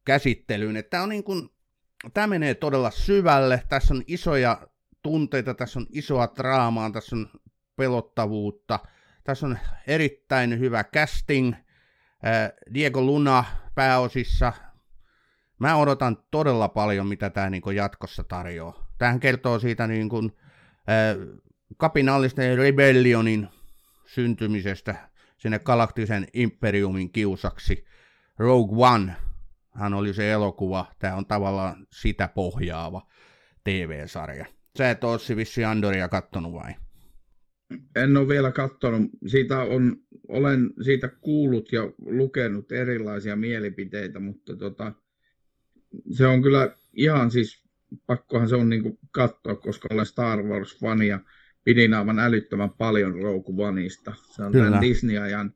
käsittelyyn. 0.05 0.83
Tämä 0.89 1.03
on 1.03 1.09
niin 1.09 1.23
tämä 2.13 2.27
menee 2.27 2.53
todella 2.53 2.91
syvälle, 2.91 3.63
tässä 3.69 3.93
on 3.93 4.03
isoja 4.07 4.68
tunteita, 5.01 5.53
tässä 5.53 5.79
on 5.79 5.85
isoa 5.91 6.27
draamaa, 6.37 6.91
tässä 6.91 7.15
on 7.15 7.29
pelottavuutta, 7.75 8.79
tässä 9.23 9.47
on 9.47 9.57
erittäin 9.87 10.59
hyvä 10.59 10.83
casting, 10.83 11.53
Diego 12.73 13.01
Luna 13.01 13.43
pääosissa. 13.75 14.53
Mä 15.59 15.75
odotan 15.75 16.17
todella 16.31 16.69
paljon, 16.69 17.07
mitä 17.07 17.29
tämä 17.29 17.49
niin 17.49 17.75
jatkossa 17.75 18.23
tarjoaa. 18.23 18.87
Tähän 18.97 19.19
kertoo 19.19 19.59
siitä 19.59 19.87
niin 19.87 20.09
kuin, 20.09 20.31
kapinallisten 21.77 22.57
rebellionin 22.57 23.47
syntymisestä 24.05 25.09
sinne 25.37 25.59
galaktisen 25.59 26.27
imperiumin 26.33 27.11
kiusaksi. 27.11 27.85
Rogue 28.37 28.87
One 28.87 29.15
hän 29.75 29.93
oli 29.93 30.13
se 30.13 30.31
elokuva, 30.31 30.85
tämä 30.99 31.15
on 31.15 31.25
tavallaan 31.25 31.87
sitä 31.91 32.27
pohjaava 32.27 33.07
TV-sarja. 33.63 34.45
Sä 34.79 34.89
et 34.89 35.03
ole 35.03 35.35
Vissi 35.35 35.65
Andoria 35.65 36.07
kattonut 36.07 36.53
vai? 36.53 36.73
En 37.95 38.17
ole 38.17 38.27
vielä 38.27 38.51
katsonut. 38.51 39.11
Siitä 39.27 39.59
on, 39.59 39.97
olen 40.27 40.69
siitä 40.81 41.07
kuullut 41.07 41.71
ja 41.71 41.81
lukenut 42.05 42.71
erilaisia 42.71 43.35
mielipiteitä, 43.35 44.19
mutta 44.19 44.55
tota, 44.55 44.91
se 46.11 46.27
on 46.27 46.41
kyllä 46.41 46.75
ihan 46.93 47.31
siis, 47.31 47.63
pakkohan 48.05 48.49
se 48.49 48.55
on 48.55 48.69
niin 48.69 48.99
katsoa, 49.11 49.55
koska 49.55 49.87
olen 49.91 50.05
Star 50.05 50.39
Wars-fani 50.39 51.07
ja 51.07 51.19
pidin 51.63 51.93
aivan 51.93 52.19
älyttömän 52.19 52.69
paljon 52.69 53.21
Rogue 53.21 53.65
Oneista. 53.67 54.13
Se 54.35 54.43
on 54.43 54.51
kyllä. 54.51 54.81
Disney-ajan, 54.81 55.53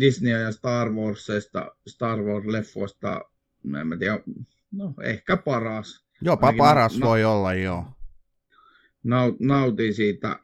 Disney 0.00 0.32
ja 0.32 0.52
Star 0.52 0.92
Warsista, 0.92 1.74
Star 1.88 2.18
Wars-leffoista, 2.18 3.20
en 3.80 3.86
mä 3.86 3.96
tiedä, 3.96 4.18
no 4.72 4.94
ehkä 5.02 5.36
paras. 5.36 6.06
Jopa 6.22 6.46
Ainakin 6.46 6.58
paras 6.58 6.98
na- 6.98 7.06
voi 7.06 7.24
olla, 7.24 7.54
joo. 7.54 7.84
Nautin 9.38 9.94
siitä 9.94 10.38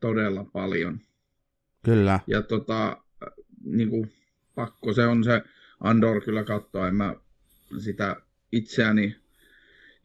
todella 0.00 0.44
paljon. 0.44 1.00
Kyllä. 1.84 2.20
Ja 2.26 2.42
tota, 2.42 3.02
niin 3.64 3.90
kuin, 3.90 4.12
pakko 4.54 4.92
se 4.92 5.06
on 5.06 5.24
se 5.24 5.42
Andor 5.80 6.24
kyllä 6.24 6.44
katsoa, 6.44 6.88
en 6.88 6.94
mä 6.94 7.14
sitä 7.78 8.16
itseäni, 8.52 9.16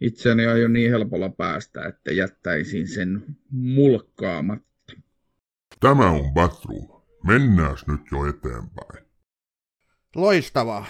itseäni 0.02 0.46
aio 0.46 0.68
niin 0.68 0.92
helpolla 0.92 1.30
päästä, 1.30 1.88
että 1.88 2.12
jättäisin 2.12 2.88
sen 2.88 3.26
mulkkaamatta. 3.52 4.94
Tämä 5.80 6.10
on 6.10 6.34
Batroom. 6.34 7.02
Mennään 7.24 7.76
nyt 7.88 8.02
jo 8.12 8.26
eteenpäin. 8.26 9.06
Loistavaa. 10.16 10.86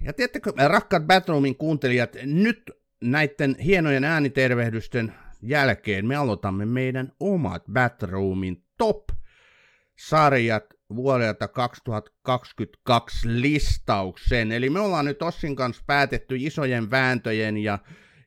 Ja 0.00 0.12
tiedättekö, 0.12 0.52
rakkaat 0.66 1.06
Batroomin 1.06 1.56
kuuntelijat, 1.56 2.16
nyt 2.24 2.70
näiden 3.00 3.56
hienojen 3.58 4.04
äänitervehdysten 4.04 5.14
jälkeen 5.42 6.06
me 6.06 6.16
aloitamme 6.16 6.66
meidän 6.66 7.12
omat 7.20 7.62
Batroomin 7.72 8.64
top-sarjat 8.78 10.64
vuodelta 10.96 11.48
2022 11.48 13.42
listauksen. 13.42 14.52
Eli 14.52 14.70
me 14.70 14.80
ollaan 14.80 15.04
nyt 15.04 15.22
Ossin 15.22 15.56
kanssa 15.56 15.82
päätetty 15.86 16.36
isojen 16.38 16.90
vääntöjen 16.90 17.56
ja 17.56 17.78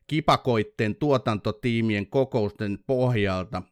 kipakoitten 0.06 0.96
tuotantotiimien 0.96 2.06
kokousten 2.06 2.78
pohjalta 2.86 3.62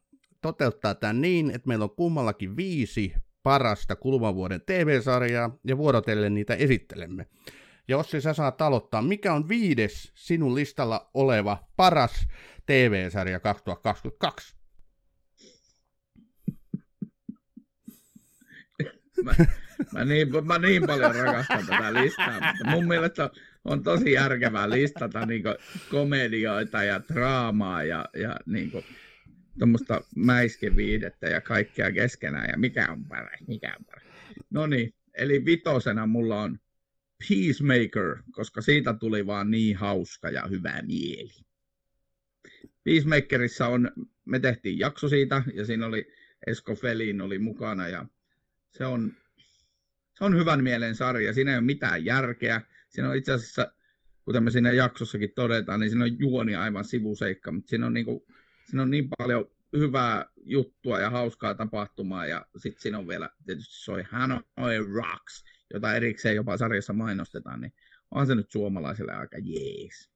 toteuttaa 0.41 0.95
tämän 0.95 1.21
niin, 1.21 1.51
että 1.51 1.69
meillä 1.69 1.85
on 1.85 1.97
kummallakin 1.97 2.57
viisi 2.57 3.13
parasta 3.43 3.97
kuluvan 3.97 4.35
vuoden 4.35 4.61
TV-sarjaa 4.67 5.59
ja 5.65 5.77
vuorotellen 5.77 6.35
niitä 6.35 6.55
esittelemme. 6.55 7.27
Ja 7.89 7.99
Ossi, 7.99 8.21
sä 8.21 8.35
saat 8.35 8.63
aloittaa. 8.63 9.03
Mikä 9.03 9.33
on 9.33 9.49
viides 9.49 10.13
sinun 10.15 10.55
listalla 10.55 11.11
oleva 11.15 11.69
paras 11.77 12.29
TV-sarja 12.67 13.41
2022? 13.41 14.57
Mä, 19.23 19.35
mä, 19.93 20.05
niin, 20.05 20.29
mä 20.47 20.59
niin 20.59 20.87
paljon 20.87 21.15
rakastan 21.15 21.67
tätä 21.67 21.95
listaa, 21.95 22.33
mutta 22.33 22.71
mun 22.71 22.89
mielestä 22.89 23.31
on 23.65 23.83
tosi 23.83 24.13
järkevää 24.13 24.71
listata 24.71 25.27
niin 25.27 25.43
komedioita 25.91 26.83
ja 26.83 27.01
draamaa 27.13 27.85
ja, 27.85 28.09
ja 28.17 28.37
niin 28.47 28.73
tuommoista 29.59 30.05
mäiskeviidettä 30.17 31.27
ja 31.27 31.41
kaikkea 31.41 31.93
keskenään 31.93 32.49
ja 32.51 32.59
mikä 32.59 32.89
on 32.93 33.05
paras, 33.05 33.41
mikä 33.47 33.75
on 33.79 33.85
paras. 33.85 34.05
No 34.51 34.67
niin, 34.67 34.95
eli 35.15 35.45
vitosena 35.45 36.07
mulla 36.07 36.43
on 36.43 36.59
Peacemaker, 37.29 38.23
koska 38.33 38.61
siitä 38.61 38.95
tuli 38.95 39.27
vaan 39.27 39.51
niin 39.51 39.77
hauska 39.77 40.31
ja 40.31 40.47
hyvä 40.47 40.83
mieli. 40.83 41.33
Peacemakerissa 42.85 43.67
on, 43.67 43.91
me 44.25 44.39
tehtiin 44.39 44.79
jakso 44.79 45.09
siitä 45.09 45.43
ja 45.55 45.65
siinä 45.65 45.87
oli 45.87 46.13
Esko 46.47 46.75
Felin 46.75 47.21
oli 47.21 47.39
mukana 47.39 47.89
ja 47.89 48.07
se 48.71 48.87
on, 48.87 49.13
se 50.19 50.25
on 50.25 50.37
hyvän 50.37 50.63
mielen 50.63 50.95
sarja. 50.95 51.33
Siinä 51.33 51.51
ei 51.51 51.59
ole 51.59 51.65
mitään 51.65 52.05
järkeä. 52.05 52.61
Siinä 52.89 53.09
on 53.09 53.17
itse 53.17 53.33
asiassa, 53.33 53.73
kuten 54.25 54.43
me 54.43 54.51
siinä 54.51 54.73
jaksossakin 54.73 55.33
todetaan, 55.35 55.81
niin 55.81 55.91
siinä 55.91 56.05
on 56.05 56.19
juoni 56.19 56.55
aivan 56.55 56.85
sivuseikka, 56.85 57.53
mutta 57.53 57.69
siinä 57.69 57.87
on, 57.87 57.95
niin 57.95 58.07
kuin, 58.07 58.21
siinä 58.65 58.83
on 58.83 58.91
niin 58.91 59.09
paljon 59.19 59.51
hyvää 59.77 60.27
juttua 60.37 61.01
ja 61.01 61.11
hauskaa 61.11 61.55
tapahtumaa 61.55 62.27
ja 62.27 62.47
sitten 62.57 62.83
siinä 62.83 62.99
on 62.99 63.09
vielä 63.09 63.31
tietysti 63.47 63.75
soi 63.75 64.03
Hanoi 64.11 64.79
Rocks, 64.95 65.45
jota 65.75 65.95
erikseen 65.95 66.37
jopa 66.37 66.57
sarjassa 66.57 66.93
mainostetaan, 66.93 67.61
niin 67.61 67.73
on 68.11 68.27
se 68.27 68.35
nyt 68.35 68.51
suomalaisille 68.51 69.13
aika 69.13 69.37
jees. 69.43 70.11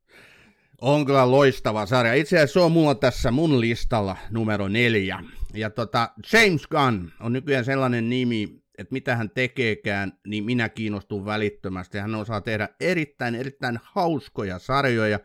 On 0.81 1.07
kyllä 1.07 1.31
loistava 1.31 1.87
sarja. 1.87 2.15
Itse 2.15 2.37
asiassa 2.37 2.53
se 2.53 2.61
on 2.61 2.73
mulla 2.73 2.95
tässä 2.95 3.31
mun 3.31 3.61
listalla 3.61 4.17
numero 4.31 4.69
neljä. 4.69 5.23
Ja 5.55 5.71
tota, 5.71 6.11
James 6.33 6.67
Gunn 6.67 7.11
on 7.21 7.33
nykyään 7.33 7.65
sellainen 7.65 8.09
nimi, 8.09 8.63
että 8.79 8.93
mitä 8.93 9.17
hän 9.17 9.31
tekeekään, 9.31 10.13
niin 10.27 10.45
minä 10.45 10.69
kiinnostun 10.69 11.25
välittömästi. 11.25 11.99
Hän 11.99 12.15
osaa 12.15 12.41
tehdä 12.41 12.69
erittäin, 12.81 13.35
erittäin 13.35 13.79
hauskoja 13.83 14.59
sarjoja, 14.59 15.21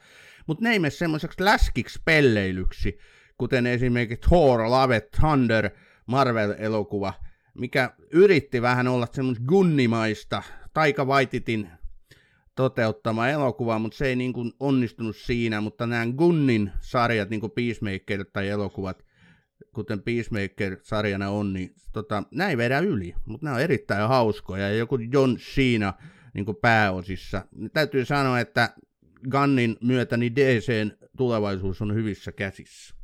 mutta 0.47 0.63
ne 0.63 0.71
ei 0.71 0.79
mene 0.79 0.89
semmoiseksi 0.89 1.43
läskiksi 1.45 2.01
pelleilyksi, 2.05 2.97
kuten 3.37 3.67
esimerkiksi 3.67 4.29
Thor, 4.29 4.61
Love 4.61 5.01
Thunder, 5.01 5.69
Marvel-elokuva, 6.05 7.13
mikä 7.53 7.93
yritti 8.11 8.61
vähän 8.61 8.87
olla 8.87 9.07
semmoista 9.11 9.43
gunnimaista, 9.47 10.43
Taika 10.73 11.05
Waititin 11.05 11.69
toteuttama 12.55 13.29
elokuva, 13.29 13.79
mutta 13.79 13.97
se 13.97 14.07
ei 14.07 14.15
niin 14.15 14.33
kuin 14.33 14.53
onnistunut 14.59 15.15
siinä, 15.15 15.61
mutta 15.61 15.87
nämä 15.87 16.05
Gunnin 16.17 16.71
sarjat, 16.79 17.29
niin 17.29 17.39
kuin 17.39 17.51
Peacemaker 17.51 18.25
tai 18.33 18.49
elokuvat, 18.49 19.05
kuten 19.73 20.01
Peacemaker-sarjana 20.03 21.29
on, 21.29 21.53
niin 21.53 21.75
tota, 21.93 22.23
ei 22.49 22.57
vedä 22.57 22.79
yli, 22.79 23.13
mutta 23.25 23.45
nämä 23.45 23.55
on 23.55 23.61
erittäin 23.61 24.07
hauskoja, 24.07 24.69
ja 24.69 24.75
joku 24.75 24.97
John 24.97 25.35
Cena 25.35 25.93
niin 26.33 26.45
kuin 26.45 26.57
pääosissa. 26.61 27.45
Täytyy 27.73 28.05
sanoa, 28.05 28.39
että 28.39 28.73
Gunnin 29.31 29.77
myötä 29.81 30.17
niin 30.17 30.35
DCn 30.35 30.91
tulevaisuus 31.17 31.81
on 31.81 31.95
hyvissä 31.95 32.31
käsissä. 32.31 32.95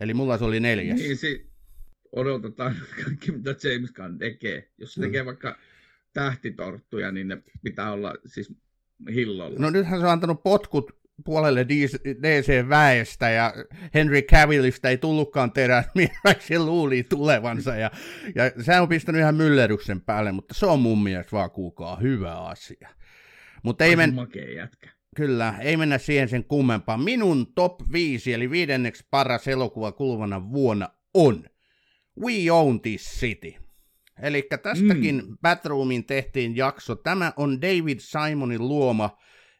Eli 0.00 0.14
mulla 0.14 0.38
se 0.38 0.44
oli 0.44 0.60
neljäs. 0.60 0.98
Niin, 1.00 1.16
si- 1.16 1.51
odotetaan 2.12 2.76
kaikki, 3.04 3.32
mitä 3.32 3.50
James 3.50 3.92
Gunn 3.92 4.18
tekee. 4.18 4.68
Jos 4.78 4.94
se 4.94 5.00
tekee 5.00 5.26
vaikka 5.26 5.58
tähtitorttuja, 6.12 7.12
niin 7.12 7.28
ne 7.28 7.42
pitää 7.62 7.92
olla 7.92 8.14
siis 8.26 8.54
hillolla. 9.14 9.58
No 9.58 9.70
nythän 9.70 10.00
se 10.00 10.06
on 10.06 10.12
antanut 10.12 10.42
potkut 10.42 11.02
puolelle 11.24 11.66
DC-väestä 12.22 13.30
ja 13.30 13.54
Henry 13.94 14.22
Cavillista 14.22 14.88
ei 14.88 14.98
tullutkaan 14.98 15.52
terää, 15.52 15.84
vaikka 16.24 16.44
se 16.48 16.58
luuli 16.58 17.02
tulevansa. 17.02 17.76
Ja, 17.76 17.90
ja 18.34 18.62
se 18.62 18.80
on 18.80 18.88
pistänyt 18.88 19.20
ihan 19.20 19.34
mylleryksen 19.34 20.00
päälle, 20.00 20.32
mutta 20.32 20.54
se 20.54 20.66
on 20.66 20.80
mun 20.80 21.02
mielestä 21.02 21.32
vaan 21.32 21.50
kuulkaa 21.50 21.96
hyvä 21.96 22.34
asia. 22.34 22.88
Mutta 23.62 23.84
ei 23.84 23.96
men... 23.96 24.16
jätkä. 24.56 24.90
Kyllä, 25.16 25.54
ei 25.60 25.76
mennä 25.76 25.98
siihen 25.98 26.28
sen 26.28 26.44
kummempaan. 26.44 27.00
Minun 27.00 27.52
top 27.54 27.80
5, 27.92 28.32
eli 28.32 28.50
viidenneksi 28.50 29.06
paras 29.10 29.48
elokuva 29.48 29.92
kuluvana 29.92 30.50
vuonna 30.52 30.88
on 31.14 31.44
We 32.20 32.50
Own 32.50 32.80
This 32.80 33.02
City. 33.20 33.54
Eli 34.22 34.48
tästäkin 34.62 35.22
mm. 35.26 35.38
Batroomin 35.42 36.04
tehtiin 36.04 36.56
jakso. 36.56 36.96
Tämä 36.96 37.32
on 37.36 37.60
David 37.60 37.98
Simonin 37.98 38.68
luoma, 38.68 39.18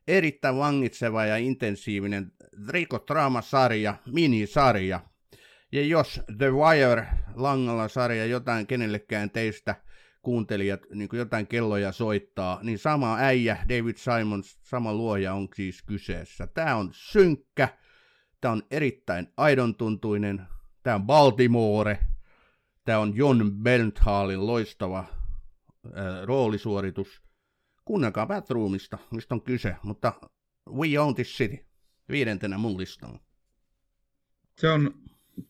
erittäin 0.08 0.56
vangitseva 0.56 1.24
ja 1.24 1.36
intensiivinen 1.36 2.32
rikodraamasarja, 2.68 3.94
minisarja. 4.06 5.00
Ja 5.72 5.82
jos 5.82 6.20
The 6.38 6.50
Wire 6.50 7.06
langalla 7.34 7.88
sarja 7.88 8.26
jotain 8.26 8.66
kenellekään 8.66 9.30
teistä 9.30 9.74
kuuntelijat 10.22 10.80
niin 10.94 11.08
jotain 11.12 11.46
kelloja 11.46 11.92
soittaa, 11.92 12.60
niin 12.62 12.78
sama 12.78 13.16
äijä, 13.18 13.58
David 13.68 13.96
Simons, 13.96 14.58
sama 14.62 14.94
luoja 14.94 15.34
on 15.34 15.48
siis 15.54 15.82
kyseessä. 15.82 16.46
Tämä 16.46 16.76
on 16.76 16.90
synkkä, 16.92 17.68
tämä 18.40 18.52
on 18.52 18.62
erittäin 18.70 19.28
aidon 19.36 19.74
tuntuinen, 19.74 20.42
tämä 20.82 20.96
on 20.96 21.06
Baltimore– 21.06 21.98
Tämä 22.84 22.98
on 22.98 23.16
John 23.16 23.52
Benthalin 23.62 24.46
loistava 24.46 25.04
ää, 25.94 26.24
roolisuoritus. 26.24 27.22
Kuunnelkaa 27.84 28.26
Batroomista, 28.26 28.98
mistä 29.10 29.34
on 29.34 29.42
kyse, 29.42 29.76
mutta 29.82 30.12
We 30.70 30.98
Own 30.98 31.14
This 31.14 31.28
City, 31.28 31.58
viidentenä 32.08 32.58
mun 32.58 32.78
listalla. 32.78 33.20
Se 34.58 34.68
on 34.68 34.94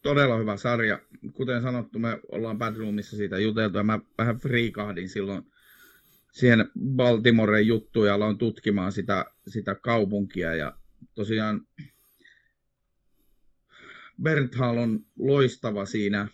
todella 0.03 0.37
hyvä 0.37 0.57
sarja. 0.57 0.99
Kuten 1.33 1.63
sanottu, 1.63 1.99
me 1.99 2.21
ollaan 2.33 2.59
Batroomissa 2.59 3.17
siitä 3.17 3.39
juteltu 3.39 3.79
ja 3.79 3.85
mä 3.85 4.01
vähän 4.19 4.37
friikahdin 4.37 5.09
silloin 5.09 5.43
siihen 6.33 6.71
Baltimoren 6.97 7.67
juttuun 7.67 8.07
ja 8.07 8.15
aloin 8.15 8.39
tutkimaan 8.39 8.93
sitä, 8.93 9.25
sitä 9.49 9.75
kaupunkia 9.75 10.55
ja 10.55 10.77
tosiaan 11.15 11.67
Bernthal 14.23 14.77
on 14.77 15.01
loistava 15.19 15.85
siinä 15.85 16.29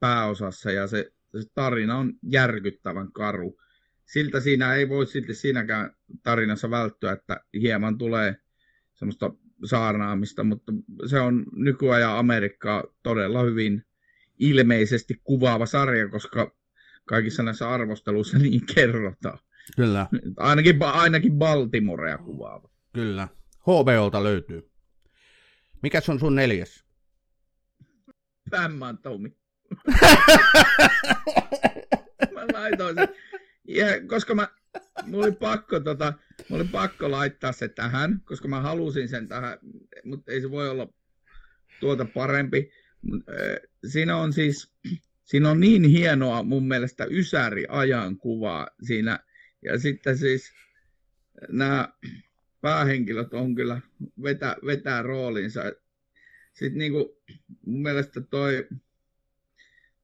pääosassa 0.00 0.70
ja 0.72 0.86
se, 0.86 1.12
se 1.38 1.48
tarina 1.54 1.96
on 1.96 2.12
järkyttävän 2.22 3.12
karu. 3.12 3.60
siltä 4.04 4.40
siinä 4.40 4.74
ei 4.74 4.88
voi 4.88 5.06
silti 5.06 5.34
siinäkään 5.34 5.96
tarinassa 6.22 6.70
välttyä, 6.70 7.12
että 7.12 7.40
hieman 7.54 7.98
tulee 7.98 8.36
semmoista 8.94 9.32
saarnaamista, 9.64 10.44
mutta 10.44 10.72
se 11.06 11.20
on 11.20 11.46
nykyajan 11.52 12.16
Amerikkaa 12.18 12.84
todella 13.02 13.42
hyvin 13.42 13.84
ilmeisesti 14.38 15.20
kuvaava 15.24 15.66
sarja, 15.66 16.08
koska 16.08 16.52
kaikissa 17.04 17.42
näissä 17.42 17.68
arvosteluissa 17.70 18.38
niin 18.48 18.62
kerrotaan. 18.74 19.38
Kyllä, 19.76 20.06
Ainakin, 20.36 20.78
ainakin 20.82 21.32
Baltimorea 21.38 22.18
kuvaava. 22.18 22.70
kyllä. 22.92 23.28
HBOlta 23.62 24.22
löytyy. 24.24 24.70
Mikäs 25.82 26.08
on 26.08 26.20
sun 26.20 26.34
neljäs? 26.34 26.84
Pämmän 28.50 28.98
Tomi. 28.98 29.37
Mä 32.34 32.46
laitoin 32.52 32.94
sen. 32.94 33.08
Ja, 33.68 33.86
koska 34.06 34.34
mä, 34.34 34.48
mulla 35.06 35.26
oli 35.26 35.32
pakko, 35.32 35.80
tota, 35.80 36.12
mulla 36.48 36.62
oli 36.62 36.70
pakko 36.72 37.10
laittaa 37.10 37.52
se 37.52 37.68
tähän, 37.68 38.20
koska 38.24 38.48
mä 38.48 38.60
halusin 38.60 39.08
sen 39.08 39.28
tähän, 39.28 39.58
mutta 40.04 40.32
ei 40.32 40.40
se 40.40 40.50
voi 40.50 40.68
olla 40.68 40.92
tuota 41.80 42.04
parempi. 42.04 42.70
Siinä 43.86 44.16
on 44.16 44.32
siis, 44.32 44.72
siinä 45.24 45.50
on 45.50 45.60
niin 45.60 45.84
hienoa 45.84 46.42
mun 46.42 46.68
mielestä 46.68 47.06
ysäri 47.10 47.64
ajan 47.68 48.16
kuvaa 48.16 48.68
siinä. 48.86 49.18
Ja 49.62 49.78
sitten 49.78 50.18
siis 50.18 50.52
nämä 51.48 51.88
päähenkilöt 52.60 53.34
on 53.34 53.54
kyllä 53.54 53.80
vetä, 54.22 54.56
vetää 54.66 55.02
roolinsa. 55.02 55.62
Sitten 56.52 56.78
niinku, 56.78 57.22
mun 57.66 57.82
mielestä 57.82 58.20
toi 58.20 58.68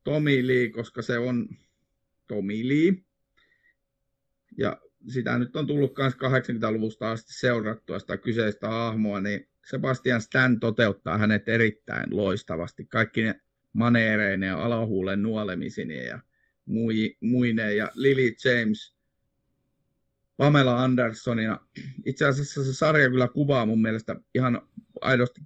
Tomi 0.05 0.46
Lee, 0.46 0.70
koska 0.70 1.02
se 1.02 1.18
on 1.18 1.48
Tomi 2.26 2.68
Lee. 2.68 2.94
Ja 4.59 4.80
sitä 5.09 5.38
nyt 5.38 5.57
on 5.57 5.66
tullut 5.66 5.96
myös 5.98 6.14
80-luvusta 6.14 7.11
asti 7.11 7.32
seurattua 7.32 7.98
sitä 7.98 8.16
kyseistä 8.16 8.68
hahmoa, 8.68 9.20
niin 9.20 9.48
Sebastian 9.70 10.20
Stan 10.20 10.61
toteuttaa 10.61 11.18
hänet 11.18 11.48
erittäin 11.48 12.16
loistavasti. 12.16 12.84
Kaikki 12.84 13.22
ne 13.22 13.40
maneereineen 13.72 14.50
ja 14.50 14.64
alahuulen 14.64 15.22
nuolemisineen 15.22 16.07
ja 16.07 16.20
mui, 16.66 17.16
muineen. 17.20 17.76
Ja 17.76 17.90
Lily 17.94 18.34
James 18.44 18.94
Pamela 20.36 20.82
Andersonina. 20.84 21.61
Itse 22.07 22.24
asiassa 22.24 22.64
se 22.64 22.74
sarja 22.74 23.11
kyllä 23.11 23.28
kuvaa 23.28 23.66
mun 23.66 23.82
mielestä 23.82 24.16
ihan 24.34 24.68
aidosti, 25.00 25.40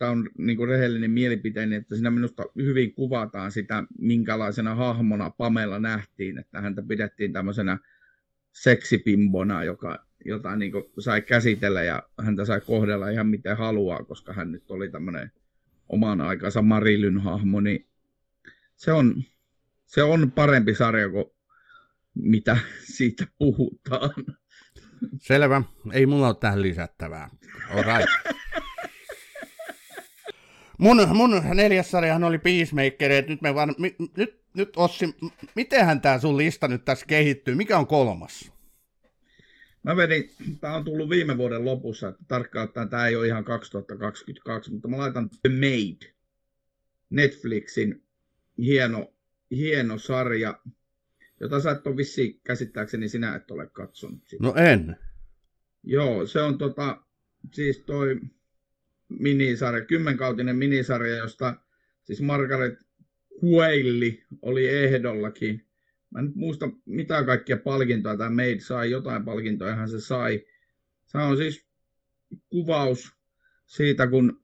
tämä 0.00 0.12
on 0.12 0.30
niin 0.38 0.56
kuin 0.56 0.68
rehellinen 0.68 1.10
mielipiteeni, 1.10 1.76
että 1.76 1.94
siinä 1.94 2.10
minusta 2.10 2.42
hyvin 2.56 2.94
kuvataan 2.94 3.52
sitä, 3.52 3.84
minkälaisena 3.98 4.74
hahmona 4.74 5.30
Pamela 5.30 5.78
nähtiin, 5.78 6.38
että 6.38 6.60
häntä 6.60 6.82
pidettiin 6.82 7.32
tämmöisenä 7.32 7.78
seksipimbona, 8.52 9.64
joka, 9.64 10.06
jota 10.24 10.56
niin 10.56 10.72
kuin 10.72 10.84
sai 10.98 11.22
käsitellä 11.22 11.82
ja 11.82 12.02
häntä 12.22 12.44
sai 12.44 12.60
kohdella 12.60 13.08
ihan 13.08 13.26
miten 13.26 13.56
haluaa, 13.56 14.04
koska 14.04 14.32
hän 14.32 14.52
nyt 14.52 14.70
oli 14.70 14.90
tämmöinen 14.90 15.32
oman 15.88 16.20
aikansa 16.20 16.62
Marilyn 16.62 17.20
hahmo, 17.20 17.60
niin 17.60 17.86
se 18.76 18.92
on, 18.92 19.22
se 19.86 20.02
on 20.02 20.32
parempi 20.32 20.74
sarja 20.74 21.08
kuin 21.08 21.24
mitä 22.14 22.56
siitä 22.96 23.26
puhutaan. 23.38 24.10
Selvä. 25.18 25.62
Ei 25.92 26.06
mulla 26.06 26.26
ole 26.26 26.36
tähän 26.40 26.62
lisättävää. 26.62 27.30
All 27.70 27.82
right. 27.82 28.10
Mun, 30.80 31.08
mun 31.14 31.42
neljäs 31.54 31.90
sarjahan 31.90 32.24
oli 32.24 32.38
Peacemaker, 32.38 33.10
että 33.10 33.30
nyt 33.30 33.42
me 33.42 33.54
vaan, 33.54 33.74
mi, 33.78 33.96
nyt, 34.16 34.40
nyt 34.54 34.76
Ossi, 34.76 35.14
mitenhän 35.54 36.00
tää 36.00 36.18
sun 36.18 36.36
lista 36.36 36.68
nyt 36.68 36.84
tässä 36.84 37.06
kehittyy? 37.06 37.54
Mikä 37.54 37.78
on 37.78 37.86
kolmas? 37.86 38.52
Mä 39.82 39.96
vedin, 39.96 40.30
tää 40.60 40.76
on 40.76 40.84
tullut 40.84 41.10
viime 41.10 41.38
vuoden 41.38 41.64
lopussa, 41.64 42.08
että 42.08 42.24
tarkkaan 42.28 42.64
ottaen 42.68 42.88
tää 42.88 43.06
ei 43.06 43.16
ole 43.16 43.26
ihan 43.26 43.44
2022, 43.44 44.72
mutta 44.72 44.88
mä 44.88 44.98
laitan 44.98 45.30
The 45.30 45.48
Maid, 45.48 46.12
Netflixin 47.10 48.02
hieno, 48.58 49.12
hieno 49.50 49.98
sarja, 49.98 50.60
jota 51.40 51.60
sä 51.60 51.70
et 51.70 51.86
ole 51.86 51.96
vissiin 51.96 52.40
käsittääkseni 52.44 53.08
sinä 53.08 53.34
et 53.34 53.50
ole 53.50 53.66
katsonut. 53.72 54.28
Sitä. 54.28 54.44
No 54.44 54.54
en. 54.54 54.96
Joo, 55.82 56.26
se 56.26 56.42
on 56.42 56.58
tota, 56.58 57.02
siis 57.52 57.78
toi 57.78 58.20
minisarja, 59.18 59.84
kymmenkautinen 59.84 60.56
minisarja, 60.56 61.16
josta 61.16 61.54
siis 62.02 62.20
Margaret 62.20 62.78
Huelli 63.42 64.24
oli 64.42 64.68
ehdollakin. 64.68 65.66
Mä 66.10 66.18
en 66.18 66.32
muista 66.34 66.68
mitä 66.86 67.24
kaikkia 67.24 67.56
palkintoja 67.56 68.16
tämä 68.16 68.30
Maid 68.30 68.60
sai, 68.60 68.90
jotain 68.90 69.24
palkintoja 69.24 69.86
se 69.86 70.00
sai. 70.00 70.44
Se 71.06 71.18
on 71.18 71.36
siis 71.36 71.66
kuvaus 72.48 73.12
siitä, 73.66 74.06
kun 74.06 74.42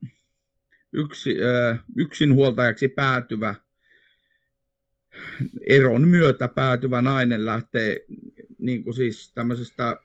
yksi, 0.92 1.42
ö, 1.42 1.76
yksinhuoltajaksi 1.96 2.88
päätyvä, 2.88 3.54
eron 5.66 6.08
myötä 6.08 6.48
päätyvä 6.48 7.02
nainen 7.02 7.46
lähtee 7.46 8.04
niin 8.58 8.84
kuin 8.84 8.94
siis 8.94 9.32
tämmöisestä 9.34 9.96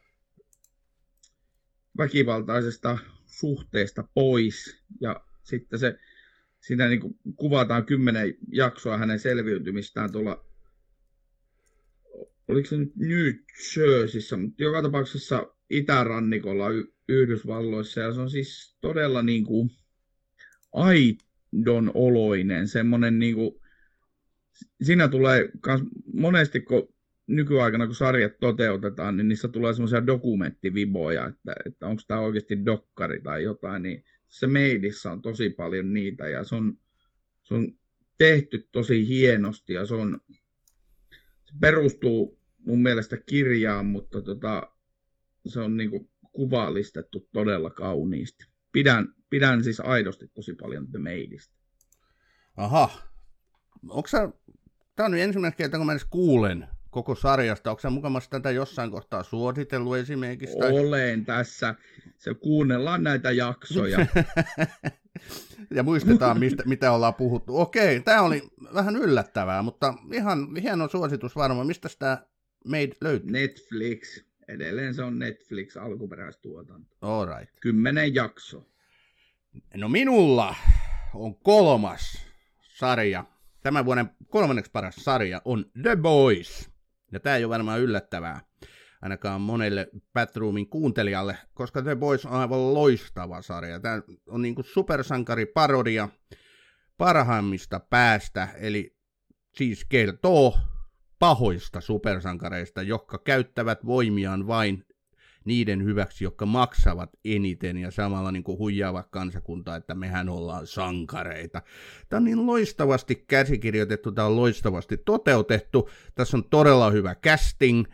väkivaltaisesta 1.98 2.98
suhteesta 3.42 4.04
pois. 4.14 4.84
Ja 5.02 5.24
sitten 5.44 5.80
se 5.80 6.00
siinä 6.60 6.88
niin 6.88 7.00
kuin 7.00 7.16
kuvataan 7.36 7.86
kymmenen 7.86 8.34
jaksoa 8.52 8.98
hänen 8.98 9.20
selviytymistään 9.20 10.12
tuolla 10.12 10.46
oliko 12.52 12.68
se 12.68 12.78
nyt 12.78 12.96
New 12.96 13.34
Jerseyssä, 13.78 14.38
mutta 14.38 14.64
joka 14.64 14.82
tapauksessa 14.82 15.54
itärannikolla 15.70 16.70
Y- 16.70 16.94
Yhdysvalloissa. 17.08 18.00
Ja 18.00 18.14
se 18.14 18.20
on 18.20 18.30
siis 18.30 18.78
todella 18.82 19.22
niin 19.22 19.46
kuin 19.46 19.70
aidon 20.74 21.92
oloinen, 21.94 22.68
semmoinen 22.68 23.20
niin 23.20 23.36
kuin, 23.36 23.52
siinä 24.82 25.08
tulee 25.08 25.50
kans 25.62 25.84
monesti, 26.14 26.62
kun 26.62 26.91
nykyaikana, 27.36 27.86
kun 27.86 27.96
sarjat 27.96 28.40
toteutetaan, 28.40 29.18
niin 29.18 29.28
niissä 29.28 29.48
tulee 29.48 29.74
semmoisia 29.74 30.08
dokumenttiviboja, 30.08 31.28
että, 31.28 31.56
että 31.66 31.88
onko 31.88 32.02
tämä 32.08 32.20
oikeasti 32.20 32.66
dokkari 32.66 33.22
tai 33.22 33.44
jotain, 33.44 33.84
niin 33.84 34.04
se 34.28 34.48
meidissä 34.48 35.12
on 35.12 35.22
tosi 35.22 35.50
paljon 35.50 35.94
niitä 35.94 36.28
ja 36.28 36.44
se 36.44 36.56
on, 36.56 36.78
se 37.44 37.54
on 37.54 37.68
tehty 38.18 38.68
tosi 38.72 39.08
hienosti 39.08 39.74
ja 39.74 39.86
se, 39.86 39.94
on, 39.94 40.20
se 41.46 41.54
perustuu 41.60 42.40
mun 42.60 42.82
mielestä 42.82 43.18
kirjaan, 43.18 43.86
mutta 43.86 44.22
tota, 44.22 44.72
se 45.46 45.60
on 45.60 45.78
niinku 45.78 46.10
kuvallistettu 46.32 47.30
todella 47.34 47.70
kauniisti. 47.70 48.46
Pidän, 48.72 49.14
pidän 49.30 49.64
siis 49.64 49.80
aidosti 49.80 50.28
tosi 50.28 50.54
paljon 50.54 50.88
The 50.92 51.00
Maidistä. 51.00 51.56
Aha. 52.58 52.90
Onko 53.90 54.08
sä, 54.08 54.30
tää 54.96 55.06
on 55.06 55.12
nyt 55.12 55.22
ensimmäinen 55.22 55.58
kerta, 55.58 55.78
kun 55.78 55.86
mä 55.86 55.92
edes 55.92 56.06
kuulen 56.06 56.68
koko 56.92 57.16
sarjasta. 57.16 57.72
Onko 57.72 57.90
mukamassa 57.90 58.30
tätä 58.30 58.52
jossain 58.52 58.92
kohtaa 58.92 59.24
suositellut 59.24 59.98
esimerkiksi? 59.98 60.58
Tai... 60.58 60.80
Olen 60.80 61.26
tässä. 61.26 61.76
Se 62.18 62.34
kuunnellaan 62.34 63.04
näitä 63.04 63.32
jaksoja. 63.32 64.06
ja 65.76 65.84
muistetaan, 65.84 66.40
mistä, 66.40 66.64
mitä 66.66 66.92
ollaan 66.92 67.14
puhuttu. 67.14 67.60
Okei, 67.60 68.00
tämä 68.00 68.22
oli 68.22 68.42
vähän 68.74 68.96
yllättävää, 68.96 69.62
mutta 69.62 69.94
ihan 70.14 70.56
hieno 70.56 70.88
suositus 70.88 71.36
varmaan. 71.36 71.68
Mistä 71.68 71.90
tämä 72.00 72.18
Made 72.66 72.92
löytyy? 73.02 73.32
Netflix. 73.32 74.24
Edelleen 74.48 74.94
se 74.94 75.04
on 75.04 75.20
Netflix 75.20 75.78
alkuperäistuotanto. 75.78 76.96
All 77.02 77.26
right. 77.26 77.60
Kymmenen 77.62 78.16
jakso. 78.16 78.68
No 79.76 79.90
minulla 79.90 80.56
on 81.14 81.36
kolmas 81.36 82.26
sarja. 82.62 83.26
Tämän 83.64 83.86
vuoden 83.86 84.10
kolmanneksi 84.30 84.72
paras 84.72 84.96
sarja 84.96 85.42
on 85.46 85.66
The 85.82 85.96
Boys. 85.96 86.71
Ja 87.12 87.20
tämä 87.20 87.36
ei 87.36 87.46
ole 87.46 87.54
varmaan 87.54 87.80
yllättävää, 87.80 88.42
ainakaan 89.02 89.42
monelle 89.42 89.88
Batroomin 90.14 90.70
kuuntelijalle, 90.70 91.38
koska 91.54 91.82
The 91.82 91.96
Boys 91.96 92.26
on 92.26 92.32
aivan 92.32 92.74
loistava 92.74 93.42
sarja. 93.42 93.80
Tämä 93.80 94.02
on 94.28 94.42
niin 94.42 94.56
kuin 94.56 94.66
supersankariparodia 94.66 96.10
parhaimmista 96.98 97.80
päästä, 97.80 98.48
eli 98.58 98.98
siis 99.56 99.86
kertoo 99.86 100.58
pahoista 101.20 101.82
supersankareista, 101.82 102.82
jotka 102.82 103.18
käyttävät 103.18 103.86
voimiaan 103.86 104.48
vain 104.48 104.86
niiden 105.46 105.84
hyväksi, 105.84 106.24
jotka 106.24 106.46
maksavat 106.46 107.10
eniten 107.26 107.78
ja 107.78 107.92
samalla 107.92 108.32
niin 108.32 108.44
kuin 108.44 108.58
huijaavat 108.58 109.08
kansakuntaa, 109.10 109.76
että 109.76 109.96
mehän 109.96 110.30
ollaan 110.30 110.68
sankareita. 110.68 111.62
Tämä 112.10 112.18
on 112.18 112.24
niin 112.24 112.46
loistavasti 112.46 113.16
käsikirjoitettu, 113.28 114.12
tämä 114.12 114.28
on 114.28 114.36
loistavasti 114.36 114.98
toteutettu, 114.98 115.90
tässä 116.16 116.38
on 116.38 116.44
todella 116.44 116.92
hyvä 116.92 117.16
casting, 117.16 117.86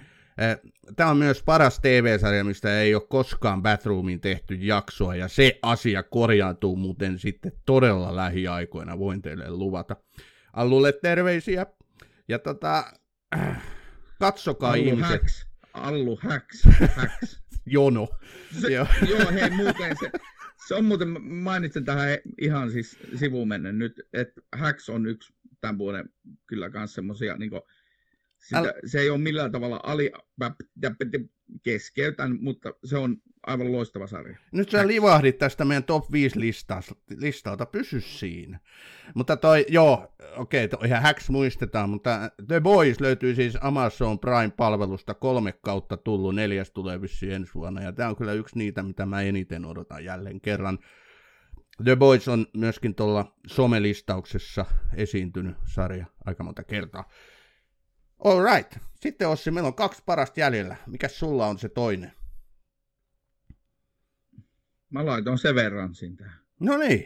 Tämä 0.95 1.09
on 1.09 1.17
myös 1.17 1.43
paras 1.43 1.79
TV-sarja, 1.79 2.43
mistä 2.43 2.81
ei 2.81 2.95
ole 2.95 3.03
koskaan 3.09 3.61
Bathroomin 3.61 4.21
tehty 4.21 4.55
jaksoa, 4.55 5.15
ja 5.15 5.27
se 5.27 5.59
asia 5.61 6.03
korjaantuu 6.03 6.75
muuten 6.75 7.19
sitten 7.19 7.51
todella 7.65 8.15
lähiaikoina, 8.15 8.99
voin 8.99 9.21
teille 9.21 9.51
luvata. 9.51 9.95
Allulle 10.53 10.93
terveisiä, 10.93 11.65
ja 12.27 12.39
tota, 12.39 12.83
äh, 13.35 13.61
katsokaa 14.19 14.71
Allu 14.71 14.83
ihmiset. 14.83 15.11
Hacks. 15.11 15.46
Allu 15.77 16.19
Hacks. 16.21 16.63
Hacks. 16.95 17.41
Jono. 17.65 18.07
Se, 18.61 18.73
Joo. 18.73 18.87
joo, 19.09 19.31
hei 19.31 19.49
muuten 19.49 19.95
se, 19.99 20.11
se 20.67 20.75
on 20.75 20.85
muuten, 20.85 21.21
mainitsen 21.23 21.85
tähän 21.85 22.17
ihan 22.41 22.71
siis 22.71 22.97
sivumennen 23.15 23.79
nyt, 23.79 24.01
että 24.13 24.41
Hacks 24.55 24.89
on 24.89 25.05
yksi 25.05 25.33
tämän 25.61 25.77
vuoden 25.77 26.09
kyllä 26.47 26.69
kans 26.69 26.93
semmosia 26.93 27.37
niinku, 27.37 27.61
sitä, 28.37 28.61
Äl- 28.61 28.79
se 28.85 28.99
ei 28.99 29.09
ole 29.09 29.17
millään 29.17 29.51
tavalla 29.51 29.79
ali, 29.83 30.11
keskeytän, 31.63 32.37
mutta 32.41 32.73
se 32.85 32.97
on 32.97 33.17
aivan 33.47 33.71
loistava 33.71 34.07
sarja. 34.07 34.37
Nyt 34.51 34.69
sä 34.69 34.87
livahdit 34.87 35.37
tästä 35.37 35.65
meidän 35.65 35.83
top 35.83 36.11
5 36.11 36.39
listalta, 37.09 37.65
pysy 37.65 38.01
siinä. 38.01 38.59
Mutta 39.15 39.37
toi, 39.37 39.65
joo, 39.69 40.13
okei, 40.37 40.65
okay, 40.65 40.87
ihan 40.87 41.01
Hacks 41.01 41.29
muistetaan, 41.29 41.89
mutta 41.89 42.31
The 42.47 42.59
Boys 42.59 42.99
löytyy 42.99 43.35
siis 43.35 43.57
Amazon 43.61 44.19
Prime-palvelusta 44.19 45.13
kolme 45.13 45.51
kautta 45.51 45.97
tullut, 45.97 46.35
neljäs 46.35 46.71
tulee 46.71 47.01
vissiin 47.01 47.31
ensi 47.31 47.53
vuonna, 47.53 47.81
ja 47.81 47.93
tämä 47.93 48.09
on 48.09 48.15
kyllä 48.15 48.33
yksi 48.33 48.57
niitä, 48.57 48.83
mitä 48.83 49.05
mä 49.05 49.21
eniten 49.21 49.65
odotan 49.65 50.05
jälleen 50.05 50.41
kerran. 50.41 50.79
The 51.83 51.95
Boys 51.95 52.27
on 52.27 52.47
myöskin 52.53 52.95
tuolla 52.95 53.35
somelistauksessa 53.47 54.65
esiintynyt 54.95 55.55
sarja 55.65 56.05
aika 56.25 56.43
monta 56.43 56.63
kertaa. 56.63 57.09
All 58.23 58.43
right. 58.43 58.77
Sitten 59.01 59.29
Ossi, 59.29 59.51
meillä 59.51 59.67
on 59.67 59.73
kaksi 59.73 60.03
parasta 60.05 60.39
jäljellä. 60.39 60.75
Mikäs 60.87 61.19
sulla 61.19 61.47
on 61.47 61.59
se 61.59 61.69
toinen? 61.69 62.11
Mä 64.89 65.05
laitoin 65.05 65.37
Severansin 65.37 66.17
tähän. 66.17 66.39
No 66.59 66.77
niin. 66.77 67.05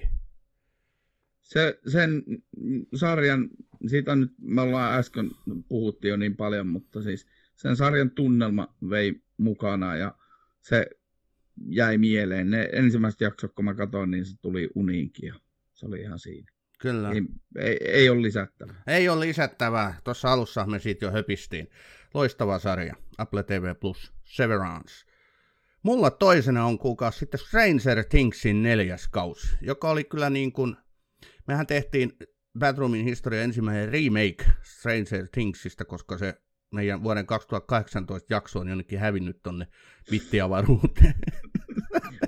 Se, 1.41 1.79
sen 1.87 2.23
sarjan, 2.95 3.49
siitä 3.87 4.15
nyt, 4.15 4.31
me 4.41 4.61
ollaan 4.61 4.99
äsken 4.99 5.31
puhuttiin 5.67 6.09
jo 6.09 6.17
niin 6.17 6.35
paljon, 6.35 6.67
mutta 6.67 7.01
siis 7.01 7.27
sen 7.55 7.75
sarjan 7.75 8.11
tunnelma 8.11 8.75
vei 8.89 9.21
mukana 9.37 9.95
ja 9.95 10.15
se 10.61 10.87
jäi 11.67 11.97
mieleen. 11.97 12.49
Ne 12.49 12.69
ensimmäiset 12.73 13.21
jaksot, 13.21 13.53
kun 13.55 13.65
mä 13.65 13.73
katsoin, 13.73 14.11
niin 14.11 14.25
se 14.25 14.35
tuli 14.41 14.69
uniinkin 14.75 15.27
ja 15.27 15.35
se 15.73 15.85
oli 15.85 16.01
ihan 16.01 16.19
siinä. 16.19 16.51
Kyllä. 16.79 17.11
Ei, 17.11 17.21
ei, 17.57 17.77
ei 17.81 18.09
ole 18.09 18.21
lisättävää. 18.21 18.83
Ei 18.87 19.09
ole 19.09 19.27
lisättävää. 19.27 19.99
Tuossa 20.03 20.31
alussa 20.31 20.65
me 20.65 20.79
siitä 20.79 21.05
jo 21.05 21.11
höpistiin. 21.11 21.69
Loistava 22.13 22.59
sarja. 22.59 22.95
Apple 23.17 23.43
TV 23.43 23.75
Plus. 23.79 24.13
Severance. 24.25 25.05
Mulla 25.83 26.11
toisena 26.11 26.65
on 26.65 26.79
kuukausi 26.79 27.19
sitten 27.19 27.39
Stranger 27.39 28.03
Thingsin 28.09 28.63
neljäs 28.63 29.07
kausi, 29.07 29.47
joka 29.61 29.89
oli 29.89 30.03
kyllä 30.03 30.29
niin 30.29 30.51
kuin, 30.51 30.75
mehän 31.47 31.67
tehtiin 31.67 32.11
Batroomin 32.59 33.05
historia 33.05 33.41
ensimmäinen 33.41 33.89
remake 33.89 34.45
Stranger 34.63 35.27
Thingsista, 35.31 35.85
koska 35.85 36.17
se 36.17 36.41
meidän 36.71 37.03
vuoden 37.03 37.25
2018 37.25 38.33
jakso 38.33 38.59
on 38.59 38.67
jonnekin 38.67 38.99
hävinnyt 38.99 39.39
tonne 39.43 39.67
vittiavaruuteen. 40.11 41.13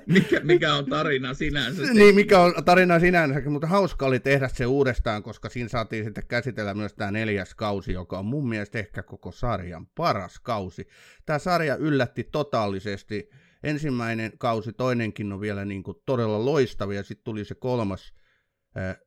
Mikä, 0.06 0.40
mikä 0.40 0.74
on 0.74 0.86
tarina 0.86 1.34
sinänsä? 1.34 1.82
niin, 1.92 2.14
mikä 2.14 2.40
on 2.40 2.54
tarina 2.64 3.00
sinänsä, 3.00 3.50
mutta 3.50 3.66
hauska 3.66 4.06
oli 4.06 4.20
tehdä 4.20 4.48
se 4.48 4.66
uudestaan, 4.66 5.22
koska 5.22 5.48
siinä 5.48 5.68
saatiin 5.68 6.04
sitten 6.04 6.26
käsitellä 6.26 6.74
myös 6.74 6.94
tämä 6.94 7.10
neljäs 7.10 7.54
kausi, 7.54 7.92
joka 7.92 8.18
on 8.18 8.24
mun 8.24 8.48
mielestä 8.48 8.78
ehkä 8.78 9.02
koko 9.02 9.32
sarjan 9.32 9.86
paras 9.86 10.40
kausi. 10.40 10.86
Tämä 11.26 11.38
sarja 11.38 11.76
yllätti 11.76 12.24
totaalisesti. 12.24 13.30
Ensimmäinen 13.64 14.32
kausi, 14.38 14.72
toinenkin 14.72 15.32
on 15.32 15.40
vielä 15.40 15.64
niin 15.64 15.82
kuin 15.82 15.96
todella 16.06 16.44
loistavia, 16.44 17.02
sitten 17.02 17.24
tuli 17.24 17.44
se 17.44 17.54
kolmas, 17.54 18.14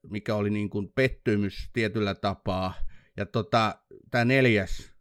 mikä 0.10 0.36
oli 0.36 0.50
niin 0.50 0.70
kuin 0.70 0.92
pettymys 0.96 1.70
tietyllä 1.74 2.16
tapaa. 2.16 2.74
Ja 3.18 3.26
tota, 3.26 3.80
tämä 4.12 4.26
neljäs, 4.26 4.92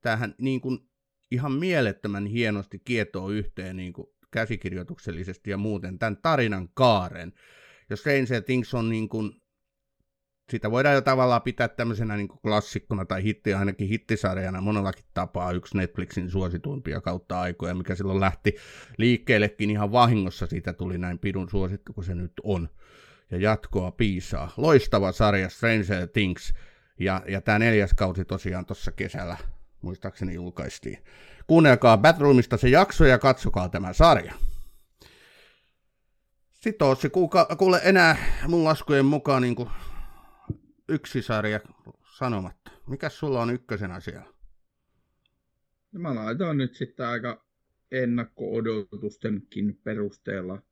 tämähän 0.00 0.34
niin 0.38 0.60
kuin 0.60 0.78
ihan 1.30 1.52
mielettömän 1.52 2.26
hienosti 2.26 2.78
kietoo 2.78 3.30
yhteen 3.30 3.76
niin 3.76 3.92
kuin 3.92 4.06
käsikirjoituksellisesti 4.30 5.50
ja 5.50 5.56
muuten 5.56 5.98
tämän 5.98 6.16
tarinan 6.16 6.68
kaaren. 6.74 7.32
Jos 7.90 8.00
Stranger 8.00 8.42
Things 8.42 8.74
on 8.74 8.88
niin 8.88 9.08
kuin, 9.08 9.32
sitä 10.50 10.70
voidaan 10.70 10.94
jo 10.94 11.00
tavallaan 11.00 11.42
pitää 11.42 11.68
tämmöisenä 11.68 12.16
niin 12.16 12.28
klassikkona 12.28 13.04
tai 13.04 13.22
hitti, 13.22 13.54
ainakin 13.54 13.88
hittisarjana 13.88 14.60
monellakin 14.60 15.04
tapaa 15.14 15.52
yksi 15.52 15.76
Netflixin 15.76 16.30
suosituimpia 16.30 17.00
kautta 17.00 17.40
aikoja, 17.40 17.74
mikä 17.74 17.94
silloin 17.94 18.20
lähti 18.20 18.56
liikkeellekin 18.98 19.70
ihan 19.70 19.92
vahingossa, 19.92 20.46
siitä 20.46 20.72
tuli 20.72 20.98
näin 20.98 21.18
pidun 21.18 21.50
suosittu 21.50 21.92
kuin 21.92 22.04
se 22.04 22.14
nyt 22.14 22.32
on. 22.42 22.68
Ja 23.30 23.38
jatkoa 23.38 23.90
piisaa. 23.90 24.52
Loistava 24.56 25.12
sarja 25.12 25.48
Stranger 25.48 26.08
Things. 26.12 26.54
Ja, 27.00 27.22
ja 27.28 27.40
tämä 27.40 27.58
neljäs 27.58 27.94
kausi 27.94 28.24
tosiaan 28.24 28.66
tuossa 28.66 28.92
kesällä 28.92 29.36
muistaakseni 29.80 30.34
julkaistiin. 30.34 31.04
Kuunnelkaa 31.46 31.98
Batroomista 31.98 32.56
se 32.56 32.68
jakso 32.68 33.04
ja 33.04 33.18
katsokaa 33.18 33.68
tämä 33.68 33.92
sarja. 33.92 34.34
Sitten 36.52 36.88
on 36.88 36.96
se 36.96 37.10
kuule 37.58 37.80
enää 37.84 38.16
mun 38.48 38.64
laskujen 38.64 39.04
mukaan 39.04 39.42
niin 39.42 39.54
kuin 39.54 39.68
yksi 40.88 41.22
sarja 41.22 41.60
sanomatta. 42.18 42.70
Mikäs 42.86 43.18
sulla 43.18 43.42
on 43.42 43.50
ykkösenä 43.50 44.00
siellä? 44.00 44.34
Mä 45.92 46.14
laitoin 46.14 46.58
nyt 46.58 46.74
sitten 46.74 47.06
aika 47.06 47.44
ennakko-odotustenkin 47.90 49.80
perusteella 49.84 50.62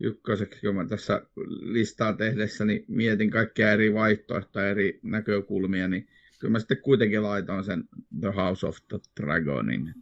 ykköseksi, 0.00 0.60
kun 0.60 0.74
mä 0.74 0.86
tässä 0.86 1.26
listaa 1.60 2.12
tehdessäni 2.12 2.84
mietin 2.88 3.30
kaikkia 3.30 3.72
eri 3.72 3.94
vaihtoehtoja, 3.94 4.68
eri 4.68 5.00
näkökulmia, 5.02 5.88
niin 5.88 6.08
kyllä 6.40 6.52
mä 6.52 6.58
sitten 6.58 6.82
kuitenkin 6.82 7.22
laitoin 7.22 7.64
sen 7.64 7.84
The 8.20 8.28
House 8.36 8.66
of 8.66 8.76
the 8.88 8.98
Dragonin. 9.20 9.94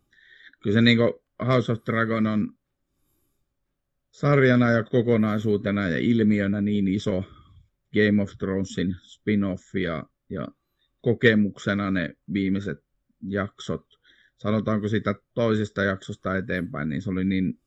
Kyllä 0.62 0.74
se 0.74 0.80
niin 0.80 0.98
House 1.46 1.72
of 1.72 1.78
Dragon 1.86 2.26
on 2.26 2.54
sarjana 4.10 4.70
ja 4.70 4.82
kokonaisuutena 4.82 5.88
ja 5.88 5.98
ilmiönä 5.98 6.60
niin 6.60 6.88
iso 6.88 7.24
Game 7.94 8.22
of 8.22 8.30
Thronesin 8.38 8.96
spin-off 9.02 9.74
ja, 9.74 10.04
ja 10.30 10.48
kokemuksena 11.00 11.90
ne 11.90 12.14
viimeiset 12.32 12.84
jaksot. 13.28 13.86
Sanotaanko 14.36 14.88
sitä 14.88 15.14
toisesta 15.34 15.82
jaksosta 15.82 16.36
eteenpäin, 16.36 16.88
niin 16.88 17.02
se 17.02 17.10
oli 17.10 17.24
niin 17.24 17.60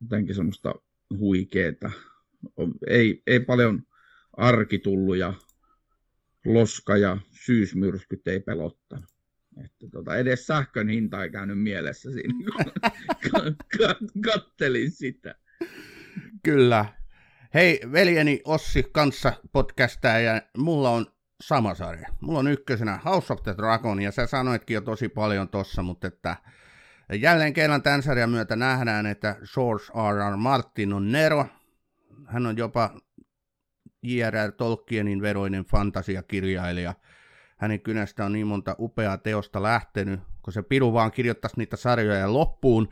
jotenkin 0.00 0.34
semmoista 0.34 0.74
huikeeta. 1.18 1.90
Ei, 2.86 3.22
ei 3.26 3.40
paljon 3.40 3.82
arki 4.32 4.78
tullut 4.78 5.16
ja 5.16 5.34
loska 6.44 6.96
ja 6.96 7.18
syysmyrskyt 7.30 8.28
ei 8.28 8.40
pelottanut. 8.40 9.14
Että 9.64 9.86
tota, 9.92 10.16
edes 10.16 10.46
sähkön 10.46 10.88
hinta 10.88 11.24
ei 11.24 11.30
käynyt 11.30 11.62
mielessä 11.62 12.12
siinä, 12.12 12.34
kun 13.30 13.56
kattelin 14.32 14.90
sitä. 14.90 15.34
Kyllä. 16.42 17.03
Hei, 17.54 17.80
veljeni 17.92 18.40
Ossi 18.44 18.82
kanssa 18.92 19.32
podcastaa 19.52 20.18
ja 20.18 20.42
mulla 20.58 20.90
on 20.90 21.06
sama 21.40 21.74
sarja. 21.74 22.08
Mulla 22.20 22.38
on 22.38 22.48
ykkösenä 22.48 22.98
House 23.04 23.32
of 23.32 23.42
the 23.42 23.54
Dragon 23.56 24.02
ja 24.02 24.12
sä 24.12 24.26
sanoitkin 24.26 24.74
jo 24.74 24.80
tosi 24.80 25.08
paljon 25.08 25.48
tossa, 25.48 25.82
mutta 25.82 26.06
että 26.06 26.36
jälleen 27.20 27.52
kerran 27.52 27.82
tämän 27.82 28.02
sarjan 28.02 28.30
myötä 28.30 28.56
nähdään, 28.56 29.06
että 29.06 29.36
George 29.54 29.84
R. 29.84 30.32
R. 30.32 30.36
Martin 30.36 30.92
on 30.92 31.12
Nero. 31.12 31.46
Hän 32.26 32.46
on 32.46 32.56
jopa 32.56 32.90
J.R.R. 34.02 34.52
Tolkienin 34.52 35.22
veroinen 35.22 35.64
fantasiakirjailija. 35.64 36.94
Hänen 37.56 37.80
kynästä 37.80 38.24
on 38.24 38.32
niin 38.32 38.46
monta 38.46 38.76
upeaa 38.78 39.18
teosta 39.18 39.62
lähtenyt, 39.62 40.20
kun 40.42 40.52
se 40.52 40.62
piru 40.62 40.92
vaan 40.92 41.12
kirjoittaisi 41.12 41.58
niitä 41.58 41.76
sarjoja 41.76 42.32
loppuun. 42.32 42.88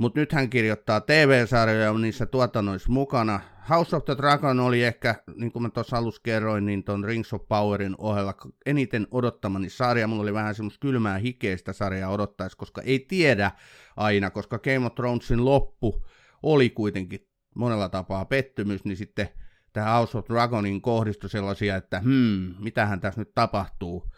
Mutta 0.00 0.20
nyt 0.20 0.32
hän 0.32 0.50
kirjoittaa 0.50 1.00
TV-sarjoja 1.00 1.90
on 1.90 2.02
niissä 2.02 2.26
tuotannoissa 2.26 2.92
mukana. 2.92 3.40
House 3.70 3.96
of 3.96 4.04
the 4.04 4.16
Dragon 4.16 4.60
oli 4.60 4.84
ehkä, 4.84 5.14
niin 5.36 5.52
kuin 5.52 5.62
mä 5.62 5.70
tuossa 5.70 5.96
alussa 5.96 6.20
kerroin, 6.24 6.66
niin 6.66 6.84
ton 6.84 7.04
Rings 7.04 7.32
of 7.32 7.48
Powerin 7.48 7.94
ohella 7.98 8.34
eniten 8.66 9.06
odottamani 9.10 9.70
sarja. 9.70 10.06
Mulla 10.06 10.22
oli 10.22 10.34
vähän 10.34 10.54
semmoista 10.54 10.80
kylmää 10.80 11.18
hikeistä 11.18 11.72
sarjaa 11.72 12.10
odottaisi, 12.10 12.56
koska 12.56 12.82
ei 12.82 12.98
tiedä 12.98 13.50
aina, 13.96 14.30
koska 14.30 14.58
Game 14.58 14.86
of 14.86 14.94
Thronesin 14.94 15.44
loppu 15.44 16.06
oli 16.42 16.70
kuitenkin 16.70 17.28
monella 17.54 17.88
tapaa 17.88 18.24
pettymys, 18.24 18.84
niin 18.84 18.96
sitten 18.96 19.28
tähän 19.72 19.94
House 19.94 20.18
of 20.18 20.26
Dragonin 20.28 20.80
kohdistui 20.82 21.30
sellaisia, 21.30 21.76
että 21.76 22.00
hmm, 22.00 22.54
mitähän 22.58 23.00
tässä 23.00 23.20
nyt 23.20 23.34
tapahtuu. 23.34 24.10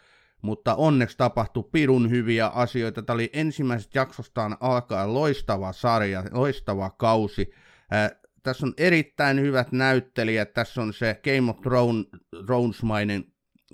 Mutta 0.43 0.75
onneksi 0.75 1.17
tapahtui 1.17 1.69
pirun 1.71 2.09
hyviä 2.09 2.47
asioita. 2.47 3.03
Tämä 3.03 3.15
oli 3.15 3.29
ensimmäisestä 3.33 3.99
jaksostaan 3.99 4.57
alkaen 4.59 5.13
loistava 5.13 5.73
sarja, 5.73 6.23
loistava 6.31 6.89
kausi. 6.89 7.51
Äh, 7.93 8.11
tässä 8.43 8.65
on 8.65 8.73
erittäin 8.77 9.41
hyvät 9.41 9.71
näyttelijät. 9.71 10.53
Tässä 10.53 10.81
on 10.81 10.93
se 10.93 11.21
Game 11.23 11.51
of 11.51 11.57
Thrones-mainen 12.45 13.25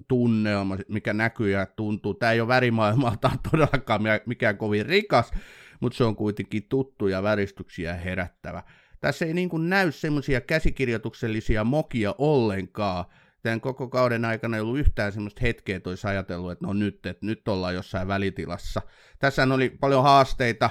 tunnelma, 0.08 0.78
mikä 0.88 1.14
näkyy 1.14 1.52
ja 1.52 1.66
tuntuu. 1.66 2.14
Tämä 2.14 2.32
ei 2.32 2.42
ole 2.42 2.48
värimaailmaltaan 2.48 3.40
todellakaan 3.52 4.02
mikään 4.26 4.58
kovin 4.58 4.86
rikas, 4.86 5.32
mutta 5.80 5.98
se 5.98 6.04
on 6.04 6.16
kuitenkin 6.16 6.64
tuttu 6.64 7.08
ja 7.08 7.24
väristyksiä 7.24 7.94
herättävä. 7.94 8.64
Tässä 9.00 9.26
ei 9.26 9.34
niin 9.34 9.50
näy 9.70 9.92
semmoisia 9.92 10.42
käsikirjoituksellisia 10.42 11.64
mokia 11.64 12.16
ollenkaan. 12.18 13.06
Tämän 13.42 13.62
koko 13.62 13.88
kauden 13.88 14.26
aikana 14.26 14.58
ei 14.58 14.62
ollut 14.62 14.80
yhtään 14.80 15.12
semmoista 15.12 15.42
hetkeä, 15.42 15.78
että 15.78 15.90
olisi 15.90 16.08
ajatellut, 16.08 16.52
että 16.52 16.68
no 16.68 16.74
nyt, 16.74 17.06
että 17.06 17.26
nyt 17.26 17.48
ollaan 17.48 17.74
jossain 17.74 18.08
välitilassa. 18.08 18.82
Tässä 19.20 19.44
oli 19.44 19.70
paljon 19.70 20.04
haasteita, 20.04 20.70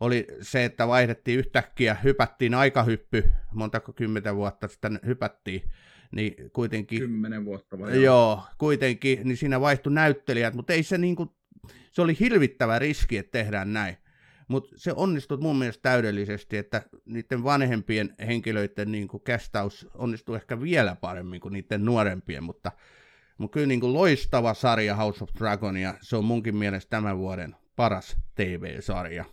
oli 0.00 0.26
se, 0.40 0.64
että 0.64 0.88
vaihdettiin 0.88 1.38
yhtäkkiä, 1.38 1.96
hypättiin 2.04 2.54
aikahyppy, 2.54 3.32
montako 3.52 3.92
kymmentä 3.92 4.36
vuotta 4.36 4.68
sitten 4.68 5.00
hypättiin, 5.06 5.62
niin 6.10 6.50
kuitenkin... 6.52 6.98
Kymmenen 6.98 7.44
vuotta 7.44 7.78
vai? 7.78 8.02
Joo, 8.02 8.42
kuitenkin, 8.58 9.18
niin 9.24 9.36
siinä 9.36 9.60
vaihtui 9.60 9.92
näyttelijät, 9.92 10.54
mutta 10.54 10.72
ei 10.72 10.82
se 10.82 10.98
niinku, 10.98 11.36
se 11.92 12.02
oli 12.02 12.16
hirvittävä 12.20 12.78
riski, 12.78 13.18
että 13.18 13.32
tehdään 13.32 13.72
näin. 13.72 13.96
Mutta 14.48 14.72
se 14.76 14.92
onnistui 14.96 15.38
mun 15.38 15.56
mielestä 15.56 15.82
täydellisesti, 15.82 16.56
että 16.56 16.82
niiden 17.04 17.44
vanhempien 17.44 18.14
henkilöiden 18.26 18.92
niin 18.92 19.08
kuin 19.08 19.22
kästaus 19.22 19.88
onnistui 19.94 20.36
ehkä 20.36 20.60
vielä 20.60 20.96
paremmin 20.96 21.40
kuin 21.40 21.52
niiden 21.52 21.84
nuorempien, 21.84 22.44
mutta, 22.44 22.72
mutta 23.38 23.54
kyllä 23.54 23.66
niin 23.66 23.80
kuin 23.80 23.92
loistava 23.92 24.54
sarja 24.54 24.96
House 24.96 25.24
of 25.24 25.30
Dragon, 25.38 25.76
ja 25.76 25.94
se 26.00 26.16
on 26.16 26.24
munkin 26.24 26.56
mielestä 26.56 26.90
tämän 26.90 27.18
vuoden 27.18 27.56
paras 27.76 28.16
TV-sarja. 28.34 29.24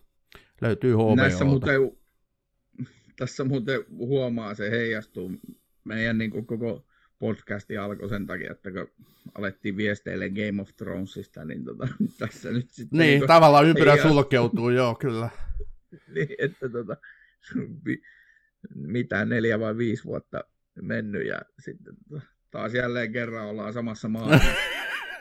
Löytyy 0.62 0.93
HBO. 0.93 1.16
Näissä 1.16 1.45
muuten, 1.45 1.82
tässä 3.16 3.43
muuten 3.43 3.86
huomaa, 3.89 4.55
se 4.55 4.72
heijastuu 4.72 5.32
meidän 5.84 6.18
niin 6.18 6.32
kuin 6.32 6.45
koko 6.45 6.86
podcasti 7.22 7.78
alkoi 7.78 8.09
sen 8.09 8.28
takia, 8.28 8.51
että 8.51 8.72
kun 8.72 8.88
alettiin 9.36 9.78
viesteille 9.78 10.30
Game 10.30 10.61
of 10.61 10.69
Thronesista, 10.78 11.45
niin 11.45 11.65
tota, 11.65 11.88
tässä 12.19 12.51
nyt 12.51 12.69
sitten... 12.69 12.99
Niin, 12.99 13.19
niin 13.19 13.28
tavallaan 13.28 13.65
ympyrä 13.65 13.91
heijastuu. 13.91 14.13
sulkeutuu, 14.13 14.69
joo, 14.69 14.95
kyllä. 14.95 15.30
niin, 16.15 16.36
että 16.38 16.69
tota, 16.69 16.97
mitä 18.76 19.26
neljä 19.26 19.59
vai 19.59 19.78
viisi 19.78 20.03
vuotta 20.03 20.43
mennyt 20.82 21.28
ja 21.28 21.41
sitten 21.59 21.93
tota, 22.09 22.26
taas 22.51 22.74
jälleen 22.74 23.11
kerran 23.11 23.47
ollaan 23.47 23.74
samassa 23.74 24.09
maailmassa. 24.09 24.51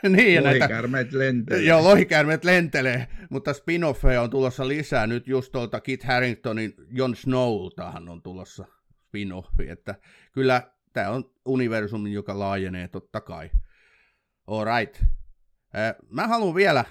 niin, 0.09 0.33
ja 0.33 0.43
lohikäärmeet 0.43 1.13
lentelee. 1.13 1.63
Joo, 1.63 1.83
lohikäärmeet 1.83 2.43
lentelee, 2.43 3.07
mutta 3.29 3.51
spin-offeja 3.53 4.21
on 4.21 4.29
tulossa 4.29 4.67
lisää. 4.67 5.07
Nyt 5.07 5.27
just 5.27 5.51
tuolta 5.51 5.79
Kit 5.79 6.03
Haringtonin 6.03 6.73
Jon 6.91 7.15
Snowltahan 7.15 8.09
on 8.09 8.21
tulossa 8.21 8.65
spin-offi, 9.07 9.69
että 9.69 9.95
kyllä 10.31 10.71
tämä 10.93 11.09
on 11.09 11.31
universumi, 11.45 12.13
joka 12.13 12.39
laajenee 12.39 12.87
totta 12.87 13.21
kai. 13.21 13.51
Alright. 14.47 15.03
Mä 16.09 16.27
haluan 16.27 16.55
vielä, 16.55 16.85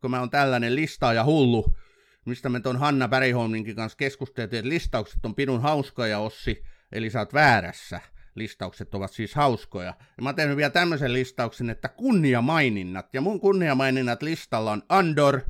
kun 0.00 0.10
mä 0.10 0.20
oon 0.20 0.30
tällainen 0.30 0.76
listaaja 0.76 1.24
hullu, 1.24 1.76
mistä 2.24 2.48
me 2.48 2.60
ton 2.60 2.76
Hanna 2.76 3.08
Bergholminkin 3.08 3.76
kanssa 3.76 3.96
keskusteltiin, 3.96 4.58
että 4.58 4.68
listaukset 4.68 5.24
on 5.24 5.34
pidun 5.34 5.62
hauskoja, 5.62 6.18
Ossi, 6.18 6.64
eli 6.92 7.10
sä 7.10 7.18
oot 7.18 7.34
väärässä. 7.34 8.00
Listaukset 8.34 8.94
ovat 8.94 9.12
siis 9.12 9.34
hauskoja. 9.34 9.94
Ja 10.16 10.22
mä 10.22 10.34
oon 10.38 10.56
vielä 10.56 10.70
tämmöisen 10.70 11.12
listauksen, 11.12 11.70
että 11.70 11.88
kunniamaininnat. 11.88 13.14
Ja 13.14 13.20
mun 13.20 13.40
kunniamaininnat 13.40 14.22
listalla 14.22 14.72
on 14.72 14.82
Andor, 14.88 15.40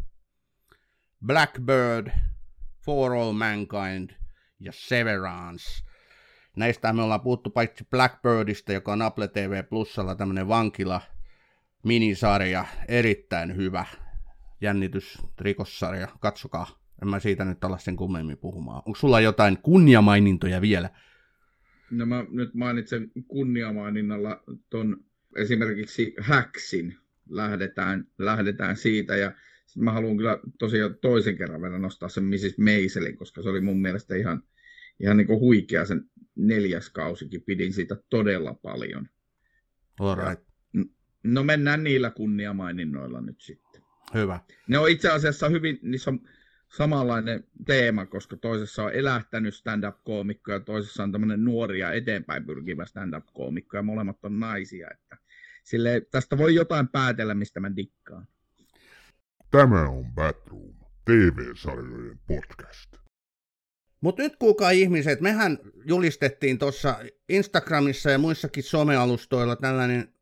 Blackbird, 1.27 2.11
For 2.85 3.13
All 3.13 3.33
Mankind 3.33 4.11
ja 4.61 4.73
Severance. 4.75 5.85
Näistä 6.57 6.93
me 6.93 7.03
ollaan 7.03 7.21
puhuttu 7.21 7.51
paitsi 7.51 7.87
Blackbirdista, 7.91 8.73
joka 8.73 8.93
on 8.93 9.03
Apple 9.03 9.29
TV 9.29 9.65
Plusalla 9.69 10.15
tämmöinen 10.15 10.49
vankila 10.49 11.01
minisarja, 11.85 12.65
erittäin 12.89 13.57
hyvä 13.57 13.85
jännitys, 14.61 15.19
rikossarja, 15.41 16.09
katsokaa. 16.21 16.85
En 17.03 17.09
mä 17.09 17.21
siitä 17.21 17.45
nyt 17.45 17.65
ala 17.65 17.79
sen 17.79 17.97
kummemmin 17.97 18.39
puhumaan. 18.39 18.83
Onko 18.87 18.99
sulla 18.99 19.21
jotain 19.21 19.59
kunniamainintoja 19.63 20.61
vielä? 20.61 20.91
No 21.91 22.07
mä 22.07 22.25
nyt 22.31 22.55
mainitsen 22.55 23.11
kunniamaininnalla 23.29 24.43
ton 24.71 25.05
esimerkiksi 25.37 26.15
Häksin. 26.21 26.97
Lähdetään, 27.29 28.07
lähdetään 28.19 28.77
siitä 28.77 29.17
ja 29.17 29.33
mä 29.77 29.93
haluan 29.93 30.17
kyllä 30.17 30.39
tosiaan 30.59 30.97
toisen 31.01 31.37
kerran 31.37 31.63
vielä 31.63 31.79
nostaa 31.79 32.09
sen 32.09 32.25
Mrs. 32.25 32.59
Maiselin, 32.59 33.17
koska 33.17 33.43
se 33.43 33.49
oli 33.49 33.61
mun 33.61 33.81
mielestä 33.81 34.17
ihan, 34.17 34.43
ihan 35.01 35.17
niin 35.17 35.27
kuin 35.27 35.41
huikea 35.41 35.85
sen 35.85 36.11
neljäs 36.37 36.91
kausikin, 36.91 37.43
pidin 37.43 37.73
siitä 37.73 37.97
todella 38.11 38.55
paljon. 38.55 39.09
Alright. 40.01 40.45
Ja, 40.75 40.85
no 41.23 41.43
mennään 41.43 41.85
niillä 41.85 42.11
kunniamaininnoilla 42.11 43.21
nyt 43.21 43.41
sitten. 43.41 43.83
Hyvä. 44.15 44.41
Ne 44.69 44.79
on 44.79 44.89
itse 44.89 45.11
asiassa 45.11 45.49
hyvin, 45.49 45.79
niissä 45.83 46.11
on 46.11 46.21
samanlainen 46.77 47.45
teema, 47.67 48.07
koska 48.07 48.37
toisessa 48.37 48.85
on 48.85 48.93
elähtänyt 48.93 49.55
stand-up-koomikko 49.55 50.53
ja 50.53 50.61
toisessa 50.61 51.03
on 51.03 51.13
tämmöinen 51.13 51.45
nuori 51.45 51.79
ja 51.79 51.93
eteenpäin 51.93 52.47
pyrkivä 52.47 52.87
stand-up-koomikko 52.87 53.77
ja 53.77 53.83
molemmat 53.83 54.25
on 54.25 54.41
naisia. 54.41 54.89
Että 54.91 55.17
sille, 55.65 56.07
tästä 56.11 56.39
voi 56.39 56.55
jotain 56.55 56.89
päätellä, 56.89 57.35
mistä 57.35 57.61
mä 57.61 57.77
dikkaan. 57.77 58.27
Tämä 59.51 59.89
on 59.89 60.05
Batroom, 60.15 60.75
TV-sarjojen 61.05 62.19
podcast. 62.27 63.04
Mutta 64.05 64.23
nyt 64.23 64.37
kuulkaa 64.37 64.71
ihmiset, 64.71 65.21
mehän 65.21 65.59
julistettiin 65.85 66.59
tuossa 66.59 66.99
Instagramissa 67.29 68.11
ja 68.11 68.19
muissakin 68.19 68.63
somealustoilla 68.63 69.57
tällainen 69.57 70.15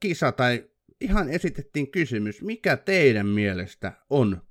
kisa 0.00 0.32
tai 0.32 0.70
ihan 1.00 1.28
esitettiin 1.28 1.90
kysymys, 1.90 2.42
mikä 2.42 2.76
teidän 2.76 3.26
mielestä 3.26 3.92
on 4.10 4.42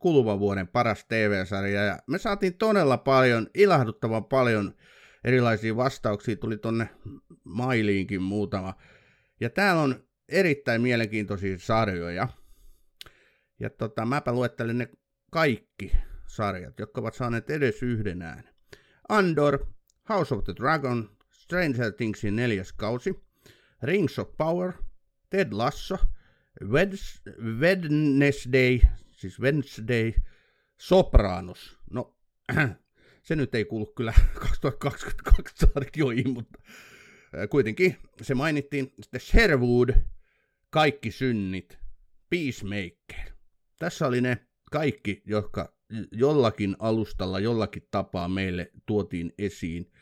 kuluvan 0.00 0.40
vuoden 0.40 0.68
paras 0.68 1.04
TV-sarja. 1.04 1.84
Ja 1.84 1.98
me 2.06 2.18
saatiin 2.18 2.54
todella 2.54 2.96
paljon, 2.96 3.46
ilahduttavan 3.54 4.24
paljon 4.24 4.74
erilaisia 5.24 5.76
vastauksia, 5.76 6.36
tuli 6.36 6.58
tonne 6.58 6.88
mailiinkin 7.44 8.22
muutama. 8.22 8.74
Ja 9.40 9.50
täällä 9.50 9.82
on 9.82 10.04
erittäin 10.28 10.82
mielenkiintoisia 10.82 11.58
sarjoja. 11.58 12.28
Ja 13.60 13.70
tota, 13.70 14.06
mäpä 14.06 14.32
luettelen 14.32 14.78
ne 14.78 14.88
kaikki 15.30 15.92
sarjat, 16.28 16.78
jotka 16.78 17.00
ovat 17.00 17.14
saaneet 17.14 17.50
edes 17.50 17.82
yhden 17.82 18.22
äänen. 18.22 18.54
Andor, 19.08 19.66
House 20.08 20.34
of 20.34 20.44
the 20.44 20.54
Dragon, 20.56 21.16
Stranger 21.30 21.92
Thingsin 21.92 22.36
neljäs 22.36 22.72
kausi, 22.72 23.14
Rings 23.82 24.18
of 24.18 24.36
Power, 24.36 24.72
Ted 25.30 25.48
Lasso, 25.52 25.98
Wednesday, 27.60 28.80
siis 29.12 29.40
Wednesday, 29.40 30.12
Sopranos. 30.76 31.78
No, 31.90 32.16
se 33.26 33.36
nyt 33.36 33.54
ei 33.54 33.64
kuulu 33.64 33.86
kyllä 33.86 34.12
2022 34.40 35.54
sarjoihin, 35.56 36.30
mutta 36.30 36.58
kuitenkin 37.50 37.96
se 38.22 38.34
mainittiin. 38.34 38.92
Sitten 39.00 39.20
Sherwood, 39.20 39.90
Kaikki 40.70 41.10
synnit, 41.10 41.78
Peacemaker. 42.30 43.32
Tässä 43.78 44.06
oli 44.06 44.20
ne 44.20 44.46
kaikki, 44.70 45.22
jotka 45.26 45.77
jollakin 46.12 46.76
alustalla, 46.78 47.40
jollakin 47.40 47.88
tapaa 47.90 48.28
meille 48.28 48.72
tuotiin 48.86 49.32
esiin. 49.38 49.92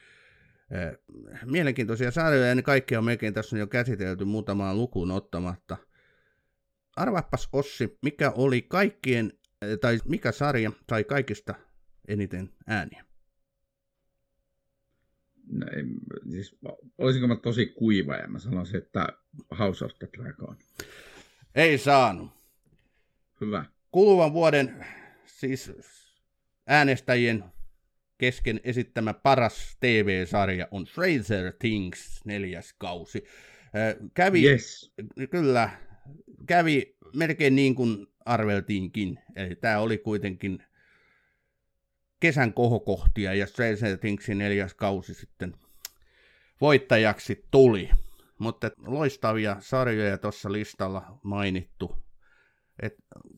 Mielenkiintoisia 1.45 2.11
sarjoja, 2.11 2.47
ja 2.47 2.55
ne 2.55 2.62
kaikki 2.62 2.97
on 2.97 3.05
melkein 3.05 3.34
tässä 3.34 3.57
on 3.57 3.61
jo 3.61 3.66
käsitelty 3.66 4.24
muutamaan 4.24 4.76
lukuun 4.76 5.11
ottamatta. 5.11 5.76
Arvaapas 6.97 7.49
Ossi, 7.53 7.99
mikä 8.03 8.30
oli 8.30 8.62
kaikkien, 8.62 9.32
tai 9.80 9.99
mikä 10.05 10.32
sarja 10.32 10.72
sai 10.91 11.05
kaikista 11.05 11.55
eniten 12.09 12.51
ääniä? 12.66 13.05
No, 15.51 15.66
ei, 15.76 15.84
siis, 16.30 16.59
olisinko 16.99 17.28
mä 17.28 17.37
tosi 17.37 17.66
kuiva 17.66 18.14
ja 18.14 18.28
mä 18.28 18.39
sanoisin, 18.39 18.76
että 18.76 19.09
House 19.59 19.84
of 19.84 19.93
the 19.99 20.09
Dragon. 20.16 20.57
Ei 21.55 21.78
saanut. 21.78 22.30
Hyvä. 23.41 23.64
Kuluvan 23.91 24.32
vuoden 24.32 24.87
siis 25.27 25.72
äänestäjien 26.66 27.45
kesken 28.18 28.61
esittämä 28.64 29.14
paras 29.14 29.77
TV-sarja 29.81 30.68
on 30.70 30.87
Stranger 30.87 31.53
Things 31.59 32.20
neljäs 32.24 32.74
kausi. 32.79 33.24
Kävi, 34.14 34.49
yes. 34.49 34.95
kyllä, 35.31 35.70
kävi 36.47 36.97
melkein 37.14 37.57
niin 37.57 37.74
kuin 37.74 38.07
arveltiinkin. 38.24 39.18
Eli 39.37 39.57
tämä 39.57 39.79
oli 39.79 39.99
kuitenkin 39.99 40.62
kesän 42.20 42.53
kohokohtia 42.53 43.35
ja 43.35 43.47
Stranger 43.47 43.99
Thingsin 43.99 44.39
neljäs 44.39 44.74
kausi 44.74 45.14
sitten 45.14 45.55
voittajaksi 46.61 47.47
tuli. 47.51 47.91
Mutta 48.39 48.70
loistavia 48.87 49.57
sarjoja 49.61 50.18
tuossa 50.18 50.53
listalla 50.53 51.18
mainittu. 51.22 51.97
Et 52.83 52.95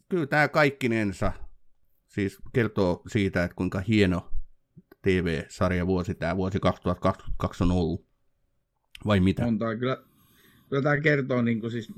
kyllä 0.09 0.27
tämä 0.27 0.49
kaikkinensa 0.49 1.33
siis 2.09 2.39
kertoo 2.53 3.03
siitä, 3.07 3.45
että 3.45 3.55
kuinka 3.55 3.81
hieno 3.81 4.31
TV-sarja 5.03 5.87
vuosi 5.87 6.15
tämä 6.15 6.37
vuosi 6.37 6.61
2022 6.61 7.65
on 7.65 7.71
ollut. 7.71 8.09
Vai 9.07 9.21
mitä? 9.21 9.47
On 9.47 9.59
tämä 9.59 9.77
kyllä, 9.77 10.03
kyllä 10.69 10.83
tämä 10.83 11.01
kertoo 11.01 11.43
niin 11.43 11.61
kuin 11.61 11.71
siis 11.71 11.93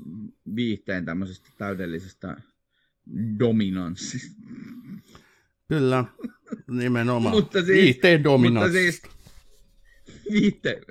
viihteen 0.55 1.05
tämmöisestä 1.05 1.49
täydellisestä 1.57 2.37
dominanssista. 3.39 4.41
Kyllä, 5.67 6.05
nimenomaan. 6.67 7.35
mutta 7.41 7.63
siis, 7.63 7.81
viihteen 7.81 8.23
dominanssista. 8.23 9.07
Mutta 9.07 9.21
siis, 10.11 10.31
viihteen, 10.31 10.83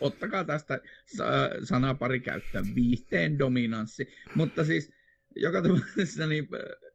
ottakaa 0.00 0.44
tästä 0.44 0.80
sanaa 1.64 1.94
pari 1.94 2.20
käyttöön, 2.20 2.74
viihteen 2.74 3.38
dominanssi. 3.38 4.08
Mutta 4.34 4.64
siis 4.64 4.92
joka 5.36 5.62
tapauksessa 5.62 6.26
niin 6.26 6.48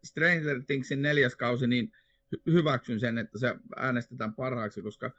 Stranger 0.04 0.64
Thingsin 0.68 1.02
neljäs 1.02 1.36
kausi, 1.36 1.68
niin 1.68 1.91
hyväksyn 2.45 2.99
sen, 2.99 3.18
että 3.18 3.39
se 3.39 3.56
äänestetään 3.76 4.34
parhaaksi, 4.34 4.82
koska 4.82 5.12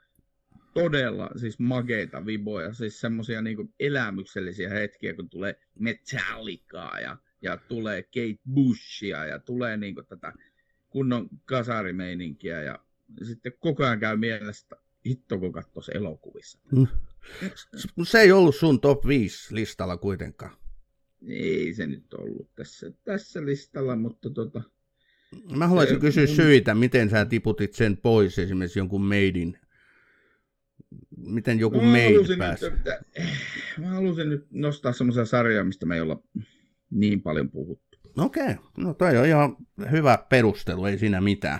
todella 0.73 1.29
siis 1.35 1.59
mageita 1.59 2.25
viboja, 2.25 2.73
siis 2.73 2.99
semmoisia 2.99 3.41
niin 3.41 3.73
elämyksellisiä 3.79 4.69
hetkiä, 4.69 5.13
kun 5.13 5.29
tulee 5.29 5.55
Metallicaa 5.79 6.99
ja, 6.99 7.17
ja 7.41 7.57
tulee 7.57 8.03
Kate 8.03 8.41
Bushia 8.53 9.25
ja 9.25 9.39
tulee 9.39 9.77
niin 9.77 9.95
kuin 9.95 10.05
tätä 10.05 10.33
kunnon 10.89 11.29
kasarimeininkiä 11.45 12.61
ja 12.61 12.79
sitten 13.23 13.53
koko 13.59 13.83
ajan 13.83 13.99
käy 13.99 14.17
mielestä, 14.17 14.75
hitto 15.05 15.39
kun 15.39 15.51
katsoisi 15.51 15.91
elokuvissa. 15.95 16.59
Mm. 16.71 16.87
Se 18.03 18.19
ei 18.19 18.31
ollut 18.31 18.55
sun 18.55 18.81
top 18.81 19.07
5 19.07 19.55
listalla 19.55 19.97
kuitenkaan. 19.97 20.57
Ei 21.27 21.73
se 21.73 21.87
nyt 21.87 22.13
ollut 22.13 22.55
tässä, 22.55 22.91
tässä 23.03 23.45
listalla, 23.45 23.95
mutta 23.95 24.29
tota... 24.29 24.61
Mä 25.55 25.67
haluaisin 25.67 25.99
kysyä 25.99 26.27
syitä, 26.27 26.75
miten 26.75 27.09
sä 27.09 27.25
tiputit 27.25 27.73
sen 27.73 27.97
pois 27.97 28.39
esimerkiksi 28.39 28.79
jonkun 28.79 29.05
meidin 29.05 29.57
miten 31.17 31.59
joku 31.59 31.81
mä 31.81 31.87
made 31.87 32.37
pääsi? 32.37 32.69
Nyt, 32.69 32.81
mä 33.77 33.87
halusin 33.87 34.29
nyt 34.29 34.47
nostaa 34.51 34.93
semmoisia 34.93 35.25
sarjoja, 35.25 35.63
mistä 35.63 35.85
me 35.85 35.95
ei 35.95 36.01
olla 36.01 36.23
niin 36.91 37.21
paljon 37.21 37.49
puhuttu. 37.49 37.97
Okei, 38.17 38.43
okay. 38.43 38.55
no 38.77 38.93
toi 38.93 39.17
on 39.17 39.25
ihan 39.25 39.55
hyvä 39.91 40.25
perustelu, 40.29 40.85
ei 40.85 40.97
siinä 40.97 41.21
mitään. 41.21 41.59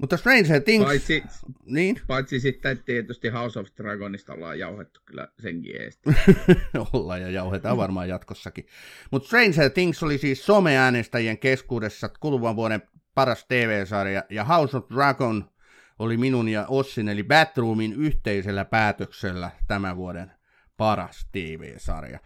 Mutta 0.00 0.16
Stranger 0.16 0.60
Things... 0.60 0.84
Paitsi, 0.84 1.22
niin? 1.64 2.00
paitsi 2.06 2.40
sitten 2.40 2.82
tietysti 2.84 3.28
House 3.28 3.58
of 3.60 3.66
Dragonista 3.76 4.32
ollaan 4.32 4.58
jauhettu 4.58 5.00
kyllä 5.04 5.28
senkin 5.38 5.82
eestä. 5.82 6.12
ollaan 6.92 7.22
ja 7.22 7.30
jauhetaan 7.30 7.76
varmaan 7.76 8.08
jatkossakin. 8.08 8.66
Mutta 9.10 9.26
Stranger 9.26 9.70
Things 9.70 10.02
oli 10.02 10.18
siis 10.18 10.46
someäänestäjien 10.46 11.38
keskuudessa 11.38 12.08
kuluvan 12.20 12.56
vuoden 12.56 12.82
paras 13.14 13.44
TV-sarja, 13.48 14.24
ja 14.30 14.44
House 14.44 14.76
of 14.76 14.84
Dragon 14.94 15.50
oli 15.98 16.16
minun 16.16 16.48
ja 16.48 16.66
Ossin 16.68 17.08
eli 17.08 17.22
Batroomin 17.24 17.92
yhteisellä 17.92 18.64
päätöksellä 18.64 19.50
tämän 19.66 19.96
vuoden 19.96 20.32
paras 20.76 21.28
TV-sarja. 21.32 22.18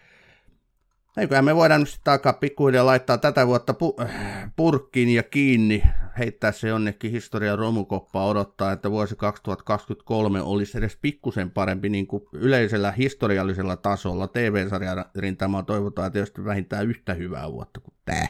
Eiköhän 1.17 1.45
me 1.45 1.57
voidaan 1.57 1.81
nyt 1.81 1.89
sitten 1.89 2.13
alkaa 2.13 2.33
pikkuhiljaa 2.33 2.87
laittaa 2.87 3.19
tätä 3.19 3.47
vuotta 3.47 3.73
pu- 3.73 4.09
purkkiin 4.57 5.09
ja 5.09 5.23
kiinni, 5.23 5.83
heittää 6.19 6.53
se 6.53 6.69
jonnekin 6.69 7.11
historian 7.11 7.59
romukoppaa 7.59 8.27
odottaa, 8.27 8.73
että 8.73 8.91
vuosi 8.91 9.17
2023 9.17 10.43
olisi 10.43 10.79
edes 10.79 10.99
pikkusen 11.03 11.51
parempi 11.51 11.89
niin 11.89 12.07
kuin 12.07 12.23
yleisellä 12.33 12.93
historiallisella 12.93 13.77
tasolla. 13.77 14.29
TV-sarjan 14.29 15.05
rintamaa 15.17 15.63
toivotaan 15.63 16.13
tietysti 16.13 16.45
vähintään 16.45 16.87
yhtä 16.87 17.15
hyvää 17.15 17.53
vuotta 17.53 17.81
kuin 17.81 17.95
tämä. 18.05 18.29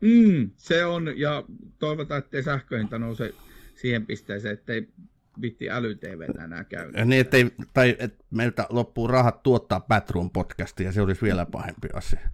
Mm, 0.00 0.50
se 0.56 0.84
on, 0.84 1.12
ja 1.16 1.44
toivotaan, 1.78 2.18
ettei 2.18 2.42
sähköhinta 2.42 2.98
nouse 2.98 3.34
siihen 3.74 4.06
pisteeseen, 4.06 4.54
ettei 4.54 4.88
vitti 5.42 5.70
äly 5.70 5.98
enää 6.44 6.64
käy. 6.64 6.92
Niin, 6.92 7.20
ettei, 7.20 7.50
tai 7.74 7.96
että 7.98 8.24
meiltä 8.30 8.66
loppuu 8.70 9.06
rahat 9.06 9.42
tuottaa 9.42 9.80
Batroom 9.80 10.30
podcastia, 10.30 10.92
se 10.92 11.02
olisi 11.02 11.22
vielä 11.22 11.46
pahempi 11.46 11.88
asia. 11.94 12.30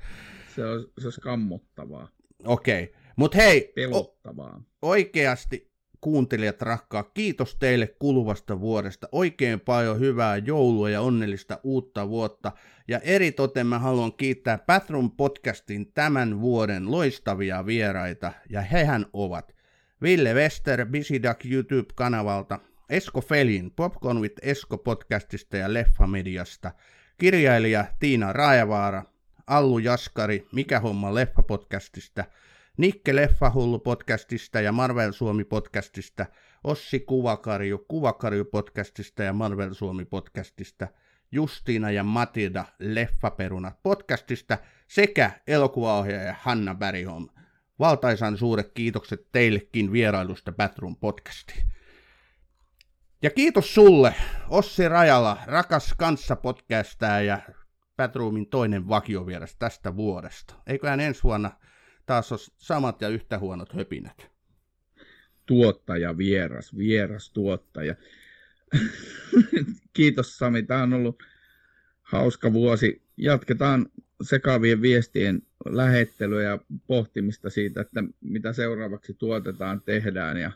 Se 0.55 0.65
olisi, 0.65 0.93
se 0.99 1.07
olisi 1.07 1.21
kammottavaa. 1.21 2.09
Okei, 2.45 2.85
okay. 2.85 2.97
mutta 3.17 3.39
hei, 3.39 3.73
Pelottavaa. 3.75 4.63
O- 4.83 4.89
oikeasti 4.89 5.73
kuuntelijat 6.01 6.63
rakkaa, 6.63 7.03
kiitos 7.03 7.57
teille 7.57 7.87
kuluvasta 7.87 8.61
vuodesta. 8.61 9.09
Oikein 9.13 9.61
paljon 9.61 10.01
hyvää 10.01 10.37
joulua 10.37 10.91
ja 10.91 11.01
onnellista 11.01 11.61
uutta 11.63 12.09
vuotta. 12.09 12.53
Ja 12.89 12.99
eritoten 12.99 13.67
mä 13.67 13.79
haluan 13.79 14.13
kiittää 14.13 14.59
Bathroom 14.67 15.11
Podcastin 15.11 15.93
tämän 15.93 16.41
vuoden 16.41 16.91
loistavia 16.91 17.67
vieraita, 17.67 18.33
ja 18.51 18.61
hehän 18.61 19.07
ovat 19.13 19.55
Ville 20.03 20.35
Wester 20.35 20.87
Bisidak 20.87 21.45
YouTube-kanavalta, 21.45 22.59
Esko 22.93 23.21
Felin 23.21 23.71
Popcorn 23.71 24.21
with 24.21 24.35
Esko 24.43 24.79
podcastista 24.79 25.57
ja 25.57 25.73
Leffamediasta, 25.73 26.73
kirjailija 27.19 27.85
Tiina 27.99 28.33
Raevaara, 28.33 29.05
Allu 29.47 29.79
Jaskari 29.79 30.47
Mikä 30.53 30.81
homma 30.81 31.11
Leffa-podcastista, 31.11 32.25
Nikke 32.77 33.17
Leffahullu 33.17 33.79
podcastista 33.79 34.61
ja 34.61 34.73
Marvel 34.73 35.13
Suomi 35.13 35.45
podcastista, 35.45 36.27
Ossi 36.65 37.01
Kuvakarju 37.01 37.79
Kuvakarju 37.79 38.45
podcastista 38.45 39.23
ja 39.23 39.33
Marvel 39.33 39.75
Suomi 39.75 40.05
podcastista, 40.05 40.89
Justiina 41.31 41.91
ja 41.91 42.05
Matilda 42.05 42.65
Leffaperunat 42.79 43.83
podcastista 43.83 44.59
sekä 44.89 45.31
elokuvaohjaaja 45.47 46.35
Hanna 46.41 46.75
Bergholm 46.75 47.29
Valtaisan 47.79 48.37
suuret 48.37 48.73
kiitokset 48.75 49.27
teillekin 49.33 49.93
vierailusta 49.93 50.53
Batroom 50.53 50.97
podcastiin. 50.97 51.73
Ja 53.23 53.31
kiitos 53.31 53.75
sulle, 53.75 54.15
Ossi 54.49 54.89
Rajala, 54.89 55.39
rakas 55.47 55.95
kanssapodcastaa 55.99 57.21
ja 57.21 57.41
Batroomin 57.97 58.47
toinen 58.47 58.89
vakiovieras 58.89 59.57
tästä 59.57 59.97
vuodesta. 59.97 60.55
Eiköhän 60.67 61.01
ensi 61.01 61.23
vuonna 61.23 61.51
taas 62.07 62.33
ole 62.33 62.41
samat 62.59 63.01
ja 63.01 63.09
yhtä 63.09 63.39
huonot 63.39 63.75
höpinät. 63.75 64.31
Tuottaja 65.47 66.19
vieras, 66.19 66.77
vieras 66.77 67.33
tuottaja. 67.33 67.95
Kiitos 69.97 70.39
Sami, 70.39 70.63
tämä 70.63 70.83
on 70.83 70.93
ollut 70.93 71.23
hauska 72.03 72.53
vuosi. 72.53 73.03
Jatketaan 73.17 73.87
sekavien 74.23 74.83
viestien 74.83 75.43
lähettelyä 75.65 76.43
ja 76.43 76.59
pohtimista 76.87 77.51
siitä, 77.51 77.81
että 77.81 78.05
mitä 78.21 78.53
seuraavaksi 78.53 79.15
tuotetaan, 79.15 79.83
tehdään 79.83 80.37
ja, 80.37 80.53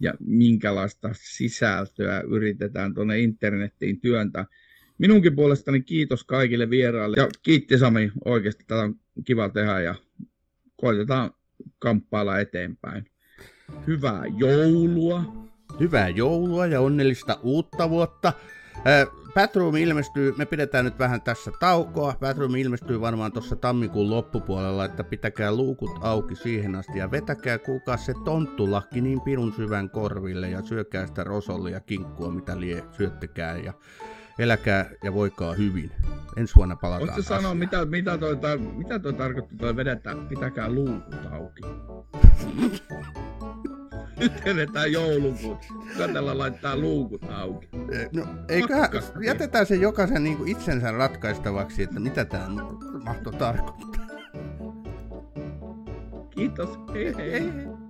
ja 0.00 0.14
minkälaista 0.20 1.10
sisältöä 1.12 2.20
yritetään 2.20 2.94
tuonne 2.94 3.18
internettiin 3.18 4.00
työntää. 4.00 4.46
Minunkin 4.98 5.36
puolestani 5.36 5.80
kiitos 5.80 6.24
kaikille 6.24 6.70
vieraille 6.70 7.16
ja 7.16 7.28
kiitti 7.42 7.78
Sami 7.78 8.12
oikeasti, 8.24 8.64
tätä 8.66 8.80
on 8.80 8.94
kiva 9.24 9.48
tehdä 9.48 9.80
ja 9.80 9.94
koitetaan 10.76 11.30
kamppailla 11.78 12.38
eteenpäin. 12.38 13.04
Hyvää 13.86 14.22
joulua! 14.36 15.46
Hyvää 15.80 16.08
joulua 16.08 16.66
ja 16.66 16.80
onnellista 16.80 17.38
uutta 17.42 17.90
vuotta! 17.90 18.32
Batroom 19.34 19.76
ilmestyy, 19.76 20.34
me 20.38 20.46
pidetään 20.46 20.84
nyt 20.84 20.98
vähän 20.98 21.22
tässä 21.22 21.50
taukoa. 21.60 22.16
Batroom 22.20 22.54
ilmestyy 22.54 23.00
varmaan 23.00 23.32
tuossa 23.32 23.56
tammikuun 23.56 24.10
loppupuolella, 24.10 24.84
että 24.84 25.04
pitäkää 25.04 25.54
luukut 25.54 25.90
auki 26.00 26.36
siihen 26.36 26.74
asti 26.74 26.98
ja 26.98 27.10
vetäkää 27.10 27.58
kuulkaa 27.58 27.96
se 27.96 28.14
tonttulakki 28.24 29.00
niin 29.00 29.20
pirun 29.20 29.52
syvän 29.52 29.90
korville 29.90 30.50
ja 30.50 30.62
syökää 30.62 31.06
sitä 31.06 31.24
rosolle 31.24 31.70
ja 31.70 31.80
kinkkua 31.80 32.30
mitä 32.30 32.60
lie 32.60 32.84
syöttekää 32.92 33.56
ja 33.56 33.72
eläkää 34.38 34.90
ja 35.04 35.14
voikaa 35.14 35.52
hyvin. 35.52 35.92
Ensi 36.36 36.54
vuonna 36.56 36.76
palataan 36.76 37.06
Voitko 37.06 37.22
sanoa, 37.22 37.54
mitä, 37.54 37.84
mitä, 37.84 38.18
toi, 38.18 38.38
mitä 38.76 38.98
toi 38.98 39.12
tarkoitti 39.12 39.56
toi 39.56 39.76
vedetään, 39.76 40.28
pitäkää 40.28 40.70
luukut 40.70 41.26
auki? 41.32 41.62
Nyt 44.16 44.32
eletään 44.44 44.92
joulukuun. 44.92 45.58
Katella 45.98 46.38
laittaa 46.38 46.76
luukut 46.76 47.22
auki. 47.30 47.68
No, 48.12 48.26
eiköhän, 48.48 48.90
jätetään 49.24 49.66
se 49.66 49.74
jokaisen 49.74 50.24
niin 50.24 50.36
kuin 50.36 50.48
itsensä 50.48 50.90
ratkaistavaksi, 50.90 51.82
että 51.82 52.00
mitä 52.00 52.24
tämä 52.24 52.48
mahtoi 53.04 53.32
tarkoittaa. 53.32 54.06
Kiitos. 56.30 56.68
Hei 56.94 57.16
hei. 57.16 57.30
hei, 57.32 57.52
hei. 57.52 57.85